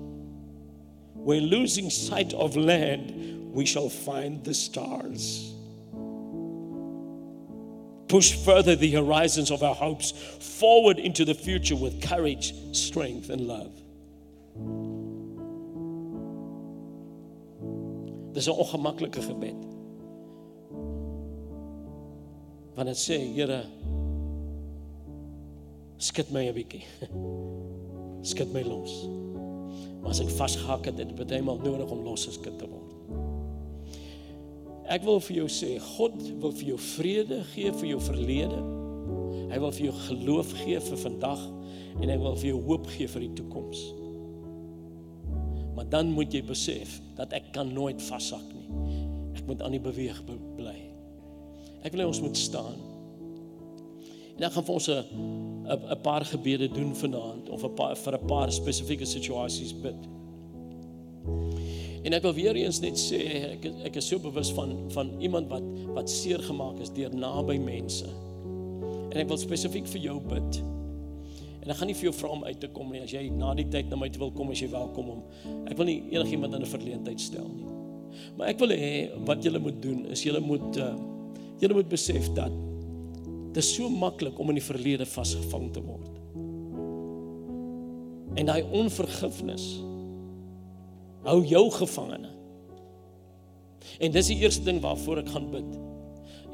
Where 1.23 1.41
losing 1.41 1.91
sight 1.91 2.33
of 2.35 2.57
land, 2.57 3.53
we 3.53 3.67
shall 3.67 3.89
find 3.89 4.45
the 4.45 4.55
stars 4.55 5.51
push 8.11 8.35
further 8.45 8.75
the 8.75 8.91
horizons 8.91 9.53
of 9.53 9.63
our 9.63 9.75
hopes 9.75 10.11
forward 10.11 10.99
into 10.99 11.25
the 11.25 11.33
future 11.33 11.77
with 11.77 12.03
courage, 12.03 12.53
strength, 12.73 13.31
and 13.31 13.43
love. 13.43 13.73
Dis 18.35 18.49
'n 18.49 18.55
ongemaklike 18.55 19.15
gebed. 19.15 19.59
Want 22.75 22.89
dit 22.89 22.99
sê, 22.99 23.19
Here, 23.35 23.63
skud 25.99 26.31
my 26.33 26.49
'n 26.49 26.55
bietjie. 26.55 26.83
Skud 28.31 28.53
my 28.53 28.63
los. 28.63 28.93
Maar 30.01 30.15
as 30.15 30.23
ek 30.25 30.33
vasgehak 30.33 30.89
het, 30.89 30.99
het 30.99 31.13
dit 31.13 31.19
baie 31.21 31.43
maal 31.45 31.61
nodig 31.63 31.93
om 31.93 32.05
losgeskit 32.07 32.57
te 32.61 32.69
word. 32.69 32.97
Ek 34.91 35.05
wil 35.07 35.21
vir 35.23 35.43
jou 35.43 35.47
sê, 35.53 35.77
God 35.95 36.17
wil 36.43 36.55
vir 36.57 36.73
jou 36.73 36.79
vrede 36.83 37.43
gee 37.53 37.71
vir 37.79 37.93
jou 37.93 38.01
verlede. 38.03 38.61
Hy 39.51 39.59
wil 39.63 39.75
vir 39.77 39.87
jou 39.87 39.95
geloof 40.09 40.51
gee 40.65 40.81
vir 40.83 41.03
vandag 41.05 41.45
en 42.01 42.11
hy 42.11 42.17
wil 42.19 42.39
vir 42.41 42.51
jou 42.53 42.61
hoop 42.67 42.89
gee 42.91 43.07
vir 43.11 43.27
die 43.29 43.33
toekoms. 43.39 43.85
Maar 45.77 45.87
dan 45.93 46.11
moet 46.17 46.35
jy 46.35 46.43
besef 46.49 46.99
dat 47.19 47.37
ek 47.39 47.53
kan 47.55 47.71
nooit 47.75 48.03
vashak 48.03 48.47
nie. 48.55 48.67
Ek 49.39 49.47
moet 49.47 49.63
aan 49.63 49.77
die 49.77 49.83
beweeg 49.83 50.19
bly. 50.27 50.77
Ek 51.87 51.95
wil 51.95 52.03
hê 52.03 52.09
ons 52.11 52.23
moet 52.25 52.37
staan. 52.39 52.81
En 54.41 54.47
ek 54.49 54.55
gaan 54.57 54.65
vir 54.65 54.75
ons 54.75 54.89
'n 54.89 55.05
'n 55.69 56.01
paar 56.01 56.25
gebede 56.25 56.69
doen 56.73 56.95
vanaand 56.97 57.49
of 57.51 57.65
'n 57.65 57.75
paar 57.75 57.97
vir 57.97 58.15
'n 58.17 58.27
paar 58.27 58.53
spesifieke 58.53 59.05
situasies 59.05 59.75
bid. 59.83 60.01
En 62.05 62.13
ek 62.13 62.23
wil 62.23 62.33
weer 62.33 62.57
eens 62.57 62.81
net 62.81 62.97
sê 62.97 63.21
ek 63.53 63.65
ek 63.85 63.97
is 63.97 64.09
so 64.09 64.19
bewus 64.19 64.51
van 64.53 64.91
van 64.91 65.11
iemand 65.21 65.49
wat 65.49 65.63
wat 65.95 66.11
seer 66.11 66.39
gemaak 66.39 66.81
is 66.81 66.91
deur 66.91 67.15
naby 67.15 67.59
mense. 67.59 68.07
En 69.11 69.17
ek 69.17 69.29
wil 69.29 69.37
spesifiek 69.37 69.87
vir 69.87 70.01
jou 70.01 70.21
bid. 70.21 70.63
En 71.63 71.71
ek 71.71 71.77
gaan 71.77 71.87
nie 71.87 71.95
vir 71.95 72.05
jou 72.05 72.15
vra 72.15 72.29
om 72.29 72.45
uit 72.45 72.61
te 72.61 72.69
kom 72.69 72.91
nie. 72.91 73.03
As 73.03 73.11
jy 73.11 73.29
na 73.29 73.55
die 73.55 73.69
tyd 73.69 73.91
na 73.91 73.97
my 73.97 74.09
toe 74.09 74.21
wil 74.21 74.33
kom, 74.33 74.51
as 74.51 74.61
jy 74.61 74.71
welkom 74.71 75.09
om. 75.09 75.23
Ek 75.67 75.77
wil 75.77 75.87
nie 75.87 76.03
enigiemand 76.11 76.55
in 76.55 76.63
'n 76.63 76.67
verleentheid 76.67 77.21
stel 77.21 77.49
nie. 77.49 77.69
Maar 78.37 78.49
ek 78.49 78.59
wil 78.59 78.69
hê 78.69 79.11
wat 79.27 79.45
julle 79.45 79.59
moet 79.59 79.83
doen 79.83 80.07
is 80.07 80.23
julle 80.23 80.41
moet 80.41 80.77
uh, 80.77 80.95
julle 81.59 81.75
moet 81.75 81.89
besef 81.89 82.33
dat 82.33 82.70
dit 83.51 83.63
is 83.63 83.75
so 83.75 83.91
maklik 83.91 84.39
om 84.39 84.53
in 84.53 84.61
die 84.61 84.65
verlede 84.65 85.07
vasgevang 85.09 85.71
te 85.75 85.83
word. 85.83 86.19
En 88.39 88.47
daai 88.47 88.63
onvergifnis 88.77 89.65
hou 91.27 91.41
jou 91.45 91.65
gevangene. 91.75 92.31
En 94.01 94.13
dis 94.15 94.31
die 94.31 94.39
eerste 94.45 94.65
ding 94.65 94.79
waarvoor 94.85 95.25
ek 95.25 95.33
gaan 95.35 95.49
bid. 95.53 95.75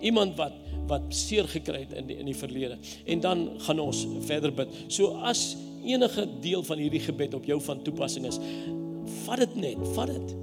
Iemand 0.04 0.38
wat 0.40 0.62
wat 0.86 1.08
seer 1.10 1.48
gekry 1.50 1.80
het 1.82 1.96
in 1.98 2.04
die, 2.06 2.14
in 2.22 2.28
die 2.30 2.36
verlede. 2.38 2.76
En 3.10 3.20
dan 3.20 3.40
gaan 3.66 3.80
ons 3.82 4.04
verder 4.22 4.52
bid. 4.54 4.70
So 4.86 5.18
as 5.26 5.56
enige 5.82 6.22
deel 6.44 6.62
van 6.62 6.78
hierdie 6.78 7.02
gebed 7.02 7.34
op 7.34 7.46
jou 7.46 7.58
van 7.66 7.82
toepassing 7.82 8.28
is, 8.28 8.38
vat 9.24 9.42
dit 9.42 9.56
net, 9.64 9.82
vat 9.96 10.12
dit. 10.14 10.36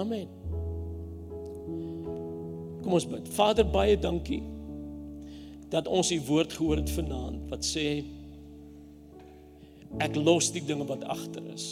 Amen. 0.00 0.32
Kom 2.84 2.96
ons 2.96 3.08
bid. 3.08 3.28
Vader, 3.36 3.68
baie 3.68 4.00
dankie 4.00 4.40
dat 5.74 5.88
ons 5.90 6.12
u 6.14 6.20
woord 6.28 6.52
gehoor 6.54 6.78
het 6.78 6.90
vanaand 6.94 7.50
wat 7.50 7.66
sê 7.66 7.88
ek 10.04 10.14
los 10.18 10.52
die 10.54 10.62
dinge 10.66 10.86
wat 10.86 11.02
agter 11.10 11.42
is. 11.54 11.66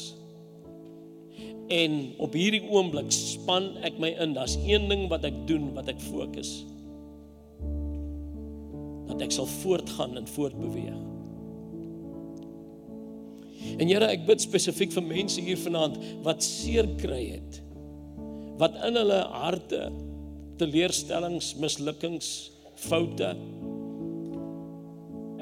En 1.72 1.94
op 2.22 2.34
hierdie 2.36 2.62
oomblik 2.70 3.11
span 3.14 3.72
ek 3.86 3.96
my 4.03 4.12
in. 4.22 4.34
Daar's 4.36 4.59
een 4.66 4.88
ding 4.90 5.07
wat 5.11 5.24
ek 5.26 5.38
doen 5.48 5.70
wat 5.76 5.88
ek 5.90 6.03
fokus. 6.03 6.50
Dat 9.09 9.22
ek 9.24 9.34
sal 9.34 9.48
voortgaan 9.62 10.18
en 10.20 10.28
voortbeweeg. 10.34 11.00
En 13.78 13.88
Here, 13.88 14.07
ek 14.11 14.26
bid 14.26 14.42
spesifiek 14.42 14.92
vir 14.94 15.07
mense 15.07 15.40
hier 15.40 15.59
vanaand 15.59 15.98
wat 16.26 16.42
seer 16.44 16.88
kry 17.00 17.22
het. 17.38 17.61
Wat 18.61 18.74
in 18.86 18.98
hulle 18.98 19.22
harte 19.32 19.86
teleurstellings, 20.61 21.55
mislukkings, 21.62 22.32
foute 22.82 23.32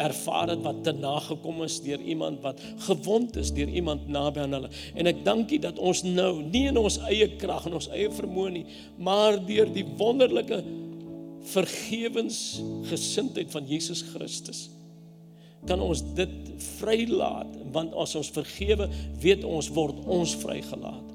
ervaar 0.01 0.48
het 0.55 0.62
wat 0.64 0.78
te 0.86 0.94
nagekom 0.96 1.59
is 1.66 1.76
deur 1.84 2.01
iemand 2.01 2.40
wat 2.44 2.59
gewond 2.86 3.36
is 3.40 3.51
deur 3.57 3.68
iemand 3.68 4.09
naby 4.09 4.40
aan 4.44 4.55
hulle. 4.57 4.70
En 4.94 5.07
ek 5.11 5.24
dankie 5.26 5.61
dat 5.62 5.78
ons 5.78 6.03
nou 6.07 6.42
nie 6.42 6.66
in 6.70 6.78
ons 6.80 6.98
eie 7.11 7.28
krag 7.40 7.66
en 7.68 7.74
ons 7.80 7.90
eie 7.92 8.11
vermoë 8.16 8.51
nie, 8.59 8.66
maar 8.98 9.32
deur 9.46 9.68
die 9.74 9.88
wonderlike 10.01 10.59
vergewensgesindheid 11.51 13.51
van 13.53 13.64
Jesus 13.68 14.01
Christus 14.12 14.61
kan 15.68 15.80
ons 15.84 16.01
dit 16.16 16.36
vrylaat 16.78 17.51
want 17.74 17.92
as 18.01 18.16
ons 18.18 18.32
vergewe, 18.34 18.88
weet 19.22 19.44
ons 19.46 19.68
word 19.76 19.96
ons 20.11 20.32
vrygelaat. 20.40 21.09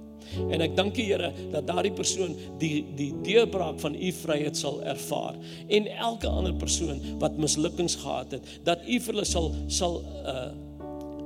En 0.49 0.61
ek 0.61 0.75
dank 0.77 0.97
U 0.97 1.05
Here 1.05 1.31
dat 1.51 1.67
daardie 1.67 1.93
persoon 1.95 2.36
die 2.61 2.86
die 2.97 3.11
deurbraak 3.25 3.79
van 3.83 3.95
U 3.95 4.11
vryheid 4.21 4.57
sal 4.57 4.81
ervaar 4.83 5.39
en 5.67 5.88
elke 5.88 6.27
ander 6.27 6.53
persoon 6.53 7.01
wat 7.21 7.38
mislukkings 7.38 7.97
gehad 8.03 8.38
het, 8.38 8.55
dat 8.63 8.86
U 8.86 8.99
vir 8.99 9.13
hulle 9.13 9.27
sal 9.29 9.51
sal 9.67 10.01
uh 10.25 10.51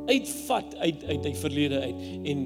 uitvat 0.10 0.72
uit 0.82 1.04
uit 1.06 1.22
die 1.22 1.36
verlede 1.38 1.80
uit 1.84 2.00
en 2.26 2.40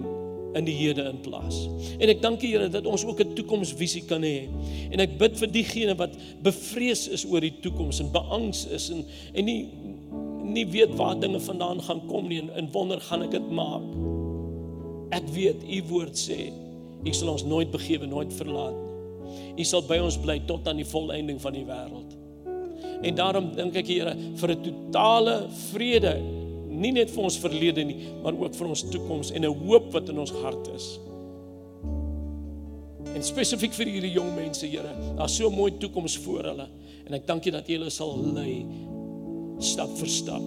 in 0.53 0.65
die 0.67 0.75
hede 0.75 1.05
in 1.09 1.19
plaas. 1.25 1.63
En 1.97 2.11
ek 2.11 2.21
dank 2.21 2.43
U 2.43 2.49
Here 2.49 2.69
dat 2.69 2.85
ons 2.89 3.05
ook 3.05 3.21
'n 3.23 3.33
toekomsvisie 3.33 4.03
kan 4.05 4.21
hê. 4.21 4.49
En 4.91 4.99
ek 4.99 5.17
bid 5.17 5.37
vir 5.37 5.51
diegene 5.51 5.95
wat 5.95 6.13
bevrees 6.43 7.07
is 7.07 7.25
oor 7.25 7.41
die 7.41 7.53
toekoms 7.61 7.99
en 7.99 8.11
beangs 8.11 8.67
is 8.67 8.89
en 8.89 9.05
en 9.33 9.45
nie 9.45 9.69
nie 10.43 10.67
weet 10.67 10.95
waar 10.95 11.19
dinge 11.19 11.39
vandaan 11.39 11.81
gaan 11.81 12.01
kom 12.07 12.27
nie 12.27 12.39
en, 12.41 12.49
en 12.53 12.69
wonder 12.71 13.01
gaan 13.01 13.23
ek 13.23 13.31
dit 13.31 13.51
maak. 13.51 13.81
Ek 15.13 15.27
weet 15.29 15.61
u 15.61 15.79
woord 15.91 16.17
sê, 16.17 16.47
u 17.03 17.13
sal 17.13 17.33
ons 17.35 17.45
nooit 17.45 17.69
begewe, 17.71 18.07
nooit 18.09 18.33
verlaat 18.33 18.73
nie. 18.73 18.93
U 19.61 19.65
sal 19.67 19.83
by 19.85 19.99
ons 20.01 20.17
bly 20.21 20.39
tot 20.49 20.65
aan 20.69 20.79
die 20.81 20.87
volëinding 20.87 21.39
van 21.41 21.55
die 21.55 21.65
wêreld. 21.67 22.15
En 23.03 23.17
daarom 23.17 23.51
dink 23.57 23.77
ek 23.77 23.89
Here 23.91 24.13
vir 24.39 24.51
'n 24.51 24.63
totale 24.63 25.35
vrede, 25.69 26.13
nie 26.69 26.91
net 26.91 27.11
vir 27.11 27.23
ons 27.23 27.37
verlede 27.37 27.83
nie, 27.85 28.09
maar 28.23 28.33
ook 28.33 28.55
vir 28.55 28.67
ons 28.67 28.83
toekoms 28.89 29.31
en 29.31 29.45
'n 29.45 29.53
hoop 29.65 29.91
wat 29.93 30.09
in 30.09 30.19
ons 30.19 30.31
hart 30.31 30.67
is. 30.75 30.99
En 33.13 33.21
spesifiek 33.21 33.73
vir 33.73 33.85
hierdie 33.85 34.13
jong 34.13 34.35
mense, 34.35 34.65
Here, 34.65 34.89
daar's 35.17 35.35
so 35.35 35.49
'n 35.49 35.55
mooi 35.55 35.71
toekoms 35.77 36.17
voor 36.17 36.43
hulle. 36.43 36.67
En 37.05 37.13
ek 37.13 37.27
dank 37.27 37.45
U 37.45 37.51
dat 37.51 37.69
U 37.69 37.73
hulle 37.73 37.89
sal 37.89 38.17
lei 38.33 38.65
stap 39.59 39.89
vir 39.97 40.07
stap, 40.07 40.41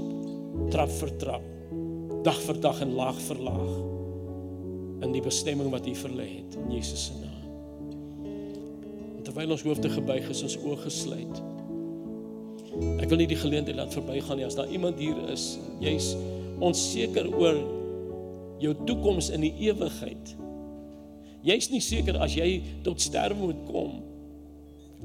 trap 0.70 0.90
vir 0.90 1.10
trap, 1.18 1.42
dag 2.24 2.40
vir 2.40 2.60
dag 2.60 2.80
en 2.80 2.94
laag 2.94 3.20
vir 3.20 3.36
laag 3.36 3.95
in 5.04 5.12
die 5.12 5.22
bestemming 5.24 5.70
wat 5.72 5.86
U 5.88 5.94
vir 5.94 6.12
hulle 6.12 6.28
het 6.28 6.56
in 6.60 6.72
Jesus 6.76 7.08
se 7.08 7.18
naam. 7.20 7.34
Terwyl 9.26 9.56
ons 9.56 9.64
hoofde 9.66 9.90
gebuig 9.92 10.28
is, 10.32 10.42
ons 10.46 10.56
oë 10.62 10.78
gesluit. 10.84 11.42
Ek 13.02 13.08
wil 13.10 13.20
nie 13.22 13.30
die 13.30 13.40
geleentheid 13.40 13.78
laat 13.78 13.94
verbygaan 13.96 14.40
nie 14.40 14.46
as 14.46 14.56
daar 14.58 14.70
iemand 14.72 15.00
hier 15.00 15.18
is, 15.32 15.56
jy's 15.82 16.12
onseker 16.64 17.28
oor 17.34 17.58
jou 18.62 18.72
toekoms 18.88 19.30
in 19.34 19.44
die 19.44 19.52
ewigheid. 19.68 20.34
Jy's 21.46 21.68
nie 21.70 21.82
seker 21.84 22.18
as 22.24 22.34
jy 22.36 22.60
tot 22.86 23.02
sterwe 23.02 23.52
moet 23.52 23.66
kom 23.68 24.00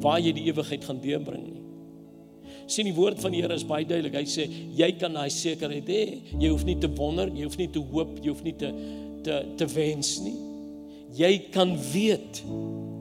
waar 0.02 0.22
jy 0.24 0.32
die 0.34 0.48
ewigheid 0.50 0.86
gaan 0.88 1.02
deurbring 1.04 1.44
nie. 1.44 1.62
Sien 2.72 2.88
die 2.88 2.96
woord 2.96 3.20
van 3.22 3.34
die 3.34 3.42
Here 3.44 3.54
is 3.58 3.66
baie 3.68 3.84
duidelik. 3.86 4.16
Hy 4.16 4.28
sê 4.30 4.46
jy 4.78 4.88
kan 5.00 5.14
daai 5.18 5.30
sekerheid 5.34 5.90
hê. 5.92 6.04
Jy 6.40 6.52
hoef 6.54 6.64
nie 6.66 6.78
te 6.80 6.88
wonder, 6.96 7.30
jy 7.36 7.44
hoef 7.46 7.58
nie 7.60 7.68
te 7.74 7.82
hoop, 7.92 8.16
jy 8.24 8.32
hoef 8.32 8.44
nie 8.46 8.56
te 8.58 8.72
te 9.24 9.42
te 9.58 9.68
wens 9.74 10.20
nie. 10.24 10.38
Jy 11.16 11.32
kan 11.52 11.74
weet 11.92 12.44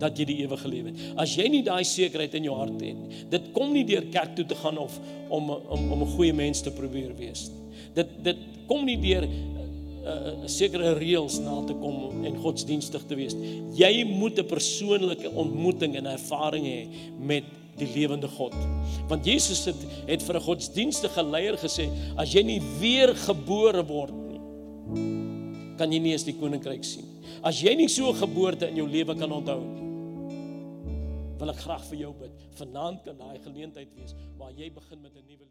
dat 0.00 0.18
jy 0.18 0.24
die 0.24 0.38
ewige 0.42 0.68
lewe 0.68 0.90
het. 0.90 1.02
As 1.20 1.36
jy 1.38 1.46
nie 1.52 1.62
daai 1.62 1.84
sekerheid 1.86 2.34
in 2.34 2.48
jou 2.48 2.56
hart 2.58 2.80
het 2.80 2.96
nie, 2.96 3.22
dit 3.30 3.50
kom 3.54 3.70
nie 3.74 3.84
deur 3.86 4.08
kerk 4.10 4.34
toe 4.38 4.46
te 4.50 4.58
gaan 4.58 4.80
of 4.82 4.98
om 5.28 5.50
om 5.50 5.92
om 5.92 6.02
'n 6.02 6.14
goeie 6.16 6.32
mens 6.32 6.60
te 6.60 6.70
probeer 6.70 7.14
wees 7.16 7.48
nie. 7.48 7.84
Dit 7.94 8.08
dit 8.24 8.36
kom 8.66 8.84
nie 8.84 8.98
deur 8.98 9.26
uh, 9.26 10.46
sekere 10.46 10.94
reëls 10.98 11.38
na 11.44 11.60
te 11.66 11.74
kom 11.74 12.24
en 12.24 12.36
godsdienstig 12.42 13.06
te 13.06 13.14
wees. 13.14 13.36
Jy 13.76 14.04
moet 14.04 14.38
'n 14.38 14.46
persoonlike 14.46 15.30
ontmoeting 15.30 15.96
en 15.96 16.06
ervaring 16.06 16.66
hê 16.66 16.88
met 17.18 17.44
die 17.76 17.88
lewende 17.94 18.28
God. 18.28 18.54
Want 19.08 19.24
Jesus 19.24 19.64
het 19.64 19.76
het 20.06 20.22
vir 20.22 20.36
'n 20.36 20.46
godsdienstige 20.48 21.22
leier 21.22 21.56
gesê, 21.56 21.88
as 22.16 22.32
jy 22.32 22.42
nie 22.42 22.60
weer 22.80 23.14
gebore 23.14 23.84
word 23.86 24.14
nie, 24.14 25.19
kan 25.80 25.92
jy 25.92 26.00
nie 26.04 26.12
eens 26.12 26.26
die 26.28 26.36
koninkryk 26.36 26.84
sien. 26.84 27.06
As 27.40 27.62
jy 27.64 27.72
nie 27.76 27.88
so 27.88 28.12
'n 28.12 28.20
geboorte 28.20 28.68
in 28.68 28.76
jou 28.76 28.88
lewe 28.88 29.16
kan 29.16 29.32
onthou 29.32 29.60
nie, 29.64 29.86
wil 31.38 31.50
ek 31.50 31.62
graag 31.64 31.84
vir 31.88 31.98
jou 31.98 32.12
bid. 32.12 32.36
Vanaand 32.60 33.04
kan 33.04 33.16
daai 33.16 33.38
geleentheid 33.38 33.88
wees 33.96 34.14
waar 34.36 34.52
jy 34.52 34.70
begin 34.70 35.00
met 35.02 35.16
'n 35.16 35.24
nuwe. 35.26 35.49